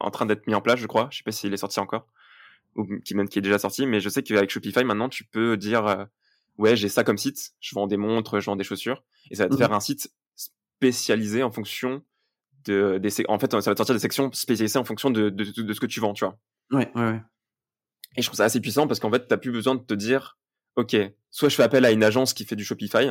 en 0.00 0.10
train 0.10 0.26
d'être 0.26 0.46
mis 0.46 0.54
en 0.54 0.60
place, 0.60 0.78
je 0.78 0.86
crois. 0.86 1.08
Je 1.10 1.18
sais 1.18 1.22
pas 1.22 1.32
s'il 1.32 1.54
est 1.54 1.58
sorti 1.58 1.80
encore 1.80 2.06
ou 2.74 2.86
qui 3.04 3.14
même 3.14 3.28
qui 3.28 3.38
est 3.38 3.42
déjà 3.42 3.58
sorti, 3.58 3.86
mais 3.86 4.00
je 4.00 4.08
sais 4.08 4.22
qu'avec 4.22 4.50
Shopify 4.50 4.84
maintenant 4.84 5.08
tu 5.08 5.24
peux 5.24 5.56
dire 5.56 5.86
euh, 5.86 6.04
ouais 6.58 6.76
j'ai 6.76 6.88
ça 6.88 7.04
comme 7.04 7.16
site, 7.16 7.54
je 7.60 7.74
vends 7.74 7.86
des 7.86 7.96
montres, 7.96 8.40
je 8.40 8.46
vends 8.46 8.56
des 8.56 8.64
chaussures 8.64 9.02
et 9.30 9.36
ça 9.36 9.44
va 9.44 9.48
te 9.48 9.54
mmh 9.54 9.58
faire 9.58 9.72
un 9.72 9.80
site 9.80 10.12
spécialisé 10.34 11.42
en 11.42 11.50
fonction 11.50 12.02
de 12.66 12.98
des 12.98 13.10
en 13.28 13.38
fait 13.38 13.50
ça 13.50 13.70
va 13.70 13.74
te 13.74 13.78
sortir 13.78 13.94
des 13.94 14.00
sections 14.00 14.30
spécialisées 14.32 14.78
en 14.78 14.84
fonction 14.84 15.10
de, 15.10 15.30
de, 15.30 15.62
de, 15.62 15.72
ce 15.72 15.80
que 15.80 15.86
tu 15.86 16.00
vends, 16.00 16.12
tu 16.12 16.24
vois. 16.24 16.38
Ouais 16.70 16.90
ouais 16.94 17.10
ouais. 17.10 17.22
Et 18.16 18.22
je 18.22 18.26
trouve 18.26 18.36
ça 18.36 18.44
assez 18.44 18.60
puissant 18.60 18.86
parce 18.86 19.00
qu'en 19.00 19.10
fait 19.10 19.26
t'as 19.26 19.36
plus 19.36 19.52
besoin 19.52 19.74
de 19.74 19.80
te 19.80 19.94
dire 19.94 20.38
ok 20.76 20.96
soit 21.30 21.48
je 21.48 21.54
fais 21.54 21.62
appel 21.62 21.84
à 21.84 21.90
une 21.92 22.04
agence 22.04 22.34
qui 22.34 22.44
fait 22.44 22.56
du 22.56 22.64
Shopify 22.64 23.10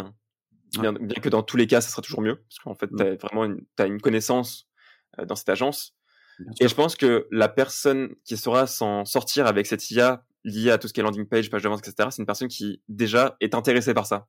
Bien, 0.79 0.93
bien, 0.93 1.21
que 1.21 1.29
dans 1.29 1.43
tous 1.43 1.57
les 1.57 1.67
cas, 1.67 1.81
ça 1.81 1.89
sera 1.89 2.01
toujours 2.01 2.21
mieux, 2.21 2.35
parce 2.35 2.59
qu'en 2.59 2.75
fait, 2.75 2.89
tu 2.95 3.01
as 3.01 3.15
vraiment 3.15 3.45
une, 3.45 3.65
as 3.77 3.85
une 3.85 4.01
connaissance 4.01 4.67
euh, 5.19 5.25
dans 5.25 5.35
cette 5.35 5.49
agence. 5.49 5.95
et 6.59 6.67
je 6.67 6.75
pense 6.75 6.95
que 6.95 7.27
la 7.31 7.47
personne 7.47 8.15
qui 8.25 8.35
saura 8.35 8.67
s'en 8.67 9.05
sortir 9.05 9.47
avec 9.47 9.67
cette 9.67 9.89
IA 9.91 10.25
liée 10.43 10.71
à 10.71 10.77
tout 10.77 10.87
ce 10.87 10.93
qui 10.93 10.99
est 10.99 11.03
landing 11.03 11.25
page, 11.25 11.49
page 11.49 11.63
de 11.63 11.69
vente, 11.69 11.87
etc., 11.87 12.09
c'est 12.11 12.21
une 12.21 12.25
personne 12.25 12.47
qui 12.47 12.81
déjà 12.87 13.37
est 13.39 13.55
intéressée 13.55 13.93
par 13.93 14.05
ça. 14.05 14.27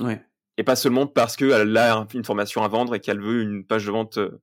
Ouais. 0.00 0.24
Et 0.56 0.64
pas 0.64 0.76
seulement 0.76 1.06
parce 1.06 1.36
qu'elle 1.36 1.76
a 1.76 2.06
une 2.14 2.24
formation 2.24 2.62
à 2.62 2.68
vendre 2.68 2.94
et 2.94 3.00
qu'elle 3.00 3.20
veut 3.20 3.42
une 3.42 3.64
page 3.66 3.86
de 3.86 3.90
vente 3.90 4.18
euh, 4.18 4.40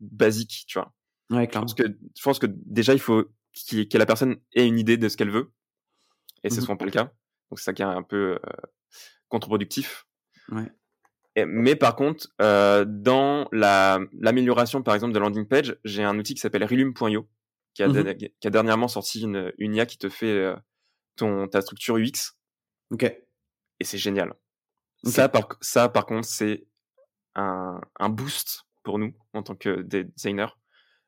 basique, 0.00 0.64
tu 0.66 0.78
vois. 0.78 0.92
Ouais, 1.30 1.46
clairement. 1.46 1.66
Parce 1.66 1.74
que 1.74 1.84
je 2.16 2.22
pense 2.22 2.38
que 2.38 2.46
déjà, 2.48 2.92
il 2.92 3.00
faut 3.00 3.24
que 3.70 3.98
la 3.98 4.06
personne 4.06 4.36
ait 4.54 4.66
une 4.66 4.78
idée 4.78 4.96
de 4.96 5.08
ce 5.08 5.16
qu'elle 5.16 5.30
veut. 5.30 5.52
Et 6.44 6.50
c'est 6.50 6.58
mmh 6.58 6.60
souvent 6.60 6.76
pas 6.76 6.84
le 6.84 6.90
cas. 6.90 7.04
Donc 7.50 7.58
c'est 7.58 7.64
ça 7.64 7.72
qui 7.72 7.82
est 7.82 7.86
un 7.86 8.02
peu 8.02 8.34
euh, 8.34 8.38
contre-productif. 9.28 10.06
Ouais. 10.50 10.70
Mais 11.44 11.76
par 11.76 11.96
contre, 11.96 12.28
euh, 12.40 12.84
dans 12.86 13.48
la 13.52 14.00
l'amélioration, 14.18 14.82
par 14.82 14.94
exemple, 14.94 15.12
de 15.12 15.18
landing 15.18 15.46
page, 15.46 15.76
j'ai 15.84 16.02
un 16.02 16.18
outil 16.18 16.34
qui 16.34 16.40
s'appelle 16.40 16.64
Relume.io, 16.64 17.28
qui, 17.74 17.82
a 17.82 17.88
mmh 17.88 18.14
qui 18.14 18.46
a 18.46 18.50
dernièrement 18.50 18.88
sorti 18.88 19.22
une, 19.22 19.52
une 19.58 19.74
IA 19.74 19.84
qui 19.84 19.98
te 19.98 20.08
fait 20.08 20.30
euh, 20.30 20.56
ton 21.16 21.46
ta 21.48 21.60
structure 21.60 21.96
UX. 21.96 22.36
Ok. 22.90 23.02
Et 23.04 23.84
c'est 23.84 23.98
génial. 23.98 24.34
Ça, 25.04 25.28
par, 25.28 25.48
ça, 25.60 25.88
par 25.88 26.06
contre, 26.06 26.26
c'est 26.26 26.66
un, 27.34 27.80
un 27.98 28.08
boost 28.08 28.65
pour 28.86 28.98
nous 28.98 29.12
en 29.34 29.42
tant 29.42 29.54
que 29.54 29.82
designers 29.82 30.56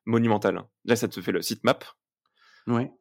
monumental. 0.05 0.63
Là, 0.85 0.95
ça 0.95 1.07
te 1.07 1.19
fait 1.21 1.31
le 1.31 1.41
sitemap. 1.41 1.83
Ouais. 2.67 2.91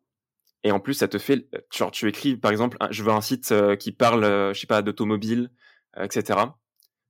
Et 0.64 0.72
en 0.72 0.80
plus, 0.80 0.94
ça 0.94 1.08
te 1.08 1.18
fait, 1.18 1.48
genre, 1.74 1.90
tu 1.90 2.08
écris, 2.08 2.36
par 2.36 2.50
exemple, 2.50 2.78
je 2.90 3.02
veux 3.02 3.12
un 3.12 3.20
site 3.20 3.52
euh, 3.52 3.76
qui 3.76 3.92
parle, 3.92 4.24
je 4.54 4.58
sais 4.58 4.66
pas, 4.66 4.82
d'automobile, 4.82 5.50
etc 6.00 6.46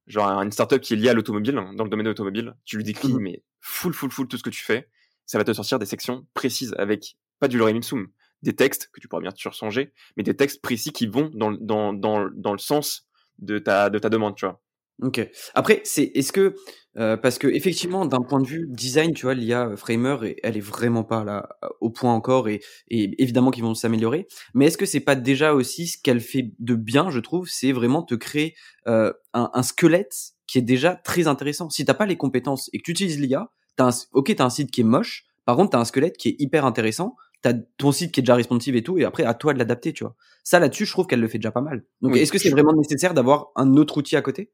genre 0.09 0.43
une 0.43 0.51
startup 0.51 0.81
qui 0.81 0.95
est 0.95 0.97
liée 0.97 1.11
à 1.11 1.15
l'automobile, 1.15 1.55
dans 1.55 1.85
le 1.85 1.91
domaine 1.91 2.05
de 2.05 2.11
l'automobile, 2.11 2.55
tu 2.65 2.77
lui 2.77 2.85
décris, 2.85 3.13
mmh. 3.13 3.21
mais 3.21 3.43
full, 3.61 3.93
full, 3.93 4.11
full 4.11 4.27
tout 4.27 4.39
ce 4.39 4.43
que 4.43 4.51
tu 4.51 4.65
fais, 4.65 4.89
ça 5.27 5.39
va 5.39 5.45
te 5.45 5.53
sortir 5.53 5.79
des 5.79 5.87
sections 5.87 6.27
précises 6.35 6.75
avec 6.79 7.17
pas 7.39 7.49
du 7.49 7.59
lorem 7.59 7.77
ipsum, 7.77 8.09
des 8.43 8.57
textes 8.57 8.91
que 8.93 9.01
tu 9.01 9.09
pourras 9.09 9.23
bien 9.23 9.33
sûr 9.35 9.53
changer, 9.53 9.93
mais 10.17 10.23
des 10.23 10.35
textes 10.35 10.63
précis 10.63 10.93
qui 10.93 11.07
vont 11.07 11.31
dans, 11.35 11.53
dans, 11.53 11.93
dans, 11.93 12.29
dans 12.35 12.53
le 12.53 12.59
sens 12.59 13.07
de 13.39 13.59
ta, 13.59 13.91
de 13.91 13.99
ta 13.99 14.09
demande, 14.09 14.35
tu 14.35 14.47
vois. 14.47 14.61
Ok. 15.03 15.29
Après, 15.55 15.81
c'est 15.85 16.11
est-ce 16.15 16.33
que 16.33 16.55
euh, 16.99 17.17
parce 17.17 17.39
que 17.39 17.47
effectivement, 17.47 18.07
d'un 18.07 18.23
point 18.23 18.41
de 18.41 18.47
vue 18.47 18.67
design, 18.69 19.13
tu 19.15 19.27
vois, 19.27 19.35
l'IA 19.35 19.77
Framer, 19.77 20.35
elle 20.43 20.57
est 20.57 20.61
vraiment 20.61 21.05
pas 21.05 21.23
là 21.23 21.49
au 21.81 21.91
point 21.91 22.13
encore, 22.13 22.49
et, 22.49 22.61
et 22.89 23.23
évidemment 23.23 23.53
qu'ils 23.53 23.63
vont 23.63 23.75
s'améliorer. 23.75 24.27
Mais 24.55 24.67
est-ce 24.67 24.77
que 24.79 24.87
c'est 24.87 25.01
pas 25.01 25.15
déjà 25.15 25.55
aussi 25.55 25.87
ce 25.87 25.99
qu'elle 26.03 26.21
fait 26.21 26.53
de 26.59 26.75
bien, 26.75 27.11
je 27.11 27.21
trouve, 27.21 27.49
c'est 27.49 27.71
vraiment 27.71 28.03
te 28.03 28.17
créer 28.17 28.57
euh, 28.89 29.13
un, 29.33 29.51
un, 29.55 29.63
squelette 29.63 30.33
qui 30.49 30.59
est 30.59 30.63
déjà 30.63 30.97
très 30.97 31.29
intéressant. 31.29 31.71
Si 31.71 31.85
t'as 31.85 31.95
pas 31.95 32.07
les 32.07 32.17
compétences 32.17 32.69
et 32.73 32.79
que 32.79 32.83
tu 32.83 32.91
utilises 32.91 33.21
l'IA, 33.21 33.53
t'as 33.77 33.91
un, 33.91 34.07
ok, 34.13 34.35
t'as 34.35 34.45
un 34.45 34.51
site 34.51 34.73
qui 34.73 34.81
est 34.81 34.85
moche. 34.85 35.27
Par 35.45 35.55
contre, 35.57 35.71
t'as 35.71 35.79
un 35.79 35.85
squelette 35.85 36.17
qui 36.17 36.31
est 36.31 36.37
hyper 36.41 36.65
intéressant. 36.65 37.15
T'as 37.43 37.53
ton 37.77 37.93
site 37.93 38.11
qui 38.11 38.19
est 38.19 38.25
déjà 38.25 38.35
responsive 38.35 38.75
et 38.75 38.83
tout, 38.83 38.99
et 38.99 39.05
après 39.05 39.23
à 39.23 39.35
toi 39.35 39.53
de 39.55 39.61
l'adapter, 39.61 39.93
tu 39.93 40.03
vois. 40.03 40.17
Ça 40.43 40.59
là-dessus, 40.59 40.87
je 40.87 40.91
trouve 40.91 41.07
qu'elle 41.07 41.21
le 41.21 41.29
fait 41.29 41.39
déjà 41.39 41.53
pas 41.53 41.61
mal. 41.61 41.85
Donc, 42.03 42.17
est-ce 42.17 42.33
que 42.33 42.39
c'est 42.39 42.51
vraiment 42.51 42.73
nécessaire 42.73 43.15
d'avoir 43.15 43.53
un 43.55 43.77
autre 43.77 43.99
outil 43.99 44.17
à 44.17 44.23
côté? 44.23 44.51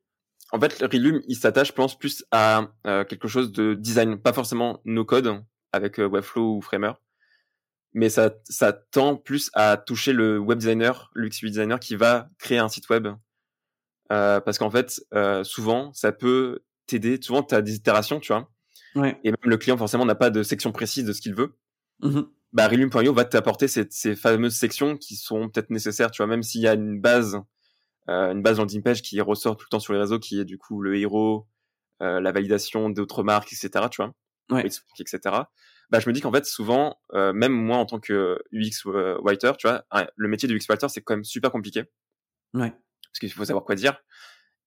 En 0.54 0.60
fait, 0.60 0.80
Relume, 0.82 1.20
il 1.26 1.34
s'attache, 1.34 1.68
je 1.68 1.72
pense, 1.72 1.98
plus 1.98 2.24
à 2.30 2.68
euh, 2.86 3.04
quelque 3.04 3.26
chose 3.26 3.50
de 3.50 3.74
design, 3.74 4.16
pas 4.16 4.32
forcément 4.32 4.80
no 4.84 5.04
code 5.04 5.42
avec 5.72 5.98
euh, 5.98 6.06
Webflow 6.06 6.58
ou 6.58 6.60
Framer, 6.62 6.92
mais 7.92 8.08
ça, 8.08 8.30
ça 8.44 8.72
tend 8.72 9.16
plus 9.16 9.50
à 9.54 9.76
toucher 9.76 10.12
le 10.12 10.38
web 10.38 10.58
designer, 10.58 11.10
l'UX 11.16 11.40
designer 11.42 11.80
qui 11.80 11.96
va 11.96 12.28
créer 12.38 12.58
un 12.58 12.68
site 12.68 12.88
web, 12.88 13.08
euh, 14.12 14.38
parce 14.38 14.58
qu'en 14.58 14.70
fait, 14.70 15.04
souvent, 15.42 15.92
ça 15.92 16.12
peut 16.12 16.60
t'aider. 16.86 17.18
Souvent, 17.20 17.42
tu 17.42 17.56
as 17.56 17.60
des 17.62 17.74
itérations, 17.74 18.20
tu 18.20 18.32
vois, 18.32 18.48
ouais. 18.94 19.18
et 19.24 19.32
même 19.32 19.36
le 19.42 19.56
client 19.56 19.76
forcément 19.76 20.04
n'a 20.04 20.14
pas 20.14 20.30
de 20.30 20.44
section 20.44 20.70
précise 20.70 21.04
de 21.04 21.12
ce 21.12 21.20
qu'il 21.20 21.34
veut. 21.34 21.56
Mmh 22.00 22.20
bah, 22.52 22.68
Relume.io 22.68 23.12
va 23.12 23.24
t'apporter 23.24 23.66
ces, 23.66 23.88
ces 23.90 24.14
fameuses 24.14 24.54
sections 24.54 24.96
qui 24.96 25.16
sont 25.16 25.48
peut-être 25.48 25.70
nécessaires, 25.70 26.12
tu 26.12 26.18
vois, 26.18 26.28
même 26.28 26.44
s'il 26.44 26.60
y 26.60 26.68
a 26.68 26.74
une 26.74 27.00
base 27.00 27.42
une 28.06 28.42
base 28.42 28.58
landing 28.58 28.82
page 28.82 29.02
qui 29.02 29.20
ressort 29.20 29.56
tout 29.56 29.66
le 29.66 29.70
temps 29.70 29.80
sur 29.80 29.92
les 29.94 29.98
réseaux, 30.00 30.18
qui 30.18 30.38
est 30.40 30.44
du 30.44 30.58
coup 30.58 30.82
le 30.82 30.96
héros, 30.96 31.46
euh, 32.02 32.20
la 32.20 32.32
validation 32.32 32.90
d'autres 32.90 33.22
marques, 33.22 33.52
etc. 33.52 33.86
Tu 33.90 34.02
vois, 34.02 34.14
Ouais. 34.50 34.66
Etc. 34.98 35.18
Bah, 35.90 36.00
je 36.00 36.08
me 36.08 36.12
dis 36.12 36.20
qu'en 36.20 36.32
fait, 36.32 36.44
souvent, 36.46 36.98
euh, 37.14 37.32
même 37.32 37.52
moi 37.52 37.76
en 37.78 37.86
tant 37.86 38.00
que 38.00 38.38
UX 38.52 38.86
euh, 38.86 39.18
writer, 39.22 39.52
tu 39.58 39.66
vois, 39.68 39.84
un- 39.90 40.06
le 40.16 40.28
métier 40.28 40.48
de 40.48 40.54
UX 40.54 40.66
writer, 40.68 40.88
c'est 40.88 41.02
quand 41.02 41.14
même 41.14 41.24
super 41.24 41.50
compliqué 41.50 41.84
Ouais. 42.54 42.70
parce 42.70 43.18
qu'il 43.20 43.32
faut 43.32 43.44
savoir 43.44 43.64
quoi 43.64 43.74
dire. 43.74 43.96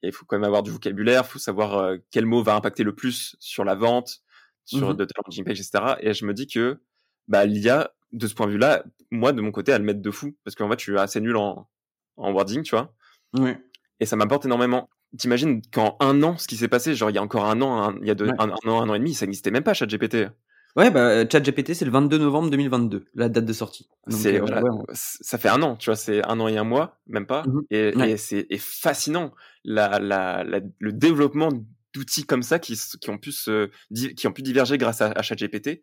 Et 0.04 0.08
il 0.08 0.14
faut 0.14 0.26
quand 0.26 0.38
même 0.38 0.44
avoir 0.46 0.64
du 0.64 0.72
vocabulaire, 0.72 1.24
il 1.26 1.30
faut 1.30 1.40
savoir 1.40 1.78
euh, 1.78 1.98
quel 2.12 2.26
mot 2.26 2.44
va 2.44 2.56
impacter 2.56 2.84
le 2.84 2.94
plus 2.96 3.36
sur 3.40 3.64
la 3.66 3.76
vente, 3.76 4.20
sur 4.66 4.90
Mhm. 4.90 4.96
de 4.98 5.06
ta 5.06 5.14
landing 5.26 5.44
page, 5.46 5.60
etc. 5.60 5.96
Et 6.02 6.14
je 6.14 6.26
me 6.26 6.34
dis 6.34 6.48
que 6.48 6.80
bah, 7.28 7.46
l'IA, 7.46 7.94
de 8.14 8.28
ce 8.28 8.34
point 8.36 8.46
de 8.48 8.52
vue-là, 8.54 8.84
moi, 9.12 9.32
de 9.34 9.42
mon 9.42 9.52
côté, 9.52 9.72
elle 9.72 9.82
m'aide 9.84 10.02
de 10.02 10.12
fou. 10.12 10.38
Parce 10.44 10.56
qu'en 10.56 10.70
fait, 10.70 10.80
je 10.80 10.84
suis 10.84 10.98
assez 11.00 11.20
nul 11.22 11.36
en, 11.36 11.70
en 12.18 12.32
wording, 12.32 12.64
tu 12.64 12.72
vois. 12.76 12.94
Ouais. 13.38 13.58
Et 14.00 14.06
ça 14.06 14.16
m'apporte 14.16 14.46
énormément. 14.46 14.90
T'imagines 15.18 15.62
qu'en 15.72 15.96
un 16.00 16.22
an, 16.24 16.38
ce 16.38 16.48
qui 16.48 16.58
s'est 16.58 16.68
passé, 16.68 16.94
genre 16.94 17.10
il 17.10 17.16
y 17.16 17.18
a 17.18 17.24
encore 17.24 17.46
un 17.46 17.62
an, 17.62 17.82
un- 17.90 17.98
il 18.02 18.08
y 18.08 18.12
a 18.12 18.16
deux- 18.16 18.26
Ouais. 18.28 18.34
un, 18.40 18.50
un 18.50 18.70
an, 18.70 18.82
un 18.82 18.90
an 18.90 18.94
et 18.94 19.00
demi, 19.00 19.14
ça 19.14 19.26
n'existait 19.26 19.52
même 19.52 19.64
pas, 19.64 19.74
ChatGPT. 19.74 20.28
Ouais, 20.76 20.92
bah, 20.92 21.00
euh, 21.08 21.26
ChatGPT, 21.32 21.74
c'est 21.74 21.86
le 21.86 21.92
22 21.92 22.20
novembre 22.20 22.50
2022, 22.52 23.06
la 23.16 23.30
date 23.30 23.46
de 23.46 23.54
sortie. 23.54 23.90
Donc, 24.06 24.24
euh, 24.26 24.40
voilà, 24.42 24.62
ouais, 24.62 24.84
ça 24.94 25.38
fait 25.40 25.50
un 25.50 25.62
an, 25.64 25.76
tu 25.76 25.90
vois, 25.90 25.96
c'est 25.96 26.24
un 26.28 26.40
an 26.40 26.48
et 26.48 26.58
un 26.58 26.64
mois, 26.66 27.00
même 27.08 27.26
pas. 27.26 27.44
Mhm. 27.48 27.62
Et, 27.72 27.96
Ouais. 27.96 28.12
et 28.12 28.18
c'est 28.18 28.46
fascinant 28.60 29.34
la, 29.64 29.98
la, 30.00 30.44
la- 30.44 30.62
le 30.78 30.94
développement 30.94 31.50
d'outils 31.96 32.26
comme 32.26 32.44
ça 32.44 32.60
qui, 32.60 32.80
ont 33.08 33.18
pu 33.18 33.32
se 33.32 33.70
qui 34.16 34.28
ont 34.28 34.32
pu 34.34 34.44
diverger 34.44 34.78
grâce 34.78 35.02
à, 35.02 35.12
à 35.12 35.22
ChatGPT. 35.24 35.82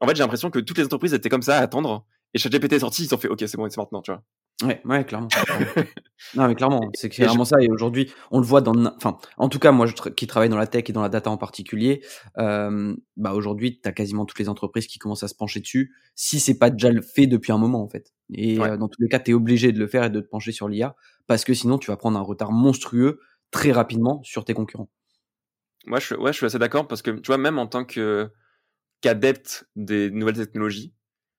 En 0.00 0.06
fait, 0.06 0.16
j'ai 0.16 0.22
l'impression 0.22 0.48
que 0.50 0.58
toutes 0.60 0.78
les 0.78 0.84
entreprises 0.84 1.12
étaient 1.12 1.28
comme 1.28 1.42
ça 1.42 1.58
à 1.58 1.60
attendre. 1.60 2.06
Et 2.32 2.38
ChatGPT 2.38 2.74
est 2.74 2.78
sorti, 2.78 3.04
ils 3.04 3.14
ont 3.14 3.18
fait 3.18 3.28
OK, 3.28 3.40
c'est 3.40 3.56
bon, 3.56 3.68
c'est 3.68 3.76
maintenant, 3.78 4.00
tu 4.00 4.10
vois. 4.12 4.22
Ouais, 4.62 4.80
ouais, 4.84 5.04
clairement. 5.04 5.28
non, 6.34 6.48
mais 6.48 6.54
clairement, 6.54 6.90
c'est 6.94 7.08
clairement 7.08 7.44
ça. 7.44 7.56
Et 7.60 7.70
aujourd'hui, 7.70 8.12
on 8.30 8.40
le 8.40 8.44
voit 8.46 8.60
dans, 8.60 8.74
enfin, 8.96 9.16
en 9.38 9.48
tout 9.48 9.58
cas, 9.58 9.72
moi, 9.72 9.86
je 9.86 9.94
tra- 9.94 10.14
qui 10.14 10.26
travaille 10.26 10.48
dans 10.50 10.58
la 10.58 10.66
tech 10.66 10.84
et 10.88 10.92
dans 10.92 11.00
la 11.02 11.08
data 11.08 11.30
en 11.30 11.38
particulier, 11.38 12.04
euh, 12.38 12.94
bah 13.16 13.32
aujourd'hui, 13.32 13.80
t'as 13.80 13.92
quasiment 13.92 14.26
toutes 14.26 14.38
les 14.38 14.48
entreprises 14.48 14.86
qui 14.86 14.98
commencent 14.98 15.22
à 15.22 15.28
se 15.28 15.34
pencher 15.34 15.60
dessus, 15.60 15.94
si 16.14 16.40
c'est 16.40 16.58
pas 16.58 16.70
déjà 16.70 16.90
le 16.90 17.00
fait 17.00 17.26
depuis 17.26 17.52
un 17.52 17.58
moment, 17.58 17.82
en 17.82 17.88
fait. 17.88 18.12
Et 18.34 18.58
Ouais. 18.58 18.68
euh, 18.70 18.76
dans 18.76 18.88
tous 18.88 19.00
les 19.00 19.08
cas, 19.08 19.18
t'es 19.18 19.32
obligé 19.32 19.72
de 19.72 19.78
le 19.78 19.86
faire 19.86 20.04
et 20.04 20.10
de 20.10 20.20
te 20.20 20.28
pencher 20.28 20.52
sur 20.52 20.68
l'IA, 20.68 20.94
parce 21.26 21.44
que 21.44 21.54
sinon, 21.54 21.78
tu 21.78 21.90
vas 21.90 21.96
prendre 21.96 22.18
un 22.18 22.22
retard 22.22 22.52
monstrueux 22.52 23.20
très 23.50 23.72
rapidement 23.72 24.20
sur 24.22 24.44
tes 24.44 24.54
concurrents. 24.54 24.90
Moi, 25.86 25.98
je, 26.00 26.14
ouais, 26.14 26.32
je 26.32 26.36
suis 26.36 26.46
assez 26.46 26.58
d'accord 26.58 26.86
parce 26.86 27.00
que 27.02 27.10
tu 27.10 27.26
vois, 27.28 27.38
même 27.38 27.58
en 27.58 27.66
tant 27.66 27.84
que 27.84 28.30
qu'adepte 29.00 29.66
des 29.76 30.10
nouvelles 30.10 30.36
technologies, 30.36 30.92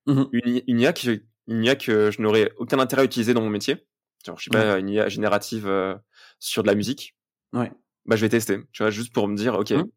Mhm. 0.07 0.29
une, 0.31 0.61
une 0.67 0.79
IA 0.79 0.93
que, 0.93 1.23
une 1.47 1.63
IA 1.63 1.75
que 1.75 2.11
je 2.11 2.21
n'aurais 2.21 2.51
aucun 2.57 2.79
intérêt 2.79 3.01
à 3.03 3.05
utiliser 3.05 3.33
dans 3.33 3.41
mon 3.41 3.49
métier, 3.49 3.85
genre, 4.25 4.37
je 4.37 4.45
sais 4.45 4.49
pas, 4.51 4.77
une 4.79 4.89
IA 4.89 5.09
générative 5.09 5.67
euh, 5.67 5.95
sur 6.39 6.63
de 6.63 6.67
la 6.67 6.75
musique, 6.75 7.15
Ouais. 7.53 7.71
bah, 8.05 8.15
je 8.15 8.21
vais 8.21 8.29
tester, 8.29 8.59
tu 8.71 8.83
vois, 8.83 8.91
juste 8.91 9.13
pour 9.13 9.27
me 9.27 9.35
dire, 9.35 9.55
ok, 9.55 9.71
Mhm. 9.71 9.87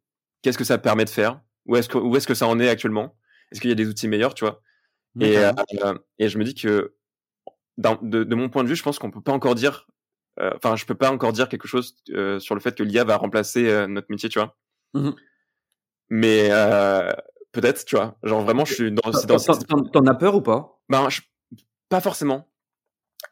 qu'est-ce 0.42 0.58
que 0.58 0.64
ça 0.64 0.78
permet 0.78 1.04
de 1.04 1.10
faire? 1.10 1.40
Où 1.66 1.76
est-ce 1.76 1.88
que, 1.88 1.98
où 1.98 2.16
est-ce 2.16 2.26
que 2.26 2.34
ça 2.34 2.46
en 2.46 2.58
est 2.60 2.68
actuellement? 2.68 3.16
Est-ce 3.52 3.60
qu'il 3.60 3.70
y 3.70 3.72
a 3.72 3.76
des 3.76 3.86
outils 3.88 4.08
meilleurs, 4.08 4.34
tu 4.34 4.44
vois? 4.44 4.60
Et, 5.20 5.38
Ouais, 5.38 5.52
euh, 5.84 5.94
et 6.18 6.28
je 6.28 6.38
me 6.38 6.44
dis 6.44 6.54
que, 6.54 6.94
de, 7.78 8.24
de 8.24 8.34
mon 8.34 8.48
point 8.48 8.64
de 8.64 8.68
vue, 8.68 8.76
je 8.76 8.82
pense 8.82 8.98
qu'on 8.98 9.10
peut 9.10 9.20
pas 9.20 9.32
encore 9.32 9.54
dire, 9.54 9.86
euh, 10.40 10.50
enfin, 10.56 10.76
je 10.76 10.84
peux 10.84 10.94
pas 10.94 11.10
encore 11.10 11.32
dire 11.32 11.48
quelque 11.48 11.68
chose 11.68 11.96
euh, 12.10 12.38
sur 12.40 12.54
le 12.54 12.60
fait 12.60 12.76
que 12.76 12.82
l'IA 12.82 13.04
va 13.04 13.16
remplacer 13.16 13.68
euh, 13.68 13.86
notre 13.86 14.08
métier, 14.10 14.28
tu 14.28 14.38
vois? 14.38 14.56
Mhm. 14.94 15.14
Mais 16.10 16.48
euh, 16.50 17.12
peut-être, 17.52 17.84
tu 17.84 17.96
vois? 17.96 18.18
Genre 18.22 18.42
vraiment, 18.42 18.64
je 18.64 18.74
suis 18.74 18.92
dans, 18.92 19.10
T'en- 19.10 20.06
as 20.06 20.14
peur 20.14 20.34
ou 20.34 20.42
pas? 20.42 20.80
Ben, 20.88 21.08
je- 21.08 21.22
pas 21.94 22.00
forcément. 22.00 22.48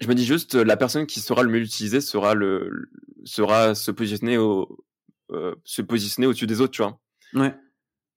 Je 0.01 0.07
me 0.09 0.15
dis 0.15 0.25
juste, 0.25 0.55
euh, 0.55 0.65
la 0.65 0.77
personne 0.77 1.07
qui 1.07 1.21
saura 1.21 1.43
le 1.43 1.51
mieux 1.51 1.59
l'utiliser 1.59 2.01
sera 2.01 2.35
le, 2.35 2.89
sera 3.25 3.75
se 3.75 3.91
positionner 3.91 4.39
au, 4.39 4.85
euh, 5.31 5.55
se 5.65 5.83
positionner 5.83 6.27
au-dessus 6.27 6.47
des 6.47 6.61
autres, 6.61 6.73
tu 6.73 6.83
vois. 6.83 7.01
Ouais. 7.35 7.55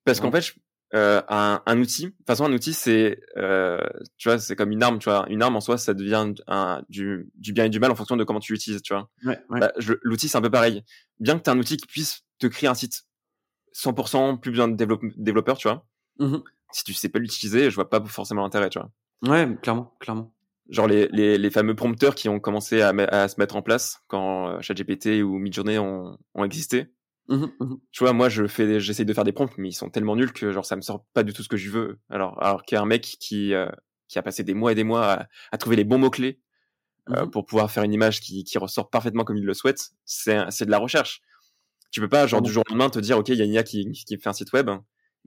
Parce 0.06 0.20
qu'en 0.20 0.28
Ouais. 0.32 0.42
fait, 0.42 0.54
je- 0.54 0.60
euh, 0.94 1.22
un, 1.28 1.62
un 1.66 1.80
outil, 1.80 2.06
de 2.06 2.10
toute 2.12 2.28
façon, 2.28 2.46
un 2.46 2.54
outil, 2.54 2.74
c'est, 2.74 3.20
euh, 3.38 3.80
tu 4.18 4.30
vois, 4.30 4.38
c'est 4.40 4.56
comme 4.56 4.72
une 4.72 4.84
arme, 4.84 5.00
tu 5.00 5.10
vois. 5.10 5.26
Une 5.30 5.42
arme 5.42 5.56
en 5.56 5.62
soi, 5.62 5.78
ça 5.78 5.94
devient 5.94 6.34
un, 6.48 6.84
du, 6.90 7.30
du 7.36 7.52
bien 7.54 7.66
et 7.66 7.70
du 7.70 7.80
mal 7.80 7.92
en 7.92 7.96
fonction 7.96 8.16
de 8.16 8.24
comment 8.24 8.40
tu 8.40 8.54
l'utilises, 8.54 8.82
tu 8.84 8.94
vois. 8.94 9.10
Ouais. 9.26 9.40
ouais. 9.50 9.60
Bah, 9.60 9.72
l'outil, 10.04 10.30
c'est 10.30 10.38
un 10.38 10.42
peu 10.42 10.52
pareil. 10.52 10.84
Bien 11.20 11.38
que 11.38 11.44
tu 11.44 11.50
un 11.50 11.58
outil 11.60 11.78
qui 11.78 11.88
puisse 11.88 12.22
te 12.40 12.48
créer 12.48 12.70
un 12.70 12.76
site 12.76 13.04
100%, 13.74 14.38
plus 14.38 14.52
besoin 14.52 14.68
de 14.68 14.76
développe- 14.76 15.02
développeurs, 15.18 15.58
tu 15.58 15.68
vois. 15.68 15.86
Mhm. 16.20 16.44
Si 16.72 16.84
tu 16.84 16.94
sais 16.94 17.10
pas 17.10 17.20
l'utiliser, 17.20 17.70
je 17.70 17.76
vois 17.76 17.90
pas 17.90 18.04
forcément 18.06 18.44
l'intérêt, 18.44 18.70
tu 18.70 18.80
vois. 18.80 18.92
Ouais, 19.24 19.58
clairement, 19.62 19.96
clairement. 20.00 20.34
Genre 20.70 20.88
les, 20.88 21.08
les, 21.10 21.38
les 21.38 21.52
fameux 21.52 21.76
prompteurs 21.76 22.16
qui 22.16 22.28
ont 22.28 22.40
commencé 22.40 22.82
à, 22.82 22.90
à 22.90 23.28
se 23.28 23.40
mettre 23.40 23.56
en 23.56 23.62
place 23.62 24.00
quand 24.08 24.50
euh, 24.50 24.62
ChatGPT 24.62 25.22
ou 25.24 25.38
Midjourney 25.38 25.78
ont, 25.78 26.18
ont 26.34 26.44
existé. 26.44 26.88
Mhm, 27.28 27.52
mhm. 27.60 27.78
Tu 27.92 28.04
vois, 28.04 28.14
moi, 28.14 28.30
je 28.30 28.46
fais, 28.48 28.80
j'essaye 28.80 29.06
de 29.06 29.14
faire 29.14 29.24
des 29.24 29.32
prompts, 29.32 29.58
mais 29.58 29.70
ils 29.70 29.74
sont 29.74 29.90
tellement 29.90 30.16
nuls 30.16 30.34
que 30.34 30.52
genre 30.52 30.66
ça 30.66 30.76
me 30.76 30.82
sort 30.82 31.06
pas 31.14 31.24
du 31.24 31.34
tout 31.34 31.44
ce 31.44 31.50
que 31.50 31.58
je 31.58 31.70
veux. 31.70 32.00
Alors, 32.10 32.42
alors 32.44 32.64
qu'il 32.64 32.76
y 32.76 32.80
a 32.80 32.82
un 32.82 32.86
mec 32.86 33.02
qui, 33.04 33.54
euh, 33.54 33.68
qui 34.08 34.20
a 34.20 34.24
passé 34.24 34.44
des 34.44 34.54
mois 34.54 34.72
et 34.72 34.76
des 34.76 34.84
mois 34.84 35.06
à, 35.12 35.28
à 35.52 35.58
trouver 35.58 35.76
les 35.76 35.84
bons 35.84 35.98
mots 35.98 36.10
clés 36.10 36.40
euh, 37.12 37.26
Mhm. 37.26 37.32
pour 37.32 37.46
pouvoir 37.46 37.72
faire 37.72 37.84
une 37.84 37.94
image 37.94 38.22
qui, 38.22 38.44
qui 38.44 38.58
ressort 38.58 38.90
parfaitement 38.90 39.24
comme 39.24 39.38
il 39.38 39.46
le 39.46 39.54
souhaite. 39.54 39.90
C'est, 40.06 40.40
c'est 40.50 40.66
de 40.66 40.72
la 40.72 40.80
recherche. 40.80 41.22
Tu 41.92 42.02
peux 42.02 42.10
pas, 42.10 42.28
genre, 42.28 42.42
du 42.42 42.52
jour 42.52 42.64
au 42.68 42.72
lendemain, 42.72 42.90
te 42.90 43.00
dire, 43.00 43.18
OK, 43.18 43.30
il 43.30 43.36
y 43.38 43.42
a 43.42 43.46
une 43.46 43.54
IA 43.54 43.64
qui, 43.64 43.90
qui 43.92 44.16
me 44.16 44.22
fait 44.22 44.30
un 44.30 44.34
site 44.34 44.54
web. 44.54 44.70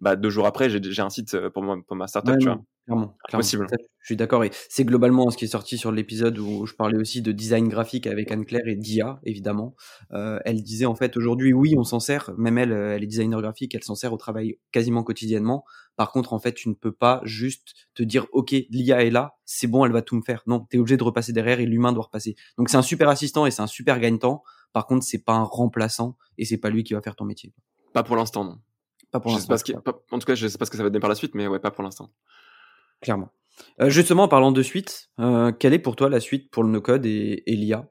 Bah, 0.00 0.16
deux 0.16 0.30
jours 0.30 0.46
après, 0.46 0.70
j'ai, 0.70 1.02
un 1.02 1.10
site 1.10 1.34
euh, 1.34 1.50
pour, 1.50 1.62
moi, 1.62 1.76
pour 1.86 1.96
ma 1.96 2.06
startup, 2.06 2.32
Ouais, 2.32 2.38
tu 2.38 2.46
non, 2.46 2.54
vois. 2.54 2.64
Clairement, 2.86 3.16
clairement. 3.28 3.40
Impossible. 3.40 3.66
Ça, 3.68 3.76
Je 4.00 4.06
suis 4.06 4.16
d'accord. 4.16 4.44
Et 4.44 4.50
c'est 4.70 4.84
globalement 4.84 5.28
ce 5.30 5.36
qui 5.36 5.44
est 5.44 5.48
sorti 5.48 5.76
sur 5.76 5.92
l'épisode 5.92 6.38
où 6.38 6.64
je 6.64 6.74
parlais 6.74 6.96
aussi 6.96 7.20
de 7.20 7.32
design 7.32 7.68
graphique 7.68 8.06
avec 8.06 8.30
Anne-Claire 8.32 8.66
et 8.66 8.76
d'IA, 8.76 9.20
évidemment. 9.24 9.74
Euh, 10.12 10.38
elle 10.44 10.62
disait 10.62 10.86
en 10.86 10.94
fait 10.94 11.16
aujourd'hui, 11.16 11.52
oui, 11.52 11.74
on 11.76 11.84
s'en 11.84 12.00
sert. 12.00 12.30
Même 12.38 12.56
elle, 12.56 12.72
euh, 12.72 12.96
elle 12.96 13.02
est 13.02 13.06
designer 13.06 13.42
graphique, 13.42 13.74
elle 13.74 13.82
s'en 13.82 13.94
sert 13.94 14.12
au 14.12 14.16
travail 14.16 14.58
quasiment 14.72 15.02
quotidiennement. 15.02 15.64
Par 15.96 16.12
contre, 16.12 16.32
en 16.32 16.38
fait, 16.38 16.54
tu 16.54 16.68
ne 16.70 16.74
peux 16.74 16.92
pas 16.92 17.20
juste 17.24 17.74
te 17.94 18.02
dire, 18.02 18.26
OK, 18.32 18.52
l'IA 18.70 19.04
est 19.04 19.10
là, 19.10 19.36
c'est 19.44 19.66
bon, 19.66 19.84
elle 19.84 19.92
va 19.92 20.00
tout 20.00 20.16
me 20.16 20.22
faire. 20.22 20.42
Non, 20.46 20.66
tu 20.70 20.76
es 20.76 20.80
obligé 20.80 20.96
de 20.96 21.04
repasser 21.04 21.32
derrière 21.32 21.60
et 21.60 21.66
l'humain 21.66 21.92
doit 21.92 22.04
repasser. 22.04 22.36
Donc 22.56 22.70
c'est 22.70 22.78
un 22.78 22.82
super 22.82 23.10
assistant 23.10 23.44
et 23.44 23.50
c'est 23.50 23.62
un 23.62 23.66
super 23.66 24.00
gagne-temps. 24.00 24.42
Par 24.72 24.86
contre, 24.86 25.04
c'est 25.04 25.24
pas 25.24 25.34
un 25.34 25.42
remplaçant 25.42 26.16
et 26.38 26.46
c'est 26.46 26.58
pas 26.58 26.70
lui 26.70 26.84
qui 26.84 26.94
va 26.94 27.02
faire 27.02 27.16
ton 27.16 27.24
métier. 27.24 27.52
Pas 27.92 28.02
pour 28.02 28.16
l'instant, 28.16 28.44
non. 28.44 28.58
Pas 29.10 29.20
pour 29.20 29.30
l'instant. 29.30 29.54
en 30.10 30.18
tout 30.18 30.26
cas, 30.26 30.34
je 30.34 30.48
sais 30.48 30.58
pas 30.58 30.64
ce 30.64 30.70
que 30.70 30.76
ça 30.76 30.82
va 30.82 30.90
donner 30.90 31.00
par 31.00 31.08
la 31.08 31.14
suite, 31.14 31.34
mais 31.34 31.46
ouais, 31.46 31.58
pas 31.58 31.70
pour 31.70 31.82
l'instant. 31.82 32.10
Clairement. 33.00 33.30
Euh, 33.80 33.90
justement, 33.90 34.24
en 34.24 34.28
parlant 34.28 34.52
de 34.52 34.62
suite, 34.62 35.10
euh, 35.18 35.52
quelle 35.52 35.74
est 35.74 35.78
pour 35.78 35.96
toi 35.96 36.08
la 36.08 36.20
suite 36.20 36.50
pour 36.50 36.62
le 36.62 36.70
no-code 36.70 37.06
et, 37.06 37.42
et 37.46 37.56
l'IA 37.56 37.88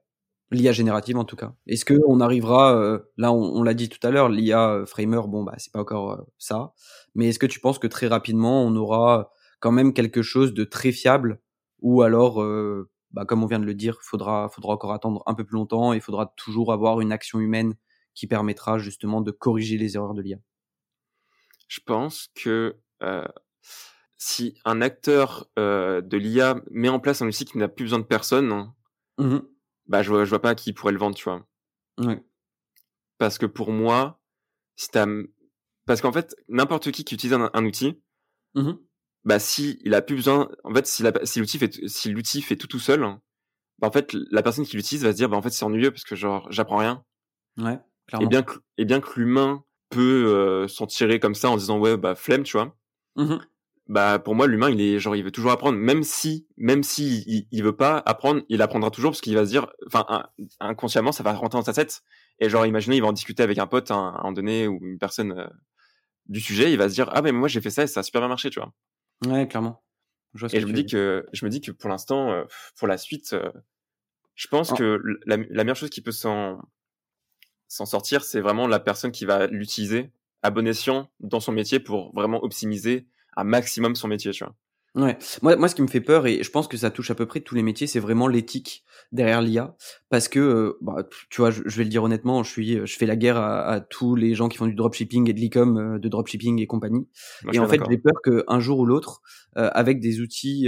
L'IA 0.50 0.72
générative 0.72 1.18
en 1.18 1.26
tout 1.26 1.36
cas. 1.36 1.54
Est-ce 1.68 1.84
que 1.84 1.96
on 2.08 2.22
arrivera, 2.22 2.74
euh, 2.74 3.00
là 3.18 3.34
on, 3.34 3.44
on 3.58 3.64
l'a 3.64 3.74
dit 3.74 3.90
tout 3.90 4.06
à 4.08 4.12
l'heure, 4.12 4.30
l'IA 4.30 4.72
euh, 4.72 4.86
Framer, 4.86 5.20
bon 5.28 5.44
bah 5.44 5.56
c'est 5.58 5.74
pas 5.74 5.82
encore 5.82 6.12
euh, 6.14 6.24
ça, 6.38 6.74
mais 7.16 7.28
est-ce 7.28 7.40
que 7.40 7.46
tu 7.46 7.60
penses 7.60 7.80
que 7.80 7.88
très 7.88 8.08
rapidement 8.08 8.64
on 8.64 8.74
aura 8.78 9.30
quand 9.60 9.74
même 9.74 9.92
quelque 9.94 10.22
chose 10.22 10.54
de 10.54 10.64
très 10.64 10.94
fiable? 10.94 11.42
Ou 11.82 12.02
alors, 12.02 12.42
euh, 12.42 12.90
bah, 13.12 13.26
comme 13.26 13.44
on 13.44 13.48
vient 13.48 13.60
de 13.60 13.66
le 13.66 13.74
dire, 13.74 13.98
faudra, 14.02 14.50
faudra 14.50 14.74
encore 14.74 14.94
attendre 14.94 15.22
un 15.28 15.34
peu 15.34 15.44
plus 15.44 15.56
longtemps 15.56 15.94
et 15.94 15.98
il 15.98 16.02
faudra 16.02 16.34
toujours 16.38 16.72
avoir 16.72 17.02
une 17.02 17.12
action 17.12 17.40
humaine 17.40 17.76
qui 18.14 18.26
permettra 18.26 18.78
justement 18.80 19.22
de 19.22 19.32
corriger 19.32 19.78
les 19.78 19.96
erreurs 19.96 20.14
de 20.14 20.22
l'IA 20.22 20.38
Je 21.68 21.80
pense 21.86 22.30
que 22.36 22.78
euh, 23.04 23.26
si 24.18 24.58
un 24.66 24.82
acteur 24.82 25.48
euh, 25.60 26.02
de 26.02 26.18
l'IA 26.18 26.56
met 26.72 26.90
en 26.90 27.00
place 27.00 27.22
un 27.22 27.28
outil 27.28 27.46
qui 27.46 27.58
n'a 27.58 27.68
plus 27.68 27.86
besoin 27.86 28.00
de 28.00 28.06
personne, 28.06 28.52
hein, 28.52 28.74
Mhm. 29.20 29.48
bah 29.88 30.04
je 30.04 30.10
vois, 30.10 30.26
je 30.26 30.30
vois 30.30 30.42
pas 30.42 30.56
qui 30.56 30.74
pourrait 30.74 30.94
le 30.94 31.00
vendre, 31.00 31.16
tu 31.16 31.24
vois. 31.26 31.46
Ouais. 32.00 32.24
Parce 33.18 33.38
que 33.38 33.46
pour 33.46 33.72
moi, 33.72 34.22
si 34.76 34.90
t'as, 34.90 35.08
parce 35.86 36.02
qu'en 36.02 36.12
fait, 36.12 36.36
n'importe 36.50 36.92
qui 36.92 37.04
qui 37.04 37.16
utilise 37.16 37.34
un, 37.34 37.50
un 37.54 37.66
outil, 37.66 38.02
Mhm. 38.56 38.80
bah 39.26 39.40
si 39.40 39.80
il 39.84 39.94
a 39.94 40.02
plus 40.02 40.16
besoin, 40.16 40.50
en 40.64 40.74
fait, 40.74 40.88
si, 40.88 41.04
l'outil 41.40 41.58
fait, 41.60 41.88
si 41.88 42.12
l'outil 42.12 42.42
fait 42.42 42.56
tout 42.56 42.68
tout 42.68 42.80
seul, 42.80 43.02
bah 43.80 43.88
en 43.88 43.92
fait, 43.92 44.14
la 44.32 44.44
personne 44.44 44.66
qui 44.66 44.76
l'utilise 44.78 45.04
va 45.04 45.12
se 45.12 45.18
dire, 45.18 45.30
bah 45.30 45.38
en 45.38 45.42
fait, 45.42 45.50
c'est 45.52 45.66
ennuyeux 45.66 45.92
parce 45.92 46.04
que 46.04 46.16
genre, 46.16 46.48
j'apprends 46.52 46.78
rien. 46.78 47.04
Ouais, 47.58 47.80
Et 48.04 48.08
clairement. 48.08 48.28
bien 48.28 48.44
que, 48.44 48.60
et 48.78 48.86
bien 48.86 49.02
que 49.02 49.20
l'humain 49.20 49.64
peut 49.90 50.26
euh, 50.28 50.68
s'en 50.68 50.88
tirer 50.88 51.20
comme 51.20 51.36
ça 51.36 51.50
en 51.50 51.58
disant 51.58 51.80
ouais 51.80 51.98
bah 51.98 52.16
flemme, 52.16 52.44
tu 52.44 52.58
vois. 52.58 52.76
Mhm. 53.16 53.40
bah 53.88 54.20
pour 54.20 54.36
moi 54.36 54.46
l'humain 54.46 54.70
il 54.70 54.80
est 54.80 55.00
genre 55.00 55.16
il 55.16 55.24
veut 55.24 55.32
toujours 55.32 55.52
apprendre 55.52 55.78
même 55.78 56.04
si 56.04 56.46
même 56.56 56.84
si 56.84 57.24
il, 57.26 57.48
il 57.50 57.64
veut 57.64 57.76
pas 57.76 57.98
apprendre 58.06 58.44
il 58.48 58.62
apprendra 58.62 58.92
toujours 58.92 59.12
parce 59.12 59.22
qu'il 59.22 59.34
va 59.34 59.44
se 59.44 59.50
dire 59.50 59.68
enfin 59.88 60.06
inconsciemment 60.60 61.12
ça 61.12 61.24
va 61.24 61.34
rentrer 61.34 61.58
dans 61.58 61.66
sa 61.66 61.74
tête 61.74 62.04
et 62.40 62.48
genre 62.48 62.68
imaginez 62.68 62.98
il 62.98 63.02
va 63.02 63.08
en 63.08 63.14
discuter 63.14 63.42
avec 63.42 63.58
un 63.58 63.66
pote 63.66 63.90
à 63.90 63.96
un, 63.96 64.12
moment 64.18 64.32
donné 64.34 64.68
ou 64.68 64.78
une 64.84 65.00
personne 65.00 65.32
euh, 65.32 65.48
du 66.28 66.40
sujet 66.42 66.72
il 66.72 66.78
va 66.78 66.90
se 66.90 66.94
dire 66.94 67.10
ah 67.12 67.24
mais 67.24 67.32
moi 67.32 67.48
j'ai 67.48 67.60
fait 67.60 67.72
ça 67.72 67.84
et 67.84 67.88
ça 67.88 68.02
a 68.02 68.04
super 68.04 68.22
bien 68.22 68.28
marché 68.28 68.52
tu 68.52 68.60
vois 68.60 68.72
Ouais, 69.26 69.48
clairement. 69.48 69.84
Je 70.36 70.42
vois 70.42 70.50
ce 70.50 70.56
et 70.56 70.60
que 70.60 70.68
je 70.68 70.72
me 70.72 70.76
dis 70.76 70.86
que 70.86 71.26
je 71.34 71.46
me 71.46 71.50
dis 71.50 71.62
que 71.62 71.72
pour 71.72 71.90
l'instant 71.90 72.32
euh, 72.32 72.44
pour 72.78 72.88
la 72.88 73.00
suite 73.00 73.34
euh, 73.34 73.52
je 74.36 74.48
pense 74.48 74.74
que 74.74 75.02
la, 75.26 75.38
la 75.38 75.64
meilleure 75.64 75.76
chose 75.76 75.90
qui 75.90 76.02
peut 76.02 76.12
s'en 76.12 76.60
s'en 77.68 77.86
sortir 77.86 78.24
c'est 78.24 78.42
vraiment 78.42 78.68
la 78.68 78.80
personne 78.80 79.12
qui 79.12 79.26
va 79.26 79.48
l'utiliser 79.48 80.12
à 80.44 80.52
bon 80.52 80.68
escient 80.68 81.10
dans 81.20 81.40
son 81.40 81.52
métier 81.52 81.80
pour 81.80 82.14
vraiment 82.14 82.44
optimiser 82.44 83.08
un 83.36 83.44
maximum 83.44 83.96
son 83.96 84.08
métier 84.08 84.32
tu 84.32 84.44
vois 84.44 84.56
Ouais. 84.98 85.16
Moi, 85.44 85.56
moi, 85.56 85.68
ce 85.68 85.76
qui 85.76 85.84
me 85.84 85.88
fait 85.88 86.02
peur, 86.02 86.26
et 86.26 86.42
je 86.42 86.50
pense 86.50 86.68
que 86.68 86.76
ça 86.76 86.90
touche 86.90 87.12
à 87.12 87.16
peu 87.16 87.28
près 87.28 87.40
tous 87.42 87.54
les 87.54 87.62
métiers, 87.62 87.86
c'est 87.86 88.00
vraiment 88.00 88.28
l'éthique 88.28 88.84
derrière 89.12 89.44
l'IA. 89.44 89.76
Parce 90.10 90.28
que, 90.28 90.40
euh, 90.40 90.78
bah, 90.82 91.08
tu 91.30 91.42
vois, 91.42 91.52
je, 91.52 91.62
vais 91.62 91.84
le 91.84 91.90
dire 91.90 92.04
honnêtement, 92.04 92.42
je 92.42 92.50
suis, 92.50 92.86
je 92.86 92.98
fais 92.98 93.06
la 93.06 93.16
guerre 93.16 93.38
à, 93.38 93.80
tous 93.80 94.16
les 94.16 94.34
gens 94.34 94.50
qui 94.50 94.58
font 94.58 94.66
du 94.66 94.74
dropshipping 94.74 95.30
et 95.30 95.34
de 95.34 95.40
l'e-com, 95.40 95.78
euh, 95.78 96.00
de 96.00 96.10
dropshipping 96.10 96.60
et 96.60 96.66
compagnie. 96.66 97.08
et 97.54 97.60
en 97.60 97.68
fait, 97.68 97.80
j'ai 97.88 97.98
peur 98.00 98.16
qu'un 98.24 98.60
jour 98.60 98.80
ou 98.80 98.86
l'autre, 98.86 99.22
euh, 99.58 99.70
avec 99.74 100.00
des 100.00 100.20
outils 100.20 100.68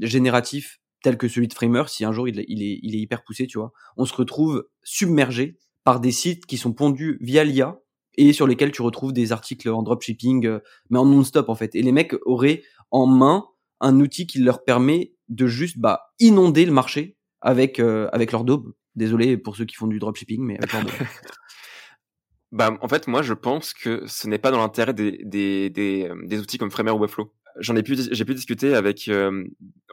génératifs 0.00 0.80
tels 1.02 1.18
que 1.18 1.28
celui 1.28 1.48
de 1.48 1.52
Framer, 1.52 1.82
si 1.88 2.04
un 2.04 2.12
jour 2.12 2.28
il, 2.28 2.44
il, 2.48 2.62
est, 2.62 2.78
il 2.82 2.94
est 2.94 3.00
hyper 3.00 3.24
poussé, 3.24 3.46
tu 3.46 3.58
vois, 3.58 3.72
on 3.96 4.06
se 4.06 4.14
retrouve 4.14 4.68
submergé 4.82 5.58
par 5.84 6.00
des 6.00 6.12
sites 6.12 6.46
qui 6.46 6.56
sont 6.56 6.72
pondus 6.72 7.18
via 7.20 7.44
l'IA 7.44 7.78
et 8.16 8.32
sur 8.32 8.46
lesquels 8.46 8.72
tu 8.72 8.82
retrouves 8.82 9.12
des 9.12 9.32
articles 9.32 9.68
en 9.68 9.82
dropshipping, 9.82 10.58
mais 10.90 10.98
en 10.98 11.04
non-stop 11.04 11.48
en 11.48 11.54
fait. 11.54 11.74
Et 11.74 11.82
les 11.82 11.92
mecs 11.92 12.14
auraient 12.24 12.62
en 12.90 13.06
main 13.06 13.44
un 13.80 14.00
outil 14.00 14.26
qui 14.26 14.38
leur 14.38 14.64
permet 14.64 15.14
de 15.28 15.46
juste 15.46 15.78
bah, 15.78 16.12
inonder 16.18 16.64
le 16.64 16.72
marché 16.72 17.16
avec, 17.40 17.78
euh, 17.78 18.08
avec 18.12 18.32
leur 18.32 18.44
daube. 18.44 18.72
Désolé 18.94 19.36
pour 19.36 19.56
ceux 19.56 19.64
qui 19.64 19.74
font 19.74 19.86
du 19.86 19.98
dropshipping, 19.98 20.40
mais 20.40 20.56
avec 20.56 20.72
leur 20.72 20.84
bah, 22.52 22.76
en 22.80 22.88
fait, 22.88 23.08
moi, 23.08 23.22
je 23.22 23.34
pense 23.34 23.74
que 23.74 24.04
ce 24.06 24.28
n'est 24.28 24.38
pas 24.38 24.50
dans 24.50 24.58
l'intérêt 24.58 24.94
des, 24.94 25.20
des, 25.24 25.70
des, 25.70 26.08
euh, 26.08 26.26
des, 26.26 26.38
outils 26.38 26.58
comme 26.58 26.70
Framer 26.70 26.92
ou 26.92 26.98
Webflow. 26.98 27.32
J'en 27.58 27.76
ai 27.76 27.82
pu, 27.82 27.96
j'ai 27.96 28.24
pu 28.24 28.34
discuter 28.34 28.74
avec, 28.74 29.08
euh, 29.08 29.44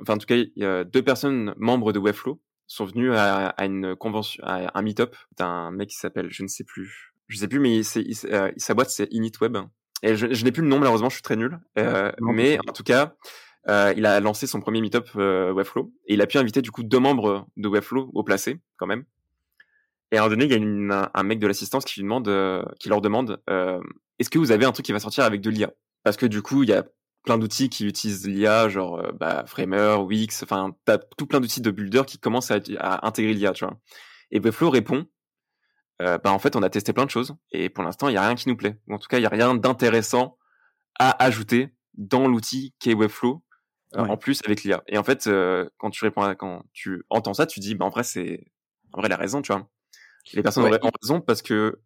enfin, 0.02 0.16
en 0.16 0.18
tout 0.18 0.26
cas, 0.26 0.36
il 0.36 0.52
y 0.56 0.66
a 0.66 0.84
deux 0.84 1.04
personnes 1.04 1.54
membres 1.58 1.94
de 1.94 2.00
Webflow 2.00 2.42
sont 2.74 2.86
venus 2.86 3.12
à, 3.14 3.48
à 3.48 3.66
une 3.66 3.96
convention, 3.96 4.44
à 4.46 4.78
un 4.78 4.82
meet-up 4.82 5.16
d'un 5.38 5.72
mec 5.72 5.90
qui 5.90 5.98
s'appelle, 5.98 6.28
je 6.30 6.44
ne 6.44 6.48
sais 6.48 6.64
plus, 6.64 7.14
je 7.28 7.38
sais 7.38 7.48
plus, 7.48 7.60
mais 7.60 7.84
c'est, 7.84 8.06
sa 8.58 8.74
boîte 8.74 8.90
c'est 8.90 9.08
Initweb. 9.12 9.58
Et 10.04 10.16
je, 10.16 10.34
je 10.34 10.44
n'ai 10.44 10.52
plus 10.52 10.64
le 10.64 10.68
nom 10.68 10.80
malheureusement, 10.80 11.10
je 11.10 11.16
suis 11.16 11.24
très 11.24 11.36
nul. 11.36 11.60
Euh, 11.78 12.12
mais 12.22 12.58
en 12.68 12.74
tout 12.74 12.84
cas, 12.84 13.14
euh, 13.70 13.94
il 13.96 14.06
a 14.06 14.20
lancé 14.20 14.48
son 14.48 14.60
premier 14.60 14.82
meetup 14.82 15.06
euh, 15.16 15.52
Webflow 15.54 15.94
et 16.08 16.16
il 16.16 16.22
a 16.22 16.28
pu 16.28 16.38
inviter 16.38 16.62
du 16.62 16.72
coup 16.72 16.84
deux 16.84 17.00
membres 17.00 17.48
de 17.58 17.68
Webflow 17.68 18.10
au 18.14 18.24
placé 18.24 18.60
quand 18.78 18.88
même. 18.88 19.06
Et 20.12 20.18
à 20.18 20.22
un 20.22 20.24
moment 20.24 20.36
donné, 20.36 20.46
il 20.46 20.52
y 20.52 20.54
a 20.54 20.58
une, 20.58 21.10
un 21.14 21.24
mec 21.24 21.40
de 21.40 21.48
l'assistance 21.48 21.86
qui 21.86 22.00
lui 22.00 22.04
demande, 22.04 22.28
euh, 22.28 22.64
qui 22.80 22.90
leur 22.90 23.02
demande, 23.02 23.42
euh, 23.50 23.80
est-ce 24.20 24.30
que 24.30 24.40
vous 24.40 24.52
avez 24.52 24.66
un 24.66 24.72
truc 24.72 24.86
qui 24.86 24.92
va 24.92 25.00
sortir 25.00 25.24
avec 25.24 25.42
de 25.42 25.50
l'IA 25.50 25.72
Parce 26.04 26.18
que 26.18 26.26
du 26.26 26.42
coup, 26.42 26.64
il 26.64 26.70
y 26.70 26.74
a 26.74 26.86
plein 27.24 27.38
d'outils 27.38 27.70
qui 27.70 27.86
utilisent 27.86 28.28
l'IA, 28.28 28.70
genre 28.70 29.00
euh, 29.00 29.12
bah, 29.12 29.44
Framer, 29.48 29.98
Wix, 30.00 30.44
enfin, 30.44 30.76
t'as 30.86 30.98
tout 30.98 31.28
plein 31.28 31.40
d'outils 31.40 31.62
de 31.62 31.72
builder 31.72 32.04
qui 32.06 32.18
commencent 32.20 32.52
à, 32.52 32.60
à 32.80 33.08
intégrer 33.08 33.34
l'IA, 33.34 33.54
tu 33.54 33.66
vois. 33.66 33.78
Et 34.32 34.40
Webflow 34.40 34.70
répond, 34.70 35.06
bah 36.00 36.32
en 36.32 36.40
fait, 36.40 36.56
on 36.56 36.64
a 36.64 36.70
testé 36.72 36.94
plein 36.94 37.06
de 37.06 37.12
choses 37.12 37.36
et 37.52 37.70
pour 37.70 37.84
l'instant, 37.84 38.08
il 38.08 38.16
y 38.16 38.18
a 38.18 38.26
rien 38.26 38.34
qui 38.34 38.50
nous 38.50 38.58
plaît. 38.58 38.80
Ou 38.88 38.96
en 38.96 38.98
tout 38.98 39.08
cas, 39.08 39.20
il 39.20 39.22
y 39.22 39.26
a 39.28 39.30
rien 39.30 39.54
d'intéressant 39.54 40.40
à 40.98 41.24
ajouter 41.24 41.76
dans 41.94 42.28
l'outil 42.28 42.74
qui 42.80 42.90
est 42.90 42.96
Webflow 42.96 43.44
euh, 43.98 44.06
en 44.06 44.18
plus 44.18 44.42
avec 44.46 44.64
l'IA. 44.64 44.82
Et 44.88 44.98
en 44.98 45.04
fait, 45.04 45.28
euh, 45.28 45.70
quand 45.78 45.90
tu 45.90 46.06
réponds, 46.06 46.34
quand 46.36 46.64
tu 46.74 47.04
entends 47.10 47.34
ça, 47.34 47.46
tu 47.46 47.60
dis, 47.60 47.76
bah 47.76 47.86
en 47.86 47.90
vrai 47.90 48.04
c'est, 48.04 48.46
en 48.94 49.00
vrai, 49.00 49.10
il 49.10 49.14
a 49.14 49.18
raison, 49.18 49.42
tu 49.42 49.52
vois. 49.52 49.68
Les 50.34 50.44
personnes 50.44 50.66
ont 50.66 50.92
raison 51.02 51.22
parce 51.22 51.42
que. 51.42 51.82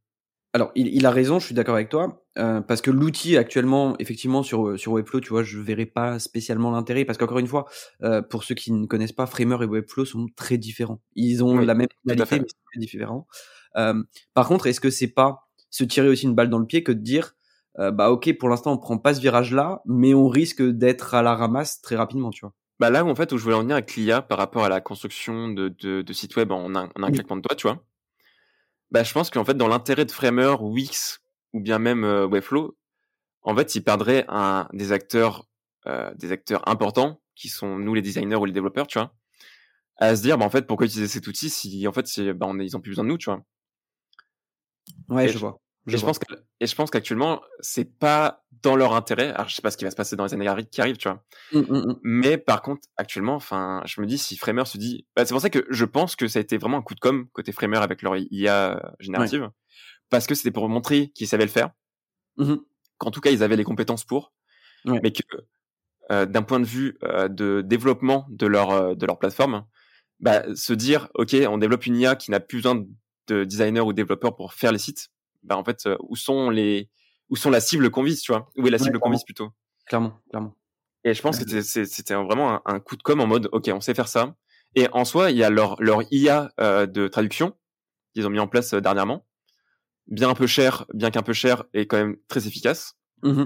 Alors, 0.56 0.72
il, 0.74 0.88
il 0.88 1.06
a 1.06 1.12
raison, 1.12 1.38
je 1.38 1.47
suis 1.47 1.53
d'accord 1.53 1.76
avec 1.76 1.89
toi, 1.89 2.24
euh, 2.38 2.62
parce 2.62 2.82
que 2.82 2.89
l'outil 2.89 3.36
actuellement, 3.36 3.97
effectivement, 3.99 4.41
sur 4.41 4.80
sur 4.80 4.93
Webflow, 4.93 5.20
tu 5.20 5.28
vois, 5.30 5.43
je 5.43 5.60
verrais 5.60 5.86
pas 5.86 6.18
spécialement 6.18 6.72
l'intérêt, 6.72 7.03
parce 7.03 7.18
qu'encore 7.18 7.39
une 7.39 7.47
fois, 7.47 7.66
euh, 8.03 8.22
pour 8.22 8.45
ceux 8.45 8.56
qui 8.56 8.72
ne 8.72 8.86
connaissent 8.86 9.12
pas, 9.12 9.26
Framer 9.26 9.58
et 9.62 9.66
Webflow 9.66 10.06
sont 10.06 10.28
très 10.38 10.58
différents. 10.58 11.01
Ils 11.14 11.43
ont 11.43 11.58
la 11.58 11.74
même 11.76 11.89
finalité, 12.03 12.39
mais 12.39 12.45
c'est 12.47 12.64
très 12.72 12.80
différent. 12.80 13.28
Euh, 13.76 14.01
par 14.34 14.47
contre, 14.47 14.68
est-ce 14.68 14.80
que 14.80 14.89
c'est 14.89 15.10
pas 15.10 15.49
se 15.70 15.84
tirer 15.84 16.08
aussi 16.08 16.24
une 16.24 16.36
balle 16.36 16.49
dans 16.49 16.60
le 16.60 16.66
pied 16.66 16.84
que 16.84 16.93
de 16.93 17.01
dire 17.01 17.34
euh, 17.80 17.91
bah 17.91 18.10
ok, 18.10 18.38
pour 18.38 18.47
l'instant 18.47 18.72
on 18.72 18.78
prend 18.78 18.97
pas 18.97 19.14
ce 19.14 19.20
virage-là, 19.20 19.82
mais 19.86 20.14
on 20.14 20.30
risque 20.30 20.62
d'être 20.64 21.16
à 21.16 21.22
la 21.22 21.36
ramasse 21.36 21.82
très 21.82 21.97
rapidement, 21.97 22.30
tu 22.30 22.45
vois? 22.45 22.53
Bah 22.80 22.89
là 22.89 23.03
où 23.03 23.10
en 23.10 23.16
fait 23.16 23.34
où 23.34 23.38
je 23.38 23.43
voulais 23.43 23.56
en 23.56 23.62
venir 23.62 23.76
avec 23.76 23.93
l'IA 23.97 24.22
par 24.22 24.38
rapport 24.38 24.64
à 24.64 24.70
la 24.70 24.80
construction 24.80 25.49
de, 25.49 25.68
de, 25.68 26.01
de 26.01 26.14
sites 26.14 26.38
web 26.38 26.53
en 26.53 26.74
un, 26.76 26.89
en 26.95 27.03
un 27.03 27.12
claquement 27.12 27.36
de 27.36 27.41
doigts, 27.41 27.58
tu 27.58 27.68
vois. 27.68 27.84
Bah 28.92 29.04
je 29.04 29.14
pense 29.14 29.30
qu'en 29.30 29.44
fait 29.44 29.56
dans 29.56 29.68
l'intérêt 29.68 30.06
de 30.06 30.12
Framer, 30.12 30.56
Wix 30.60 31.20
ou 31.54 31.60
bien 31.60 31.80
même 31.80 32.04
euh, 32.04 32.28
Webflow, 32.28 32.78
en 33.44 33.56
fait 33.56 33.76
ils 33.76 33.84
perdraient 33.84 34.26
un 34.30 34.68
des 34.74 34.92
acteurs 34.92 35.46
euh, 35.88 36.14
des 36.16 36.32
acteurs 36.32 36.68
importants 36.70 37.22
qui 37.36 37.50
sont 37.50 37.78
nous 37.78 37.94
les 37.94 38.02
designers 38.02 38.36
ou 38.38 38.46
les 38.46 38.54
développeurs, 38.54 38.88
tu 38.88 39.00
vois, 39.00 39.14
à 39.98 40.16
se 40.16 40.22
dire 40.22 40.38
bah 40.38 40.46
en 40.46 40.50
fait 40.50 40.68
pourquoi 40.68 40.88
utiliser 40.88 41.08
cet 41.08 41.28
outil 41.28 41.50
si 41.50 41.88
en 41.88 41.94
fait 41.94 42.08
bah 42.32 42.48
on, 42.50 42.60
ils 42.60 42.78
ont 42.78 42.82
plus 42.82 42.92
besoin 42.92 43.06
de 43.06 43.10
nous, 43.10 43.18
tu 43.18 43.30
vois? 43.30 43.44
Ouais, 45.10 45.28
je 45.28 45.38
vois. 45.38 45.60
Je 45.88 45.96
et, 45.96 45.98
je 46.00 46.06
pense 46.06 46.20
que, 46.20 46.34
et 46.60 46.68
je 46.68 46.76
pense 46.76 46.90
qu'actuellement, 46.90 47.42
c'est 47.60 47.86
pas 47.86 48.44
dans 48.64 48.76
leur 48.76 48.94
intérêt. 48.94 49.30
Alors, 49.32 49.48
je 49.48 49.56
sais 49.56 49.62
pas 49.62 49.70
ce 49.70 49.78
qui 49.78 49.84
va 49.84 49.92
se 49.92 49.96
passer 49.96 50.16
dans 50.16 50.26
les 50.26 50.34
années 50.34 50.66
qui 50.72 50.82
arrivent, 50.82 50.98
tu 50.98 51.08
vois. 51.08 51.24
Mmh, 51.54 51.60
mmh, 51.60 51.78
mmh. 51.78 52.00
Mais 52.04 52.38
par 52.38 52.62
contre, 52.62 52.88
actuellement, 52.98 53.36
enfin, 53.36 53.82
je 53.86 54.02
me 54.02 54.08
dis 54.08 54.18
si 54.18 54.36
Framer 54.36 54.66
se 54.66 54.78
dit, 54.78 55.06
bah, 55.16 55.26
c'est 55.26 55.34
pour 55.34 55.42
ça 55.42 55.52
que 55.52 55.66
je 55.70 55.86
pense 55.86 56.16
que 56.16 56.28
ça 56.28 56.40
a 56.40 56.42
été 56.42 56.58
vraiment 56.58 56.78
un 56.78 56.82
coup 56.82 56.96
de 56.96 57.00
com 57.00 57.28
côté 57.34 57.52
Framer 57.52 57.78
avec 57.78 58.02
leur 58.02 58.16
IA 58.18 58.94
générative, 59.00 59.52
parce 60.10 60.26
que 60.26 60.34
c'était 60.34 60.52
pour 60.52 60.68
montrer 60.70 61.10
qu'ils 61.10 61.28
savaient 61.28 61.46
le 61.46 61.52
faire, 61.52 61.70
qu'en 62.98 63.12
tout 63.12 63.22
cas 63.22 63.30
ils 63.30 63.44
avaient 63.44 63.56
les 63.56 63.64
compétences 63.64 64.04
pour, 64.04 64.34
mais 64.86 65.12
que 65.12 65.24
euh, 66.12 66.26
d'un 66.26 66.44
point 66.44 66.60
de 66.60 66.66
vue 66.66 66.98
euh, 67.04 67.28
de 67.28 67.62
développement 67.62 68.28
de 68.30 68.46
leur 68.46 68.70
euh, 68.70 68.94
de 68.94 69.06
leur 69.08 69.18
plateforme, 69.18 69.66
bah, 70.20 70.44
se 70.56 70.74
dire, 70.74 71.10
ok, 71.16 71.36
on 71.50 71.58
développe 71.58 71.88
une 71.88 71.96
IA 71.96 72.16
qui 72.16 72.30
n'a 72.30 72.40
plus 72.40 72.58
besoin 72.58 72.86
de 73.28 73.44
designers 73.44 73.82
ou 73.82 73.92
développeurs 73.92 74.36
pour 74.36 74.54
faire 74.54 74.72
les 74.72 74.78
sites 74.78 75.10
bah 75.46 75.58
en 75.58 75.64
fait 75.64 75.86
euh, 75.86 75.98
où 76.02 76.16
sont 76.16 76.50
les 76.50 76.89
où 77.30 77.36
sont 77.36 77.50
la 77.50 77.60
cible 77.60 77.89
qu'on 77.89 78.04
vise, 78.04 78.22
tu 78.22 78.32
vois? 78.32 78.52
Où 78.58 78.68
est 78.68 78.72
la 78.72 78.78
cible 78.78 79.00
qu'on 79.00 79.10
vise 79.10 79.24
plutôt? 79.24 79.50
Clairement, 79.86 80.20
clairement. 80.30 80.56
Et 81.04 81.14
je 81.14 81.22
pense 81.22 81.38
que 81.38 81.62
c'était 81.62 82.16
vraiment 82.16 82.68
un, 82.68 82.80
coup 82.80 82.96
de 82.96 83.04
com 83.04 83.20
en 83.20 83.28
mode 83.28 83.50
OK, 83.52 83.70
on 83.74 83.82
sait 83.82 83.93
faire 83.93 84.08
ça. 84.08 84.36
Et 84.76 84.88
en 84.91 85.06
soi, 85.06 85.32
il 85.32 85.38
y 85.38 85.43
a 85.43 85.50
leur 85.50 85.82
leur 85.82 86.02
IA 86.12 86.52
euh, 86.60 86.86
de 86.86 87.08
traduction 87.08 87.56
qu'ils 88.14 88.26
ont 88.26 88.30
mis 88.30 88.39
en 88.39 88.48
place 88.48 88.74
euh, 88.74 88.82
dernièrement, 88.82 89.26
bien 90.08 90.30
un 90.30 90.34
peu 90.34 90.48
cher, 90.48 90.86
bien 90.93 91.12
qu'un 91.12 91.22
peu 91.22 91.34
cher 91.34 91.64
et 91.74 91.88
quand 91.88 91.98
même 91.98 92.18
très 92.28 92.48
efficace. 92.48 92.98
Mmh 93.24 93.46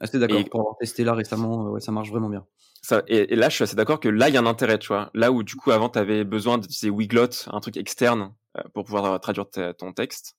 assez 0.00 0.18
d'accord. 0.18 0.44
Pour 0.50 0.60
avoir 0.60 0.76
testé 0.76 1.04
là 1.04 1.14
récemment, 1.14 1.70
ouais, 1.70 1.80
ça 1.80 1.92
marche 1.92 2.10
vraiment 2.10 2.28
bien. 2.28 2.44
Ça, 2.82 3.04
et, 3.06 3.34
là, 3.36 3.48
je 3.48 3.54
suis 3.54 3.62
assez 3.62 3.76
d'accord 3.76 4.00
que 4.00 4.08
là, 4.08 4.28
il 4.28 4.34
y 4.34 4.36
a 4.36 4.40
un 4.40 4.46
intérêt, 4.46 4.78
tu 4.78 4.88
vois. 4.88 5.10
Là 5.14 5.30
où 5.30 5.44
du 5.44 5.54
coup, 5.54 5.70
avant, 5.70 5.88
tu 5.88 6.00
avais 6.00 6.24
besoin 6.24 6.58
d'utiliser 6.58 6.90
Wiglot, 6.90 7.28
un 7.46 7.60
truc 7.60 7.76
externe, 7.76 8.34
pour 8.74 8.84
pouvoir 8.84 9.20
traduire 9.20 9.46
ton 9.78 9.92
texte. 9.92 10.36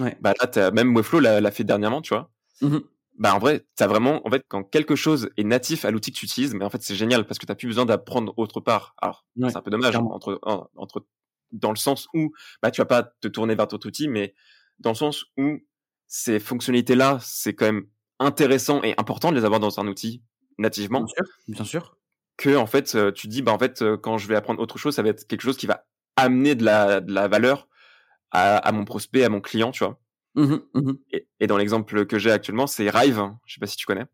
Ouais. 0.00 0.16
Bah 0.20 0.34
là, 0.40 0.70
même 0.70 0.94
Webflow 0.94 1.20
l'a 1.20 1.50
fait 1.50 1.64
dernièrement, 1.64 2.02
tu 2.02 2.14
vois. 2.14 2.30
Mmh 2.60 2.78
bah 3.18 3.34
en 3.34 3.40
vrai, 3.40 3.66
t'as 3.74 3.88
vraiment, 3.88 4.24
en 4.24 4.30
fait, 4.30 4.44
quand 4.46 4.62
quelque 4.62 4.94
chose 4.94 5.30
est 5.36 5.42
natif 5.42 5.84
à 5.84 5.90
l'outil 5.90 6.12
que 6.12 6.18
tu 6.18 6.24
utilises, 6.26 6.54
mais 6.54 6.64
en 6.64 6.70
fait 6.70 6.80
c'est 6.82 6.94
génial 6.94 7.26
parce 7.26 7.40
que 7.40 7.46
t'as 7.46 7.56
plus 7.56 7.66
besoin 7.66 7.84
d'apprendre 7.84 8.32
autre 8.36 8.60
part. 8.60 8.94
Alors 9.02 9.26
c'est 9.36 9.56
un 9.56 9.60
peu 9.60 9.72
dommage 9.72 9.96
entre, 9.96 10.38
entre 10.76 11.04
dans 11.50 11.70
le 11.70 11.76
sens 11.76 12.06
où 12.14 12.32
bah 12.62 12.70
tu 12.70 12.80
vas 12.80 12.84
pas 12.84 13.02
te 13.02 13.26
tourner 13.26 13.56
vers 13.56 13.66
d'autres 13.66 13.88
outil, 13.88 14.06
mais 14.06 14.34
dans 14.78 14.90
le 14.90 14.94
sens 14.94 15.24
où 15.36 15.58
ces 16.06 16.38
fonctionnalités 16.38 16.94
là, 16.94 17.18
c'est 17.20 17.54
quand 17.54 17.66
même 17.66 17.86
intéressant 18.20 18.82
et 18.84 18.94
important 18.98 19.32
de 19.32 19.36
les 19.36 19.44
avoir 19.44 19.58
dans 19.58 19.80
un 19.80 19.88
outil 19.88 20.22
nativement. 20.58 21.00
Bien 21.00 21.14
sûr. 21.16 21.24
Bien 21.48 21.64
sûr. 21.64 21.96
Que 22.36 22.56
en 22.56 22.66
fait, 22.66 22.94
euh, 22.94 23.10
tu 23.10 23.26
dis 23.26 23.42
bah 23.42 23.52
en 23.52 23.58
fait, 23.58 23.82
euh, 23.82 23.96
quand 23.96 24.16
je 24.18 24.28
vais 24.28 24.36
apprendre 24.36 24.60
autre 24.60 24.78
chose, 24.78 24.94
ça 24.94 25.02
va 25.02 25.08
être 25.08 25.26
quelque 25.26 25.42
chose 25.42 25.56
qui 25.56 25.66
va 25.66 25.86
amener 26.14 26.54
de 26.54 26.64
la, 26.64 27.00
de 27.00 27.12
la 27.12 27.26
valeur 27.26 27.67
à, 28.30 28.58
à 28.58 28.72
mon 28.72 28.84
prospect, 28.84 29.24
à 29.24 29.28
mon 29.28 29.40
client, 29.40 29.70
tu 29.70 29.84
vois. 29.84 30.00
Mmh 30.34 30.56
mmh 30.74 30.92
et, 31.12 31.26
et, 31.40 31.46
dans 31.46 31.56
l'exemple 31.56 32.06
que 32.06 32.18
j'ai 32.18 32.30
actuellement, 32.30 32.66
c'est 32.66 32.90
Rive. 32.90 33.22
Je 33.46 33.54
sais 33.54 33.60
pas 33.60 33.66
si 33.66 33.76
tu 33.76 33.86
connais. 33.86 34.06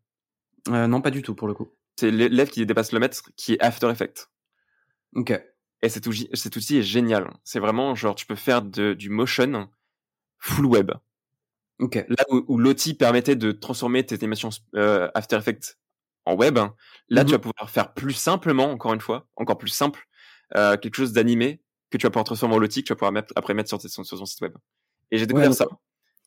Euh, 0.69 0.87
non, 0.87 1.01
pas 1.01 1.11
du 1.11 1.21
tout 1.21 1.35
pour 1.35 1.47
le 1.47 1.53
coup. 1.53 1.71
C'est 1.99 2.11
l'élève 2.11 2.49
qui 2.49 2.65
dépasse 2.65 2.91
le 2.91 2.99
mètre, 2.99 3.21
qui 3.35 3.53
est 3.53 3.61
After 3.61 3.89
Effects. 3.89 4.29
Ok. 5.15 5.39
Et 5.81 5.89
cet 5.89 6.07
outil, 6.07 6.29
cet 6.33 6.55
outil 6.55 6.77
est 6.77 6.83
génial. 6.83 7.31
C'est 7.43 7.59
vraiment 7.59 7.95
genre 7.95 8.15
tu 8.15 8.25
peux 8.25 8.35
faire 8.35 8.61
de, 8.61 8.93
du 8.93 9.09
motion 9.09 9.69
full 10.39 10.65
web. 10.65 10.91
Ok. 11.79 11.95
Là 11.95 12.23
où, 12.29 12.43
où 12.47 12.57
l'outil 12.57 12.93
permettait 12.95 13.35
de 13.35 13.51
transformer 13.51 14.05
tes 14.05 14.15
animations 14.15 14.49
euh, 14.75 15.09
After 15.13 15.37
Effects 15.37 15.77
en 16.25 16.33
web, 16.35 16.57
là 17.09 17.23
mmh 17.23 17.25
tu 17.25 17.31
vas 17.33 17.39
pouvoir 17.39 17.69
faire 17.69 17.93
plus 17.93 18.13
simplement, 18.13 18.71
encore 18.71 18.93
une 18.93 19.01
fois, 19.01 19.27
encore 19.35 19.57
plus 19.57 19.69
simple, 19.69 20.07
euh, 20.55 20.75
quelque 20.77 20.95
chose 20.95 21.13
d'animé 21.13 21.61
que 21.97 22.01
tu 22.01 22.07
vas 22.07 22.11
pouvoir 22.11 22.25
transformer 22.25 22.55
en 22.55 22.59
outil 22.59 22.81
que 22.81 22.87
tu 22.87 22.93
vas 22.93 22.97
pouvoir 22.97 23.11
mettre, 23.11 23.33
après 23.35 23.53
mettre 23.53 23.69
sur, 23.69 23.81
sur, 23.81 24.17
ton 24.17 24.25
site 24.25 24.41
web. 24.41 24.53
Et 25.11 25.17
j'ai 25.17 25.25
découvert 25.25 25.53
ça. 25.53 25.67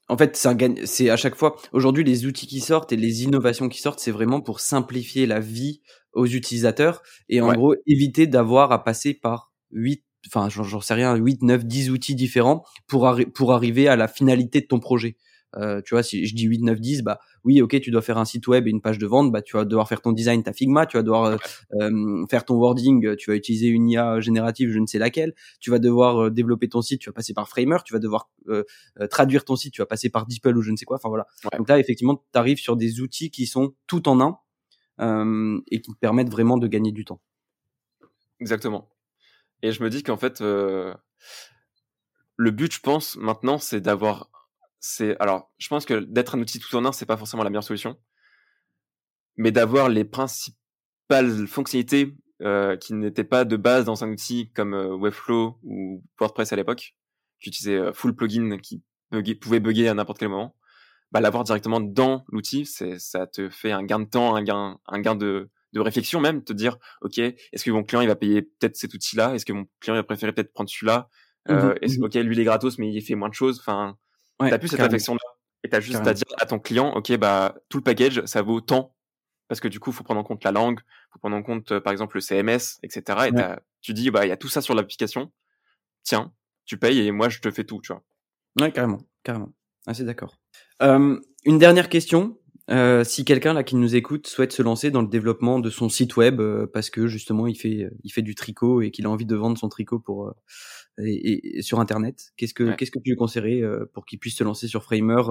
En 0.09 0.17
fait, 0.17 0.37
c'est 0.37 0.49
un 0.49 0.75
c'est 0.85 1.11
à 1.11 1.17
chaque 1.17 1.35
fois. 1.35 1.57
Aujourd'hui, 1.73 2.03
les 2.03 2.25
outils 2.25 2.47
qui 2.47 2.61
sortent 2.61 2.93
et 2.93 2.97
les 2.97 3.25
innovations 3.25 3.69
qui 3.69 3.81
sortent, 3.81 4.01
c'est 4.01 4.11
vraiment 4.11 4.41
pour 4.41 4.61
simplifier 4.61 5.27
la 5.27 5.39
vie 5.39 5.83
aux 6.15 6.27
utilisateurs 6.27 7.03
et 7.29 7.41
en 7.41 7.53
gros 7.53 7.75
éviter 7.87 8.27
d'avoir 8.27 8.73
à 8.73 8.83
passer 8.83 9.13
par 9.13 9.53
8 9.73 10.03
enfin 10.27 10.49
j'en 10.49 10.81
sais 10.81 10.95
rien 10.95 11.15
8 11.15 11.43
9 11.43 11.65
10 11.65 11.91
outils 11.91 12.15
différents 12.15 12.65
pour 12.89 13.15
pour 13.35 13.53
arriver 13.53 13.87
à 13.87 13.97
la 13.97 14.09
finalité 14.09 14.63
de 14.63 14.67
ton 14.67 14.81
projet. 14.81 15.17
Euh, 15.57 15.81
tu 15.85 15.95
vois, 15.95 16.03
si 16.03 16.27
je 16.27 16.35
dis 16.35 16.45
8, 16.45 16.61
9, 16.63 16.79
10, 16.81 17.03
bah 17.03 17.21
oui, 17.45 17.63
ok, 17.63 17.81
tu 17.81 17.91
dois 17.91 18.03
faire 18.03 18.19
un 18.19 18.25
site 18.27 18.47
web 18.49 18.67
et 18.67 18.71
une 18.71 18.83
page 18.83 18.99
de 18.99 19.07
vente, 19.07 19.33
bah 19.33 19.41
tu 19.41 19.57
vas 19.57 19.65
devoir 19.65 19.89
faire 19.89 20.03
ton 20.03 20.13
design, 20.13 20.43
ta 20.43 20.53
Figma, 20.53 20.85
tu 20.87 20.97
vas 20.99 21.03
devoir 21.03 21.25
euh, 21.25 21.37
euh, 21.81 22.27
faire 22.31 22.45
ton 22.45 22.57
wording, 22.57 23.17
tu 23.17 23.31
vas 23.31 23.37
utiliser 23.37 23.69
une 23.69 23.89
IA 23.89 24.21
générative, 24.21 24.71
je 24.71 24.79
ne 24.79 24.87
sais 24.87 24.99
laquelle, 24.99 25.35
tu 25.61 25.71
vas 25.71 25.79
devoir 25.79 26.31
développer 26.31 26.69
ton 26.69 26.83
site, 26.83 27.01
tu 27.01 27.09
vas 27.09 27.15
passer 27.15 27.33
par 27.33 27.49
Framer, 27.49 27.79
tu 27.85 27.93
vas 27.95 27.99
devoir 27.99 28.29
traduire 29.11 29.45
ton 29.45 29.57
site, 29.57 29.73
tu 29.73 29.81
vas 29.83 29.87
passer 29.87 30.11
par 30.11 30.27
DeepL 30.27 30.57
ou 30.57 30.61
je 30.63 30.71
ne 30.71 30.77
sais 30.77 30.85
quoi, 30.85 30.97
enfin 30.97 31.09
voilà. 31.09 31.27
Donc 31.57 31.69
là, 31.69 31.79
effectivement, 31.79 32.17
tu 32.17 32.39
arrives 32.39 32.59
sur 32.59 32.77
des 32.77 33.01
outils 33.01 33.31
qui 33.31 33.47
sont 33.47 33.75
tout 33.87 34.09
en 34.09 34.21
un. 34.21 34.39
euh, 35.01 35.61
et 35.71 35.81
qui 35.81 35.93
te 35.93 35.99
permettent 35.99 36.31
vraiment 36.31 36.59
de 36.59 36.67
gagner 36.67 36.93
du 36.93 37.05
temps. 37.05 37.21
Exactement. 38.41 38.89
Et 39.63 39.73
je 39.73 39.83
me 39.83 39.91
dis 39.91 40.03
qu'en 40.03 40.17
fait, 40.17 40.41
euh, 40.41 40.95
le 42.37 42.51
but, 42.51 42.73
je 42.73 42.81
pense, 42.81 43.17
maintenant, 43.17 43.59
c'est 43.59 43.81
d'avoir. 43.81 44.31
C'est 44.81 45.17
alors, 45.21 45.53
je 45.59 45.69
pense 45.69 45.85
que 45.85 46.01
d'être 46.01 46.35
un 46.35 46.41
outil 46.41 46.61
tout 46.61 46.75
en 46.77 46.85
un, 46.85 46.93
c'est 46.93 47.07
pas 47.07 47.17
forcément 47.17 47.43
la 47.43 47.51
meilleure 47.51 47.65
solution, 47.65 47.99
mais 49.37 49.51
d'avoir 49.51 49.89
les 49.89 50.05
principales 50.05 51.47
fonctionnalités 51.47 52.17
euh, 52.43 52.77
qui 52.77 52.95
n'étaient 52.95 53.25
pas 53.25 53.45
de 53.45 53.57
base 53.57 53.85
dans 53.85 54.05
un 54.05 54.11
outil 54.11 54.51
comme 54.55 54.75
euh, 54.75 54.95
Webflow 54.95 55.59
ou 55.63 56.05
WordPress 56.21 56.53
à 56.53 56.57
l'époque, 56.57 56.95
qui 57.41 57.49
utilisait 57.49 57.77
euh, 57.79 57.93
full 57.93 58.15
plugin 58.15 58.59
qui 58.59 58.83
buguait, 59.11 59.35
pouvait 59.35 59.61
bugger 59.61 59.89
à 59.89 59.95
n'importe 59.95 60.19
quel 60.19 60.29
moment. 60.29 60.55
Bah, 61.11 61.21
l'avoir 61.21 61.43
directement 61.43 61.81
dans 61.81 62.25
l'outil, 62.29 62.67
c'est 62.67 62.99
ça 62.99 63.27
te 63.27 63.49
fait 63.49 63.73
un 63.73 63.83
gain 63.83 64.01
de 64.01 64.05
temps, 64.05 64.37
un 64.37 64.43
gain, 64.43 64.79
un 64.87 65.01
gain 65.01 65.15
de 65.15 65.51
de 65.73 65.81
réflexion 65.81 66.21
même, 66.21 66.43
te 66.45 66.53
dire, 66.53 66.79
ok, 67.03 67.19
est-ce 67.19 67.65
que 67.65 67.71
mon 67.71 67.85
client 67.85 68.01
il 68.01 68.09
va 68.09 68.17
payer 68.17 68.43
peut-être 68.43 68.77
cet 68.77 68.95
outil-là, 68.95 69.35
est-ce 69.35 69.45
que 69.45 69.53
mon 69.53 69.67
client 69.81 69.95
il 69.95 69.99
va 69.99 70.03
préférer 70.03 70.33
peut-être 70.33 70.53
prendre 70.53 70.71
celui-là, 70.71 71.09
euh, 71.51 71.75
mmh 71.75 71.79
est-ce, 71.83 72.01
mmh 72.01 72.05
ok, 72.05 72.15
lui 72.15 72.37
il 72.37 72.41
est 72.41 72.45
gratos 72.45 72.79
mais 72.79 72.93
il 72.93 73.03
fait 73.03 73.15
moins 73.15 73.29
de 73.29 73.35
choses, 73.35 73.59
enfin, 73.61 73.97
ouais, 74.41 74.51
t'as 74.51 74.59
plus 74.59 74.69
cette 74.69 74.81
réflexion-là 74.81 75.21
et 75.65 75.69
t'as 75.69 75.81
juste 75.81 76.07
à 76.07 76.15
dire 76.15 76.27
à 76.39 76.47
ton 76.47 76.59
client, 76.59 76.93
ok, 76.95 77.17
bah 77.17 77.57
tout 77.69 77.79
le 77.79 77.85
package 77.85 78.25
ça 78.27 78.43
vaut 78.43 78.61
tant 78.61 78.95
parce 79.49 79.61
que 79.61 79.69
du 79.69 79.81
coup 79.81 79.93
faut 79.93 80.05
prendre 80.05 80.21
en 80.21 80.25
compte 80.25 80.45
la 80.45 80.53
langue, 80.53 80.81
faut 81.13 81.19
prendre 81.19 81.37
en 81.37 81.43
compte 81.43 81.79
par 81.81 81.93
exemple 81.93 82.17
le 82.17 82.21
CMS, 82.21 82.79
etc. 82.83 83.29
Et 83.29 83.33
tu 83.81 83.93
dis 83.93 84.11
bah 84.11 84.25
il 84.25 84.29
y 84.29 84.33
a 84.33 84.37
tout 84.37 84.49
ça 84.49 84.61
sur 84.61 84.75
l'application, 84.75 85.33
tiens, 86.03 86.33
tu 86.65 86.79
payes 86.79 87.01
et 87.01 87.11
moi 87.11 87.29
je 87.29 87.41
te 87.41 87.51
fais 87.51 87.65
tout, 87.65 87.81
tu 87.83 87.93
vois. 87.93 88.05
Ouais, 88.61 88.73
carrément, 88.73 89.01
carrément. 89.23 89.53
Assez 89.87 90.05
d'accord. 90.05 90.37
Euh, 90.83 91.19
une 91.45 91.59
dernière 91.59 91.89
question. 91.89 92.39
Euh, 92.71 93.03
si 93.03 93.25
quelqu'un 93.25 93.55
là 93.55 93.65
qui 93.65 93.77
nous 93.77 93.97
écoute 93.97 94.27
souhaite 94.27 94.53
se 94.53 94.61
lancer 94.61 94.91
dans 94.91 95.01
le 95.01 95.09
développement 95.09 95.59
de 95.59 95.71
son 95.71 95.89
site 95.89 96.19
web 96.19 96.39
euh, 96.39 96.67
parce 96.71 96.91
que 96.91 97.07
justement 97.07 97.47
il 97.47 97.57
fait 97.57 97.89
il 98.05 98.11
fait 98.11 98.21
du 98.21 98.35
tricot 98.35 98.83
et 98.83 98.91
qu'il 98.91 99.07
a 99.07 99.11
envie 99.11 99.25
de 99.25 99.35
vendre 99.35 99.57
son 99.57 99.71
tricot 99.71 99.99
pour 99.99 100.27
euh, 100.27 100.33
et, 100.99 101.59
et, 101.59 101.63
sur 101.63 101.81
internet, 101.81 102.33
qu'est-ce 102.37 102.55
que 102.55 102.75
qu'est-ce 102.75 102.91
que 102.91 102.99
tu 102.99 103.11
lui 103.11 103.17
conseillerais 103.17 103.63
pour 103.93 104.07
qu'il 104.07 104.19
puisse 104.19 104.37
se 104.37 104.45
lancer 104.45 104.69
sur 104.69 104.83
Framer 104.83 105.23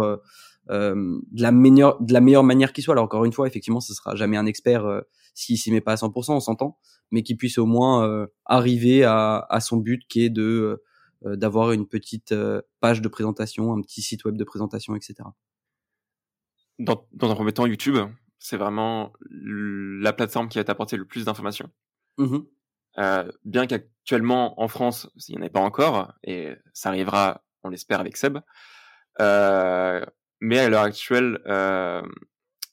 de 0.69 1.41
la 1.41 1.51
meilleure 1.51 2.01
de 2.01 2.13
la 2.13 2.21
meilleure 2.21 2.43
manière 2.43 2.73
qui 2.73 2.81
soit? 2.81 2.93
Alors 2.93 3.05
encore 3.05 3.25
une 3.25 3.33
fois, 3.33 3.47
effectivement, 3.47 3.79
ce 3.79 3.93
sera 3.93 4.15
jamais 4.15 4.37
un 4.37 4.45
expert 4.45 5.03
s'il 5.33 5.57
s'y 5.57 5.71
met 5.71 5.81
pas 5.81 5.93
à 5.93 5.95
100%, 5.95 6.33
on 6.33 6.39
s'entend, 6.39 6.77
mais 7.11 7.21
qu'il 7.23 7.37
puisse 7.37 7.57
au 7.57 7.65
moins 7.65 8.27
arriver 8.45 9.03
à, 9.03 9.45
à 9.49 9.59
son 9.59 9.77
but 9.77 10.03
qui 10.07 10.23
est 10.23 10.29
de 10.29 10.81
d'avoir 11.23 11.71
une 11.71 11.87
petite 11.87 12.33
page 12.79 13.01
de 13.01 13.07
présentation, 13.07 13.73
un 13.73 13.81
petit 13.81 14.01
site 14.01 14.25
web 14.25 14.37
de 14.37 14.43
présentation, 14.43 14.95
etc 14.95 15.23
dans, 16.79 17.07
dans 17.13 17.31
un 17.31 17.35
premier 17.35 17.53
temps, 17.53 17.65
YouTube, 17.65 17.97
c'est 18.39 18.57
vraiment 18.57 19.13
la 19.29 20.13
plateforme 20.13 20.47
qui 20.49 20.57
va 20.57 20.63
t'apporter 20.63 20.97
le 20.97 21.05
plus 21.05 21.25
d'informations. 21.25 21.69
Mmh 22.17 22.37
euh, 22.99 23.29
bien 23.45 23.67
qu'actuellement 23.67 24.59
en 24.61 24.67
France, 24.67 25.09
il 25.27 25.35
n'y 25.35 25.41
en 25.41 25.45
ait 25.45 25.49
pas 25.49 25.59
encore, 25.59 26.13
et 26.23 26.55
ça 26.73 26.89
arrivera, 26.89 27.43
on 27.63 27.69
l'espère, 27.69 27.99
avec 27.99 28.17
Seb. 28.17 28.39
Euh, 29.19 30.05
mais 30.39 30.59
à 30.59 30.69
l'heure 30.69 30.83
actuelle, 30.83 31.39
euh, 31.47 32.01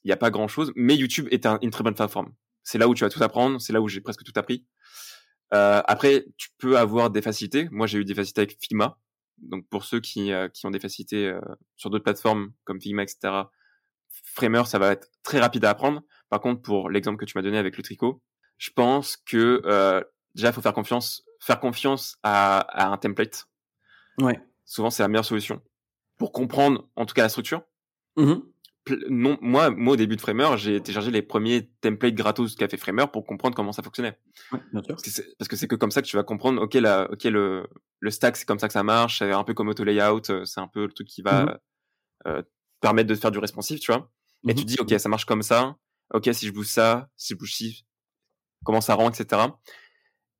il 0.03 0.07
n'y 0.07 0.11
a 0.11 0.17
pas 0.17 0.31
grand-chose. 0.31 0.71
Mais 0.75 0.95
YouTube 0.95 1.27
est 1.31 1.45
un, 1.45 1.59
une 1.61 1.71
très 1.71 1.83
bonne 1.83 1.95
plateforme. 1.95 2.33
C'est 2.63 2.77
là 2.77 2.87
où 2.87 2.95
tu 2.95 3.03
vas 3.03 3.09
tout 3.09 3.23
apprendre, 3.23 3.59
c'est 3.61 3.73
là 3.73 3.81
où 3.81 3.87
j'ai 3.87 4.01
presque 4.01 4.23
tout 4.23 4.33
appris. 4.35 4.65
Euh, 5.53 5.81
après, 5.85 6.25
tu 6.37 6.49
peux 6.57 6.77
avoir 6.77 7.09
des 7.09 7.21
facilités. 7.21 7.67
Moi, 7.71 7.87
j'ai 7.87 7.99
eu 7.99 8.05
des 8.05 8.15
facilités 8.15 8.41
avec 8.41 8.57
Figma. 8.59 8.97
Donc, 9.37 9.67
pour 9.69 9.83
ceux 9.85 9.99
qui, 9.99 10.31
qui 10.53 10.65
ont 10.65 10.71
des 10.71 10.79
facilités 10.79 11.37
sur 11.75 11.89
d'autres 11.89 12.03
plateformes 12.03 12.53
comme 12.63 12.81
Figma, 12.81 13.03
etc., 13.03 13.43
Framer, 14.23 14.63
ça 14.65 14.79
va 14.79 14.91
être 14.91 15.09
très 15.23 15.39
rapide 15.39 15.65
à 15.65 15.71
apprendre. 15.71 16.01
Par 16.29 16.39
contre, 16.39 16.61
pour 16.61 16.89
l'exemple 16.89 17.17
que 17.17 17.25
tu 17.25 17.37
m'as 17.37 17.41
donné 17.41 17.57
avec 17.57 17.77
le 17.77 17.83
tricot, 17.83 18.21
je 18.57 18.69
pense 18.71 19.17
que 19.17 19.61
euh, 19.65 20.01
déjà, 20.35 20.49
il 20.49 20.53
faut 20.53 20.61
faire 20.61 20.73
confiance, 20.73 21.23
faire 21.39 21.59
confiance 21.59 22.17
à, 22.23 22.59
à, 22.59 22.87
un 22.87 22.97
template. 22.97 23.47
Ouais. 24.19 24.39
Souvent, 24.65 24.89
c'est 24.89 25.03
la 25.03 25.07
meilleure 25.07 25.25
solution 25.25 25.61
pour 26.17 26.31
comprendre, 26.31 26.87
en 26.95 27.05
tout 27.05 27.13
cas, 27.13 27.23
la 27.23 27.29
structure. 27.29 27.63
Mmh 28.15 28.35
non, 29.09 29.37
moi, 29.41 29.71
moi, 29.71 29.93
au 29.93 29.95
début 29.95 30.15
de 30.15 30.21
Framer, 30.21 30.57
j'ai 30.57 30.79
téléchargé 30.79 31.09
les 31.09 31.23
premiers 31.23 31.71
templates 31.81 32.13
gratos 32.13 32.55
qu'a 32.55 32.67
fait 32.67 32.77
Framer 32.77 33.05
pour 33.11 33.25
comprendre 33.25 33.55
comment 33.55 33.71
ça 33.71 33.81
fonctionnait. 33.81 34.19
Ouais, 34.51 34.59
bien 34.71 34.83
sûr. 34.83 34.95
Parce 35.39 35.47
que 35.47 35.55
c'est 35.55 35.67
que 35.67 35.75
comme 35.75 35.91
ça 35.91 36.01
que 36.01 36.07
tu 36.07 36.15
vas 36.15 36.23
comprendre, 36.23 36.61
ok, 36.61 36.75
la, 36.75 37.09
ok, 37.11 37.23
le, 37.23 37.67
le 37.99 38.11
stack, 38.11 38.37
c'est 38.37 38.45
comme 38.45 38.59
ça 38.59 38.67
que 38.67 38.73
ça 38.73 38.83
marche, 38.83 39.19
c'est 39.19 39.31
un 39.31 39.43
peu 39.43 39.53
comme 39.53 39.69
auto 39.69 39.83
layout, 39.83 40.29
euh, 40.29 40.45
c'est 40.45 40.59
un 40.59 40.67
peu 40.67 40.85
le 40.85 40.91
truc 40.91 41.07
qui 41.07 41.21
va 41.21 41.45
mmh 41.45 41.57
euh, 42.27 42.41
permettre 42.81 43.09
de 43.09 43.15
faire 43.15 43.31
du 43.31 43.39
responsive, 43.39 43.79
tu 43.79 43.91
vois. 43.91 44.11
Et 44.47 44.53
tu 44.53 44.61
mmh 44.61 44.65
dis, 44.65 44.75
OK, 44.79 44.93
ça 44.99 45.09
marche 45.09 45.25
comme 45.25 45.41
ça. 45.41 45.75
OK, 46.13 46.29
si 46.31 46.47
je 46.47 46.51
bouge 46.51 46.67
ça, 46.67 47.09
si 47.17 47.33
je 47.33 47.39
bouge 47.39 47.53
ci, 47.53 47.85
comment 48.63 48.81
ça 48.81 48.93
rend, 48.93 49.09
etc. 49.09 49.41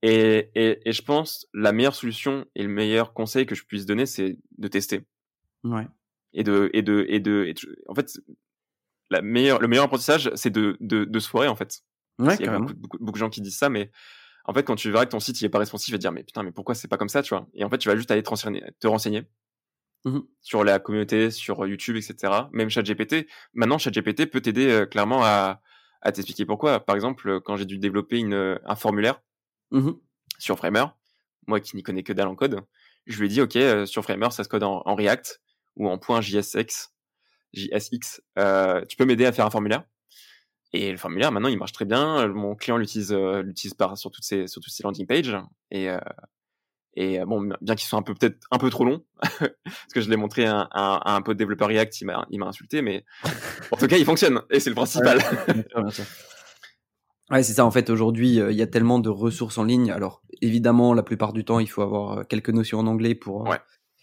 Et, 0.07 0.51
et, 0.53 0.87
et, 0.87 0.91
je 0.91 1.01
pense 1.01 1.47
la 1.53 1.71
meilleure 1.71 1.95
solution 1.95 2.45
et 2.53 2.61
le 2.61 2.69
meilleur 2.69 3.13
conseil 3.13 3.47
que 3.47 3.55
je 3.55 3.63
puisse 3.63 3.87
donner, 3.87 4.05
c'est 4.05 4.37
de 4.57 4.67
tester. 4.67 5.01
Ouais. 5.63 5.87
Et 6.33 6.43
de, 6.43 6.69
et 6.73 6.83
de, 6.83 7.05
et 7.07 7.19
de, 7.19 7.55
en 7.87 7.95
fait, 7.95 8.19
la 9.09 9.23
meilleure, 9.23 9.59
le 9.59 9.67
meilleur 9.67 9.85
apprentissage, 9.85 10.29
c'est 10.35 10.51
de, 10.51 10.77
de, 10.79 11.05
de 11.05 11.19
se 11.19 11.27
foirer, 11.27 11.47
en 11.47 11.55
fait. 11.55 11.81
Ouais, 12.19 12.35
Il 12.39 12.45
y 12.45 12.49
a 12.49 12.59
beaucoup, 12.59 12.73
beaucoup, 12.75 12.97
beaucoup, 12.99 13.17
de 13.17 13.19
gens 13.19 13.29
qui 13.31 13.41
disent 13.41 13.57
ça, 13.57 13.69
mais 13.69 13.89
en 14.45 14.53
fait, 14.53 14.63
quand 14.63 14.75
tu 14.75 14.91
verras 14.91 15.05
que 15.05 15.11
ton 15.11 15.19
site, 15.19 15.41
il 15.41 15.45
est 15.45 15.49
pas 15.49 15.59
responsive, 15.59 15.87
tu 15.87 15.91
vas 15.93 15.97
te 15.97 16.01
dire, 16.01 16.11
mais 16.11 16.23
putain, 16.23 16.43
mais 16.43 16.51
pourquoi 16.51 16.75
c'est 16.75 16.87
pas 16.87 16.97
comme 16.97 17.09
ça, 17.09 17.23
tu 17.23 17.33
vois? 17.33 17.47
Et 17.55 17.63
en 17.63 17.69
fait, 17.69 17.79
tu 17.79 17.89
vas 17.89 17.95
juste 17.95 18.11
aller 18.11 18.21
te 18.21 18.29
renseigner, 18.29 18.63
te 18.79 18.87
renseigner 18.87 19.23
Mmh 20.05 20.19
sur 20.41 20.63
la 20.63 20.77
communauté, 20.77 21.31
sur 21.31 21.65
YouTube, 21.65 21.95
etc. 21.95 22.31
Même 22.51 22.69
ChatGPT. 22.69 23.25
Maintenant, 23.55 23.79
ChatGPT 23.79 24.27
peut 24.27 24.39
t'aider 24.39 24.69
euh, 24.69 24.85
clairement 24.85 25.23
à, 25.23 25.61
à 26.01 26.11
t'expliquer 26.11 26.45
pourquoi. 26.45 26.79
Par 26.79 26.95
exemple, 26.95 27.41
quand 27.41 27.57
j'ai 27.57 27.65
dû 27.65 27.79
développer 27.79 28.19
une, 28.19 28.59
un 28.63 28.75
formulaire 28.75 29.19
mmh 29.75 29.91
sur 30.37 30.57
Framer, 30.57 30.85
moi 31.47 31.61
qui 31.61 31.75
n'y 31.75 31.83
connais 31.83 32.03
que 32.03 32.11
dalle 32.11 32.27
en 32.27 32.35
code, 32.35 32.61
je 33.05 33.19
lui 33.19 33.27
ai 33.27 33.29
dit, 33.29 33.41
OK, 33.41 33.55
euh, 33.55 33.85
sur 33.85 34.03
Framer, 34.03 34.31
ça 34.31 34.43
se 34.43 34.49
code 34.49 34.63
en, 34.63 34.81
en 34.85 34.95
React 34.95 35.41
ou 35.77 35.87
en 35.87 35.99
.jsx, 35.99 36.91
JSX. 37.53 38.21
Euh, 38.37 38.83
tu 38.85 38.97
peux 38.97 39.05
m'aider 39.05 39.25
à 39.25 39.31
faire 39.31 39.45
un 39.45 39.49
formulaire? 39.49 39.83
Et 40.73 40.91
le 40.91 40.97
formulaire, 40.97 41.31
maintenant, 41.31 41.47
il 41.47 41.57
marche 41.57 41.71
très 41.71 41.85
bien. 41.85 42.27
Mon 42.27 42.55
client 42.55 42.77
l'utilise, 42.77 43.13
euh, 43.13 43.41
l'utilise 43.43 43.75
sur 43.95 44.11
toutes 44.11 44.25
ses, 44.25 44.47
sur 44.47 44.61
toutes 44.61 44.73
ses 44.73 44.83
landing 44.83 45.07
pages. 45.07 45.37
Et, 45.71 45.87
et 46.95 47.19
bon, 47.25 47.49
bien 47.61 47.75
qu'ils 47.75 47.87
soient 47.87 47.99
un 47.99 48.03
peu 48.03 48.13
peut-être 48.13 48.45
un 48.51 48.57
peu 48.57 48.69
trop 48.69 48.83
longs, 48.83 49.05
parce 49.39 49.93
que 49.93 50.01
je 50.01 50.09
l'ai 50.09 50.17
montré 50.17 50.45
à, 50.45 50.61
à, 50.71 51.11
à, 51.11 51.15
un 51.15 51.21
peu 51.21 51.33
de 51.33 51.37
développeur 51.37 51.69
React, 51.69 52.01
il 52.01 52.07
m'a 52.39 52.45
insulté, 52.45 52.81
mais 52.81 53.05
en 53.71 53.77
tout 53.77 53.87
cas, 53.87 53.97
il 53.97 54.05
fonctionne 54.05 54.41
et 54.49 54.59
c'est 54.59 54.69
le 54.69 54.75
principal. 54.75 55.19
Ouais, 55.75 55.91
c'est 57.31 57.53
ça. 57.53 57.65
En 57.65 57.71
fait, 57.71 57.89
aujourd'hui, 57.89 58.39
euh, 58.39 58.51
il 58.51 58.57
y 58.57 58.61
a 58.61 58.67
tellement 58.67 58.99
de 58.99 59.09
ressources 59.09 59.57
en 59.57 59.63
ligne. 59.63 59.91
Alors, 59.91 60.21
évidemment, 60.41 60.93
la 60.93 61.03
plupart 61.03 61.33
du 61.33 61.43
temps, 61.43 61.59
il 61.59 61.67
faut 61.67 61.81
avoir 61.81 62.19
euh, 62.19 62.23
quelques 62.23 62.49
notions 62.49 62.79
en 62.79 62.87
anglais 62.87 63.15
pour 63.15 63.47
ouais 63.47 63.59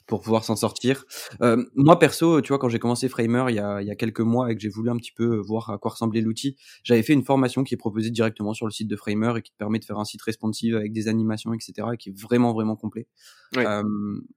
pour 0.06 0.20
pouvoir 0.20 0.44
s'en 0.44 0.56
sortir. 0.56 1.04
Euh, 1.40 1.64
moi 1.74 1.98
perso, 1.98 2.40
tu 2.40 2.48
vois, 2.48 2.58
quand 2.58 2.68
j'ai 2.68 2.78
commencé 2.78 3.08
Framer 3.08 3.44
il 3.48 3.54
y 3.54 3.58
a, 3.58 3.80
il 3.80 3.88
y 3.88 3.90
a 3.90 3.94
quelques 3.94 4.20
mois 4.20 4.50
et 4.50 4.54
que 4.54 4.60
j'ai 4.60 4.68
voulu 4.68 4.90
un 4.90 4.96
petit 4.96 5.12
peu 5.12 5.36
voir 5.36 5.70
à 5.70 5.78
quoi 5.78 5.92
ressemblait 5.92 6.20
l'outil, 6.20 6.56
j'avais 6.84 7.02
fait 7.02 7.12
une 7.12 7.22
formation 7.22 7.64
qui 7.64 7.74
est 7.74 7.78
proposée 7.78 8.10
directement 8.10 8.54
sur 8.54 8.66
le 8.66 8.72
site 8.72 8.88
de 8.88 8.96
Framer 8.96 9.32
et 9.36 9.42
qui 9.42 9.52
te 9.52 9.56
permet 9.56 9.78
de 9.78 9.84
faire 9.84 9.98
un 9.98 10.04
site 10.04 10.22
responsive 10.22 10.76
avec 10.76 10.92
des 10.92 11.08
animations, 11.08 11.54
etc., 11.54 11.88
et 11.94 11.96
qui 11.96 12.10
est 12.10 12.20
vraiment 12.20 12.52
vraiment 12.52 12.76
complet. 12.76 13.06
Oui. 13.56 13.64
Euh, 13.64 13.82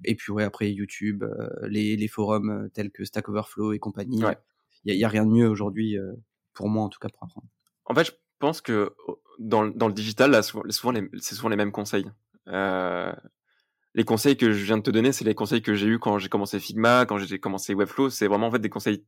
et 0.04 0.16
puis 0.16 0.32
ouais, 0.32 0.44
après 0.44 0.72
YouTube, 0.72 1.24
euh, 1.24 1.50
les, 1.68 1.98
les 1.98 2.08
forums 2.08 2.50
euh, 2.50 2.70
tels 2.74 2.92
que 2.92 3.04
Stack 3.04 3.30
Overflow 3.30 3.74
et 3.74 3.80
compagnie, 3.80 4.20
il 4.20 4.26
ouais. 4.26 4.38
y, 4.86 5.04
a, 5.04 5.08
a, 5.08 5.10
rien 5.10 5.26
de 5.26 5.32
mieux 5.32 5.50
aujourd'hui 5.50 5.98
euh, 5.98 6.14
pour 6.54 6.70
moi 6.70 6.84
en 6.84 6.90
tout 6.90 7.00
cas 7.00 7.10
pour 7.10 7.24
apprendre. 7.24 7.48
En 7.86 7.94
fait, 7.94 8.18
pense 8.40 8.62
que 8.62 8.94
dans, 9.40 9.66
dans 9.68 9.88
le 9.88 9.94
digital, 9.94 10.32
là, 10.32 10.42
souvent, 10.42 10.64
c'est 11.20 11.36
souvent 11.36 11.50
les 11.50 11.56
mêmes 11.56 11.72
conseils. 11.72 12.10
Euh, 12.48 13.14
les 13.96 14.04
conseils 14.04 14.36
que 14.36 14.52
je 14.52 14.64
viens 14.64 14.78
de 14.78 14.84
te 14.84 14.92
donner, 14.92 15.14
c'est 15.14 15.24
les 15.24 15.36
conseils 15.36 15.62
que 15.62 15.74
j'ai 15.74 15.88
eu 15.88 16.00
quand 16.00 16.20
j'ai 16.20 16.28
commencé 16.28 16.60
Figma, 16.60 17.06
quand 17.06 17.18
j'ai 17.18 17.40
commencé 17.40 17.74
Webflow. 17.74 18.10
C'est 18.10 18.28
vraiment 18.28 18.48
en 18.48 18.52
fait 18.52 18.60
des 18.60 18.70
conseils 18.70 19.06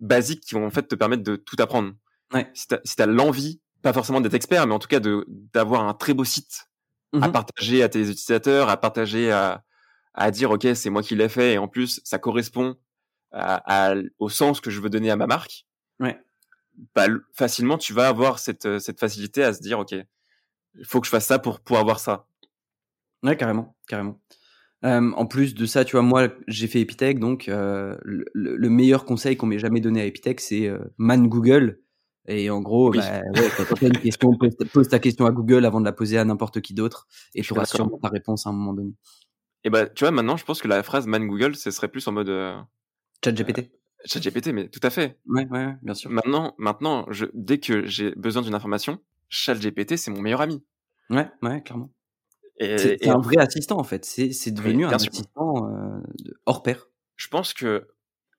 basiques 0.00 0.44
qui 0.44 0.54
vont 0.54 0.64
en 0.64 0.70
fait 0.70 0.84
te 0.84 0.94
permettre 0.94 1.24
de 1.24 1.36
tout 1.36 1.56
apprendre. 1.58 1.92
Ouais. 2.32 2.48
Si 2.54 2.68
t'as 2.68 2.78
si 2.84 3.00
as, 3.02 3.06
l'envie, 3.06 3.60
pas 3.82 3.92
forcément 3.92 4.20
d'être 4.20 4.34
expert, 4.34 4.66
mais 4.66 4.74
en 4.74 4.78
tout 4.78 4.88
cas 4.88 5.00
de 5.00 5.26
d'avoir 5.28 5.86
un 5.86 5.94
très 5.94 6.14
beau 6.14 6.24
site 6.24 6.68
mmh 7.12 7.22
à 7.22 7.28
partager 7.28 7.82
à 7.82 7.88
tes 7.88 8.00
utilisateurs, 8.00 8.70
à 8.70 8.76
partager 8.78 9.30
à 9.32 9.64
à 10.14 10.30
dire 10.30 10.50
ok 10.50 10.68
c'est 10.74 10.88
moi 10.88 11.02
qui 11.02 11.14
l'ai 11.16 11.28
fait 11.28 11.54
et 11.54 11.58
en 11.58 11.68
plus 11.68 12.00
ça 12.04 12.18
correspond 12.18 12.76
à, 13.32 13.90
à, 13.90 13.94
au 14.18 14.28
sens 14.28 14.60
que 14.60 14.70
je 14.70 14.80
veux 14.80 14.88
donner 14.88 15.10
à 15.10 15.16
ma 15.16 15.26
marque. 15.26 15.66
Ouais. 16.00 16.18
Bah, 16.94 17.06
facilement 17.32 17.78
tu 17.78 17.92
vas 17.92 18.08
avoir 18.08 18.38
cette 18.38 18.78
cette 18.78 18.98
facilité 18.98 19.44
à 19.44 19.52
se 19.52 19.60
dire 19.60 19.78
ok 19.78 19.94
il 20.74 20.86
faut 20.86 21.00
que 21.00 21.06
je 21.06 21.10
fasse 21.10 21.26
ça 21.26 21.38
pour 21.38 21.60
pour 21.60 21.78
avoir 21.78 22.00
ça. 22.00 22.26
Ouais, 23.22 23.36
carrément, 23.36 23.76
carrément. 23.86 24.20
Euh, 24.84 25.12
en 25.12 25.26
plus 25.26 25.54
de 25.54 25.64
ça, 25.64 25.84
tu 25.84 25.92
vois, 25.92 26.02
moi, 26.02 26.28
j'ai 26.48 26.66
fait 26.66 26.80
Epitech, 26.80 27.20
donc 27.20 27.48
euh, 27.48 27.96
le, 28.02 28.24
le, 28.34 28.68
meilleur 28.68 29.04
conseil 29.04 29.36
qu'on 29.36 29.46
m'ait 29.46 29.60
jamais 29.60 29.80
donné 29.80 30.00
à 30.00 30.06
Epitech, 30.06 30.40
c'est 30.40 30.66
euh, 30.66 30.78
man 30.98 31.28
Google. 31.28 31.80
Et 32.26 32.50
en 32.50 32.60
gros, 32.60 32.90
oui. 32.90 32.98
bah, 32.98 33.20
ouais, 33.34 33.48
quand 33.56 33.74
tu 33.76 33.84
as 33.84 33.88
une 33.88 33.98
question, 33.98 34.36
pose, 34.36 34.56
pose, 34.72 34.88
ta 34.88 34.98
question 34.98 35.26
à 35.26 35.30
Google 35.30 35.64
avant 35.66 35.80
de 35.80 35.84
la 35.84 35.92
poser 35.92 36.18
à 36.18 36.24
n'importe 36.24 36.60
qui 36.60 36.74
d'autre, 36.74 37.06
et 37.34 37.42
tu 37.42 37.52
auras 37.52 37.64
sûrement 37.64 37.98
ta 37.98 38.08
réponse 38.08 38.46
à 38.46 38.50
un 38.50 38.52
moment 38.52 38.72
donné. 38.72 38.92
Et 39.62 39.70
bah, 39.70 39.86
tu 39.86 40.02
vois, 40.02 40.10
maintenant, 40.10 40.36
je 40.36 40.44
pense 40.44 40.60
que 40.60 40.68
la 40.68 40.82
phrase 40.82 41.06
man 41.06 41.28
Google, 41.28 41.54
ce 41.54 41.70
serait 41.70 41.88
plus 41.88 42.06
en 42.08 42.12
mode. 42.12 42.28
Chat 43.24 43.32
GPT. 43.32 43.70
ChatGPT, 44.04 44.48
mais 44.48 44.68
tout 44.68 44.80
à 44.82 44.90
fait. 44.90 45.18
Ouais, 45.26 45.46
ouais, 45.48 45.74
bien 45.82 45.94
sûr. 45.94 46.10
Maintenant, 46.10 46.54
maintenant, 46.58 47.06
je, 47.10 47.26
dès 47.34 47.58
que 47.58 47.86
j'ai 47.86 48.12
besoin 48.16 48.42
d'une 48.42 48.54
information, 48.54 49.00
ChatGPT, 49.28 49.96
c'est 49.96 50.10
mon 50.10 50.20
meilleur 50.20 50.40
ami. 50.40 50.62
Ouais, 51.10 51.28
ouais, 51.42 51.62
clairement. 51.62 51.90
Et, 52.58 52.76
C'est 52.78 53.08
un 53.08 53.18
vrai 53.18 53.38
assistant 53.38 53.78
en 53.78 53.84
fait. 53.84 54.04
C'est 54.04 54.32
c'est 54.32 54.50
devenu 54.52 54.84
un 54.84 54.98
sûr. 54.98 55.10
assistant 55.10 55.68
euh, 55.70 56.00
hors 56.46 56.62
pair. 56.62 56.88
je 57.16 57.28
pense 57.28 57.54
que 57.54 57.88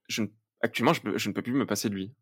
je, 0.07 0.23
actuellement, 0.61 0.93
je, 0.93 1.29
ne 1.29 1.33
peux 1.33 1.41
plus 1.41 1.53
me 1.53 1.65
passer 1.65 1.89
de 1.89 1.95
lui. 1.95 2.13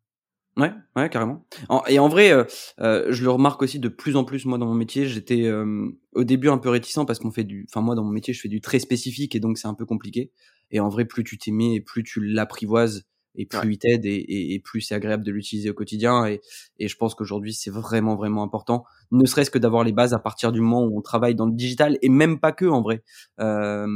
Ouais, 0.56 0.72
ouais, 0.96 1.08
carrément. 1.08 1.46
En- 1.68 1.82
et 1.86 1.98
en 1.98 2.08
vrai, 2.08 2.32
euh, 2.32 2.44
euh, 2.80 3.06
je 3.10 3.22
le 3.22 3.30
remarque 3.30 3.62
aussi 3.62 3.78
de 3.78 3.88
plus 3.88 4.16
en 4.16 4.24
plus 4.24 4.44
moi 4.44 4.58
dans 4.58 4.66
mon 4.66 4.74
métier. 4.74 5.06
J'étais 5.06 5.44
euh, 5.46 5.88
au 6.12 6.24
début 6.24 6.48
un 6.48 6.58
peu 6.58 6.68
réticent 6.68 7.06
parce 7.06 7.18
qu'on 7.18 7.30
fait 7.30 7.44
du, 7.44 7.66
enfin 7.70 7.80
moi 7.80 7.94
dans 7.94 8.04
mon 8.04 8.10
métier 8.10 8.34
je 8.34 8.40
fais 8.40 8.48
du 8.48 8.60
très 8.60 8.78
spécifique 8.78 9.34
et 9.34 9.40
donc 9.40 9.56
c'est 9.56 9.68
un 9.68 9.74
peu 9.74 9.86
compliqué. 9.86 10.30
Et 10.70 10.80
en 10.80 10.88
vrai, 10.88 11.04
plus 11.04 11.24
tu 11.24 11.38
et 11.46 11.80
plus 11.80 12.02
tu 12.02 12.20
l'apprivoises 12.20 13.04
et 13.34 13.46
plus 13.46 13.58
Ouais. 13.60 13.68
il 13.74 13.78
t'aide 13.78 14.04
et, 14.06 14.14
et, 14.14 14.54
et 14.54 14.60
plus 14.60 14.80
c'est 14.82 14.94
agréable 14.94 15.24
de 15.24 15.30
l'utiliser 15.32 15.70
au 15.70 15.74
quotidien. 15.74 16.26
Et, 16.26 16.40
et 16.78 16.88
je 16.88 16.96
pense 16.96 17.14
qu'aujourd'hui 17.14 17.54
c'est 17.54 17.70
vraiment 17.70 18.14
vraiment 18.16 18.42
important, 18.42 18.84
ne 19.10 19.24
serait-ce 19.26 19.50
que 19.50 19.58
d'avoir 19.58 19.84
les 19.84 19.92
bases 19.92 20.12
à 20.14 20.18
partir 20.18 20.52
du 20.52 20.60
moment 20.60 20.84
où 20.84 20.98
on 20.98 21.02
travaille 21.02 21.34
dans 21.34 21.46
le 21.46 21.52
digital 21.54 21.98
et 22.02 22.08
même 22.08 22.40
pas 22.40 22.52
que 22.52 22.66
en 22.66 22.82
vrai. 22.82 23.02
Euh, 23.40 23.86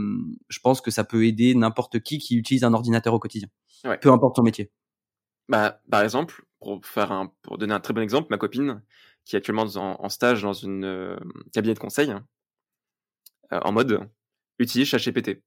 je 0.48 0.58
pense 0.60 0.80
que 0.80 0.90
ça 0.90 1.04
peut 1.04 1.26
aider 1.26 1.54
n'importe 1.54 2.00
qui 2.00 2.18
qui 2.18 2.36
utilise 2.36 2.64
un 2.64 2.72
ordinateur 2.74 3.12
au 3.14 3.18
quotidien, 3.18 3.48
Ouais. 3.84 3.98
peu 3.98 4.10
importe 4.10 4.36
ton 4.36 4.42
métier. 4.42 4.70
Bah, 5.48 5.80
par 5.90 6.02
exemple, 6.02 6.44
pour 6.60 6.84
faire 6.84 7.12
un, 7.12 7.32
pour 7.42 7.58
donner 7.58 7.74
un 7.74 7.80
très 7.80 7.94
bon 7.94 8.00
exemple, 8.00 8.28
ma 8.30 8.38
copine, 8.38 8.82
qui 9.24 9.36
est 9.36 9.38
actuellement 9.38 9.66
en, 9.76 9.96
en 10.02 10.08
stage 10.08 10.42
dans 10.42 10.52
une 10.54 10.84
euh, 10.84 11.16
cabinet 11.52 11.74
de 11.74 11.78
conseil, 11.78 12.12
euh, 13.52 13.60
en 13.62 13.72
mode, 13.72 14.08
utilise 14.58 14.88
ChatGPT 14.88 15.42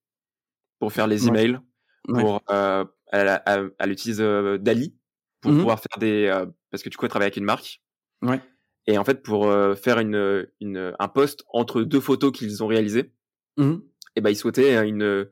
pour 0.80 0.94
faire 0.94 1.08
les 1.08 1.28
emails, 1.28 1.60
Ouais. 2.08 2.22
pour, 2.22 2.42
euh, 2.50 2.86
elle, 3.10 3.41
elle- 3.45 3.72
elle 3.80 3.91
utilise 3.91 4.22
euh, 4.22 4.57
Dali 4.57 4.95
pour 5.41 5.51
Mhm. 5.51 5.57
pouvoir 5.60 5.80
faire 5.80 5.99
des, 5.99 6.26
euh, 6.28 6.45
parce 6.72 6.84
que 6.84 6.89
du 6.89 6.97
coup, 6.97 7.05
elle 7.05 7.10
travaille 7.10 7.28
avec 7.28 7.38
une 7.38 7.45
marque. 7.45 7.82
Ouais. 8.22 8.41
Et 8.88 8.97
en 8.97 9.03
fait, 9.05 9.22
pour 9.24 9.47
euh, 9.47 9.76
faire 9.76 9.99
une, 9.99 10.47
une, 10.60 10.93
un 10.97 11.07
post 11.07 11.43
entre 11.53 11.84
deux 11.84 11.99
photos 11.99 12.32
qu'ils 12.32 12.64
ont 12.64 12.68
réalisées, 12.68 13.14
Mhm. 13.57 13.82
et 14.16 14.22
ben 14.22 14.30
ils 14.30 14.36
souhaitaient 14.36 14.88
une, 14.88 15.30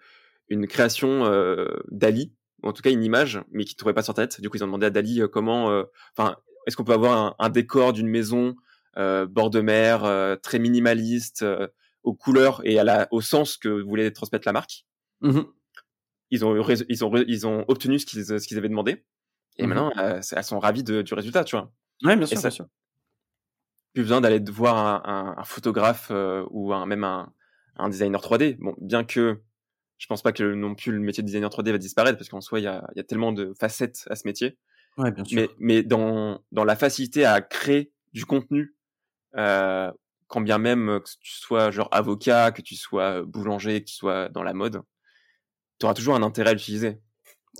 une 0.49 0.67
création 0.67 1.25
euh, 1.25 1.67
Dali, 1.89 2.33
en 2.63 2.73
tout 2.73 2.81
cas 2.81 2.91
une 2.91 3.03
image, 3.03 3.41
mais 3.51 3.63
qu'ils 3.63 3.75
ne 3.75 3.77
trouvaient 3.79 3.93
pas 3.93 4.03
sur 4.03 4.13
tête. 4.13 4.39
Du 4.41 4.49
coup, 4.49 4.57
ils 4.57 4.63
ont 4.63 4.67
demandé 4.67 4.85
à 4.85 4.89
Dali 4.89 5.21
euh, 5.21 5.27
comment, 5.27 5.71
euh, 5.71 5.83
enfin, 6.17 6.35
est-ce 6.65 6.75
qu'on 6.77 6.83
peut 6.83 6.93
avoir 6.93 7.17
un, 7.17 7.35
un 7.39 7.49
décor 7.49 7.93
d'une 7.93 8.07
maison 8.07 8.55
euh, 8.97 9.25
bord 9.25 9.49
de 9.49 9.61
mer, 9.61 10.03
euh, 10.05 10.35
très 10.35 10.59
minimaliste, 10.59 11.43
euh, 11.43 11.67
aux 12.03 12.13
couleurs 12.13 12.61
et 12.63 12.79
à 12.79 12.83
la, 12.83 13.07
au 13.11 13.21
sens 13.21 13.57
que 13.57 13.69
voulait 13.81 14.11
transmettre 14.11 14.47
la 14.47 14.53
marque? 14.53 14.85
Mhm. 15.21 15.45
Ils 16.31 16.43
ont, 16.45 16.55
ils 16.89 17.05
ont, 17.05 17.15
ils 17.27 17.47
ont 17.47 17.65
obtenu 17.67 17.99
ce 17.99 18.05
qu'ils, 18.05 18.25
ce 18.25 18.47
qu'ils 18.47 18.57
avaient 18.57 18.69
demandé. 18.69 19.05
Et 19.57 19.63
Mhm. 19.63 19.69
maintenant, 19.69 19.91
euh, 19.97 20.21
elles 20.31 20.43
sont 20.43 20.59
ravies 20.59 20.83
de- 20.83 21.01
du 21.01 21.13
résultat, 21.13 21.43
tu 21.43 21.55
vois. 21.55 21.71
Ouais, 22.03 22.15
bien 22.15 22.25
sûr, 22.25 22.37
ça- 22.37 22.49
bien 22.49 22.55
sûr. 22.55 22.67
plus 23.93 24.03
besoin 24.03 24.21
d'aller 24.21 24.39
voir 24.51 24.77
un, 24.77 25.01
un, 25.11 25.35
un 25.39 25.43
photographe 25.43 26.09
euh, 26.11 26.45
ou 26.51 26.73
un, 26.73 26.85
même 26.85 27.03
un, 27.03 27.33
un 27.77 27.89
designer 27.89 28.21
3D. 28.21 28.57
Bon, 28.59 28.75
bien 28.79 29.03
que 29.03 29.41
je 29.97 30.05
pense 30.05 30.21
pas 30.21 30.31
que 30.31 30.53
non 30.53 30.75
plus 30.75 30.91
le 30.91 30.99
métier 30.99 31.23
de 31.23 31.25
designer 31.25 31.49
3D 31.49 31.71
va 31.71 31.77
disparaître 31.79 32.17
parce 32.19 32.29
qu'en 32.29 32.41
soi 32.41 32.59
il 32.59 32.63
y 32.63 32.67
a, 32.67 32.87
il 32.93 32.97
y 32.97 32.99
a 32.99 33.03
tellement 33.03 33.31
de 33.31 33.53
facettes 33.59 34.03
à 34.11 34.15
ce 34.15 34.27
métier. 34.27 34.57
Ouais, 34.97 35.11
bien 35.11 35.23
sûr. 35.25 35.35
Mais, 35.39 35.49
mais 35.59 35.83
dans, 35.83 36.43
dans 36.51 36.63
la 36.63 36.75
facilité 36.75 37.25
à 37.25 37.41
créer 37.41 37.91
du 38.13 38.25
contenu, 38.25 38.75
euh, 39.35 39.91
quand 40.27 40.41
bien 40.41 40.59
même 40.59 40.99
que 41.03 41.09
tu 41.21 41.31
sois 41.33 41.71
genre 41.71 41.89
avocat, 41.91 42.51
que 42.51 42.61
tu 42.61 42.75
sois 42.75 43.23
boulanger, 43.23 43.81
que 43.81 43.87
tu 43.87 43.95
sois 43.95 44.29
dans 44.29 44.43
la 44.43 44.53
mode, 44.53 44.81
tu 45.79 45.85
auras 45.85 45.93
toujours 45.93 46.15
un 46.15 46.23
intérêt 46.23 46.51
à 46.51 46.53
l'utiliser. 46.53 46.99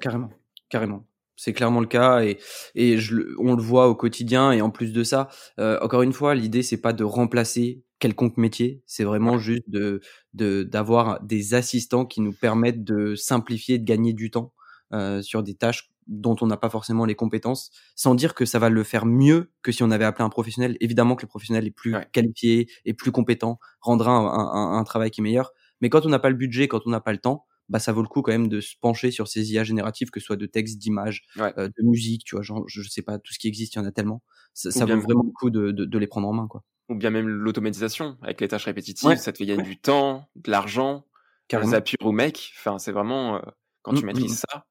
Carrément, 0.01 0.30
carrément. 0.70 1.05
C'est 1.36 1.53
clairement 1.53 1.82
le 1.82 1.88
cas 1.88 2.24
et, 2.24 2.39
et 2.74 2.97
je, 2.97 3.15
on 3.39 3.55
le 3.55 3.61
voit 3.61 3.88
au 3.89 3.95
quotidien 3.95 4.51
et 4.51 4.61
en 4.61 4.72
plus 4.72 4.91
de 4.91 5.03
ça, 5.03 5.28
euh, 5.59 5.78
encore 5.82 6.01
une 6.01 6.13
fois, 6.13 6.34
l'idée 6.34 6.63
c'est 6.63 6.82
pas 6.82 6.93
de 6.93 7.03
remplacer 7.03 7.84
quelconque 7.99 8.38
métier, 8.38 8.82
c'est 8.88 9.03
vraiment 9.03 9.38
juste 9.38 9.63
de 9.68 10.01
de 10.34 10.63
d'avoir 10.63 11.22
des 11.24 11.53
assistants 11.53 12.05
qui 12.05 12.22
nous 12.22 12.34
permettent 12.34 12.84
de 12.84 13.13
simplifier, 13.15 13.78
de 13.80 13.86
gagner 13.86 14.13
du 14.13 14.32
temps 14.32 14.53
euh, 14.93 15.22
sur 15.22 15.43
des 15.43 15.53
tâches 15.55 15.91
dont 16.07 16.36
on 16.41 16.47
n'a 16.47 16.57
pas 16.57 16.70
forcément 16.70 17.05
les 17.05 17.15
compétences, 17.15 17.70
sans 17.95 18.15
dire 18.15 18.34
que 18.34 18.45
ça 18.45 18.59
va 18.59 18.70
le 18.70 18.84
faire 18.84 19.05
mieux 19.05 19.51
que 19.61 19.72
si 19.72 19.84
on 19.84 19.91
avait 19.91 20.05
appelé 20.05 20.24
un 20.24 20.30
professionnel. 20.30 20.78
Évidemment 20.80 21.15
que 21.15 21.24
le 21.24 21.28
professionnel 21.28 21.68
est 21.68 21.72
plus 21.72 21.93
Ouais. 21.95 22.07
qualifié 22.13 22.68
et 22.86 22.93
plus 22.93 23.11
compétent, 23.11 23.59
rendra 23.82 24.11
un- 24.11 24.28
un- 24.28 24.78
un 24.80 24.84
travail 24.86 25.11
qui 25.11 25.22
est 25.22 25.24
meilleur. 25.24 25.51
Mais 25.82 25.89
quand 25.89 26.05
on 26.05 26.09
n'a 26.09 26.20
pas 26.20 26.30
le 26.30 26.36
budget, 26.36 26.68
quand 26.68 26.82
on 26.86 26.89
n'a 26.91 27.01
pas 27.01 27.11
le 27.11 27.18
temps, 27.18 27.45
bah 27.70 27.80
ça 27.80 27.91
vaut 27.93 28.01
le 28.01 28.07
coup 28.07 28.22
quand 28.22 28.32
même 28.32 28.47
de 28.47 28.61
se 28.61 28.76
pencher 28.80 29.11
sur 29.11 29.28
ces 29.28 29.51
IA 29.53 29.63
génératives, 29.63 30.09
que 30.09 30.20
ce 30.20 30.26
soit 30.26 30.36
de 30.38 30.45
texte, 30.45 30.78
d'images, 30.80 31.24
Ouais. 31.36 31.53
euh, 31.57 31.68
de 31.68 31.84
musique, 31.84 32.24
tu 32.26 32.36
vois, 32.36 32.43
genre, 32.43 32.63
je, 32.68 32.82
sais 32.84 33.01
pas, 33.01 33.20
tout 33.20 33.34
ce 33.34 33.39
qui 33.39 33.47
existe, 33.47 33.76
il 33.76 33.80
y 33.80 33.82
en 33.82 33.86
a 33.86 33.91
tellement. 33.91 34.24
Ça, 34.53 34.70
vaut 34.86 34.99
vraiment 35.01 35.24
le 35.24 35.32
coup 35.32 35.49
de, 35.49 35.72
de, 35.72 35.86
de 35.86 35.97
les 35.97 36.07
prendre 36.07 36.28
en 36.28 36.34
main, 36.34 36.47
quoi. 36.47 36.63
Ou 36.89 36.95
bien 36.95 37.09
même 37.09 37.28
l'automatisation 37.28 38.18
avec 38.22 38.39
les 38.39 38.47
tâches 38.47 38.63
répétitives, 38.65 39.09
Ouais. 39.09 39.18
ça 39.18 39.34
te 39.34 39.38
fait 39.39 39.45
gagner 39.45 39.61
Ouais. 39.61 39.68
du 39.70 39.78
temps, 39.80 40.30
de 40.36 40.49
l'argent, 40.51 41.05
Carrément. 41.47 41.72
Zapier 41.72 41.97
ou 42.03 42.11
Make. 42.11 42.53
Enfin, 42.57 42.80
c'est 42.80 42.91
vraiment 42.93 43.38
euh, 43.38 43.41
quand 43.82 43.93
tu 43.93 44.03
Mm, 44.03 44.07
maîtrises 44.07 44.39
ça, 44.49 44.65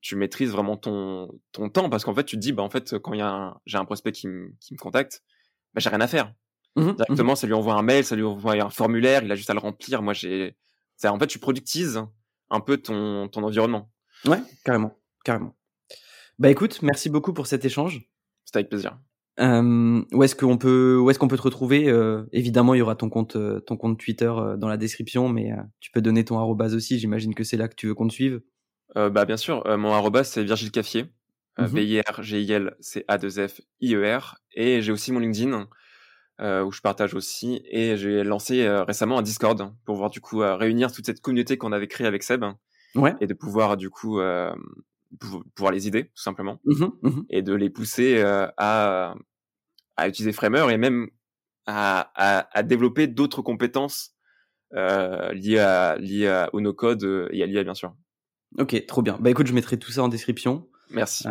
tu 0.00 0.16
maîtrises 0.16 0.50
vraiment 0.52 0.76
ton 0.76 1.30
ton 1.52 1.68
temps 1.70 1.90
parce 1.90 2.04
qu'en 2.04 2.14
fait, 2.14 2.24
tu 2.24 2.36
te 2.36 2.40
dis 2.40 2.52
bah 2.52 2.62
en 2.62 2.70
fait 2.70 2.98
quand 2.98 3.14
il 3.14 3.18
y 3.20 3.22
a 3.22 3.28
un, 3.30 3.60
j'ai 3.66 3.78
un 3.78 3.84
prospect 3.84 4.12
qui 4.12 4.28
me 4.28 4.54
qui 4.60 4.74
me 4.74 4.78
contacte, 4.78 5.22
bah 5.74 5.80
j'ai 5.80 5.90
rien 5.90 6.00
à 6.00 6.08
faire. 6.08 6.34
Mhm, 6.76 7.02
mhm. 7.08 7.16
Directement, 7.16 7.36
ça 7.36 7.46
lui 7.46 7.54
envoie 7.54 7.74
un 7.74 7.82
mail, 7.82 8.04
ça 8.04 8.16
lui 8.16 8.24
envoie 8.24 8.54
un 8.54 8.70
formulaire, 8.70 9.22
il 9.24 9.32
a 9.32 9.36
juste 9.36 9.50
à 9.50 9.54
le 9.54 9.60
remplir. 9.60 10.02
Moi, 10.02 10.14
j'ai 10.14 10.56
en 11.04 11.18
fait, 11.18 11.26
tu 11.28 11.38
productises 11.38 12.02
un 12.50 12.60
peu 12.60 12.76
ton 12.78 13.28
ton 13.28 13.42
environnement. 13.42 13.90
Ouais, 14.26 14.38
carrément, 14.64 14.96
carrément. 15.24 15.56
Bah 16.38 16.50
écoute, 16.50 16.80
merci 16.82 17.10
beaucoup 17.10 17.32
pour 17.32 17.46
cet 17.46 17.64
échange. 17.64 18.02
C'était 18.44 18.58
avec 18.58 18.68
plaisir. 18.70 18.98
Euh, 19.38 20.02
où 20.12 20.22
est-ce 20.22 20.34
qu'on 20.36 20.58
peut, 20.58 20.98
où 20.98 21.08
est-ce 21.10 21.18
qu'on 21.18 21.28
peut 21.28 21.36
te 21.36 21.42
retrouver? 21.42 21.88
Euh, 21.88 22.24
Évidemment, 22.32 22.74
il 22.74 22.78
y 22.78 22.82
aura 22.82 22.96
ton 22.96 23.08
compte, 23.08 23.36
euh, 23.36 23.60
ton 23.60 23.76
compte 23.76 23.98
Twitter 23.98 24.30
dans 24.58 24.68
la 24.68 24.76
description, 24.76 25.28
mais 25.28 25.52
tu 25.80 25.90
peux 25.90 26.02
donner 26.02 26.24
ton 26.24 26.38
arrobase 26.38 26.74
aussi. 26.74 26.98
J'imagine 26.98 27.34
que 27.34 27.44
c'est 27.44 27.56
là 27.56 27.68
que 27.68 27.74
tu 27.74 27.86
veux 27.86 27.94
qu'on 27.94 28.08
te 28.08 28.12
suive. 28.12 28.42
Euh, 28.96 29.08
bah 29.08 29.24
bien 29.24 29.36
sûr, 29.36 29.62
mon 29.78 29.92
arroba 29.92 30.24
c'est 30.24 30.42
Virgile 30.44 30.72
Caffier, 30.72 31.06
euh, 31.58 31.62
Mhm. 31.62 31.68
V 31.74 31.86
I 31.86 32.00
R 32.00 32.22
G 32.22 32.42
I 32.42 32.52
L 32.52 32.76
C 32.80 33.04
A 33.08 33.18
2 33.18 33.48
F 33.48 33.60
I 33.80 33.94
E 33.94 34.18
R 34.18 34.36
et 34.52 34.82
j'ai 34.82 34.92
aussi 34.92 35.12
mon 35.12 35.20
LinkedIn 35.20 35.68
euh, 36.40 36.64
où 36.64 36.72
je 36.72 36.80
partage 36.80 37.14
aussi 37.14 37.60
et 37.70 37.96
j'ai 37.96 38.24
lancé 38.24 38.62
euh, 38.62 38.82
récemment 38.84 39.18
un 39.18 39.22
Discord 39.22 39.72
pour 39.84 39.96
voir 39.96 40.10
du 40.10 40.20
coup 40.20 40.42
euh, 40.42 40.56
réunir 40.56 40.90
toute 40.92 41.04
cette 41.06 41.20
communauté 41.20 41.58
qu'on 41.58 41.72
avait 41.72 41.88
créée 41.88 42.06
avec 42.06 42.22
Seb 42.22 42.44
Ouais. 42.96 43.14
et 43.20 43.26
de 43.26 43.34
pouvoir 43.34 43.76
du 43.76 43.88
coup 43.90 44.18
pou- 45.20 45.44
pouvoir 45.54 45.72
les 45.72 45.86
aider 45.86 46.04
tout 46.06 46.22
simplement 46.22 46.58
Mhm, 46.64 46.90
mhm. 47.02 47.24
et 47.30 47.42
de 47.42 47.54
les 47.54 47.70
pousser 47.70 48.20
à 48.56 49.14
à 49.96 50.08
utiliser 50.08 50.32
Framer 50.32 50.66
et 50.72 50.76
même 50.78 51.08
à 51.66 52.10
à, 52.16 52.48
à 52.58 52.62
développer 52.64 53.06
d'autres 53.06 53.42
compétences 53.42 54.16
liées 54.72 55.58
à 55.58 55.96
liées 55.98 56.26
à, 56.26 56.48
au 56.52 56.60
no 56.60 56.72
code 56.72 57.04
euh, 57.04 57.28
et 57.32 57.42
à 57.42 57.46
l'IA 57.46 57.62
bien 57.64 57.74
sûr. 57.74 57.94
Ok, 58.58 58.84
trop 58.86 59.02
bien. 59.02 59.16
Bah 59.20 59.30
écoute, 59.30 59.46
je 59.46 59.52
mettrai 59.54 59.78
tout 59.78 59.92
ça 59.92 60.02
en 60.02 60.08
description. 60.08 60.68
Merci. 60.90 61.28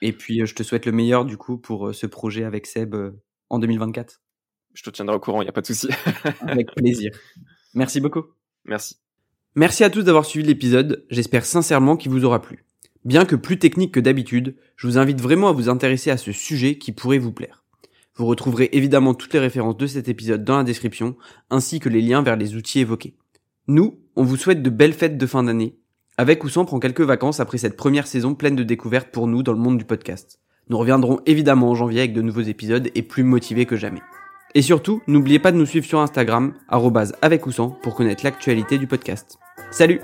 Et 0.00 0.12
puis, 0.14 0.46
je 0.46 0.54
te 0.54 0.62
souhaite 0.62 0.86
le 0.86 0.92
meilleur 0.92 1.26
du 1.26 1.36
coup 1.36 1.58
pour 1.58 1.94
ce 1.94 2.06
projet 2.06 2.44
avec 2.44 2.66
Seb 2.66 2.96
en 3.50 3.58
2024. 3.58 4.22
Je 4.76 4.82
te 4.82 4.90
tiendrai 4.90 5.16
au 5.16 5.20
courant, 5.20 5.40
il 5.40 5.46
y 5.46 5.48
a 5.48 5.52
pas 5.52 5.62
de 5.62 5.66
souci. 5.66 5.88
Avec 6.42 6.74
plaisir. 6.74 7.10
Merci 7.72 8.00
beaucoup. 8.00 8.24
Merci. 8.66 8.96
Merci 9.54 9.84
à 9.84 9.90
tous 9.90 10.02
d'avoir 10.02 10.26
suivi 10.26 10.46
l'épisode, 10.46 11.06
j'espère 11.08 11.46
sincèrement 11.46 11.96
qu'il 11.96 12.12
vous 12.12 12.26
aura 12.26 12.42
plu. 12.42 12.66
Bien 13.06 13.24
que 13.24 13.36
plus 13.36 13.58
technique 13.58 13.94
que 13.94 14.00
d'habitude, 14.00 14.54
je 14.76 14.86
vous 14.86 14.98
invite 14.98 15.20
vraiment 15.20 15.48
à 15.48 15.52
vous 15.52 15.70
intéresser 15.70 16.10
à 16.10 16.18
ce 16.18 16.30
sujet 16.30 16.76
qui 16.76 16.92
pourrait 16.92 17.16
vous 17.16 17.32
plaire. 17.32 17.64
Vous 18.16 18.26
retrouverez 18.26 18.68
évidemment 18.72 19.14
toutes 19.14 19.32
les 19.32 19.40
références 19.40 19.78
de 19.78 19.86
cet 19.86 20.08
épisode 20.08 20.44
dans 20.44 20.58
la 20.58 20.64
description, 20.64 21.16
ainsi 21.48 21.80
que 21.80 21.88
les 21.88 22.02
liens 22.02 22.20
vers 22.20 22.36
les 22.36 22.54
outils 22.54 22.80
évoqués. 22.80 23.16
Nous, 23.68 23.98
on 24.14 24.24
vous 24.24 24.36
souhaite 24.36 24.62
de 24.62 24.70
belles 24.70 24.92
fêtes 24.92 25.16
de 25.16 25.26
fin 25.26 25.42
d'année. 25.42 25.78
Avec 26.18 26.44
ou 26.44 26.50
sans, 26.50 26.66
prend 26.66 26.78
quelques 26.78 27.00
vacances 27.00 27.40
après 27.40 27.58
cette 27.58 27.76
première 27.78 28.06
saison 28.06 28.34
pleine 28.34 28.56
de 28.56 28.62
découvertes 28.62 29.10
pour 29.10 29.26
nous 29.26 29.42
dans 29.42 29.52
le 29.52 29.58
monde 29.58 29.78
du 29.78 29.86
podcast. 29.86 30.38
Nous 30.68 30.76
reviendrons 30.76 31.20
évidemment 31.24 31.70
en 31.70 31.74
janvier 31.74 32.00
avec 32.00 32.12
de 32.12 32.22
nouveaux 32.22 32.42
épisodes 32.42 32.90
et 32.94 33.02
plus 33.02 33.22
motivés 33.22 33.64
que 33.64 33.76
jamais. 33.76 34.02
Et 34.54 34.62
surtout, 34.62 35.02
n'oubliez 35.06 35.38
pas 35.38 35.52
de 35.52 35.56
nous 35.56 35.66
suivre 35.66 35.86
sur 35.86 36.00
Instagram, 36.00 36.54
arrobase 36.68 37.14
avec 37.22 37.46
ou 37.46 37.52
sans, 37.52 37.70
pour 37.70 37.94
connaître 37.94 38.24
l'actualité 38.24 38.78
du 38.78 38.86
podcast. 38.86 39.38
Salut 39.70 40.00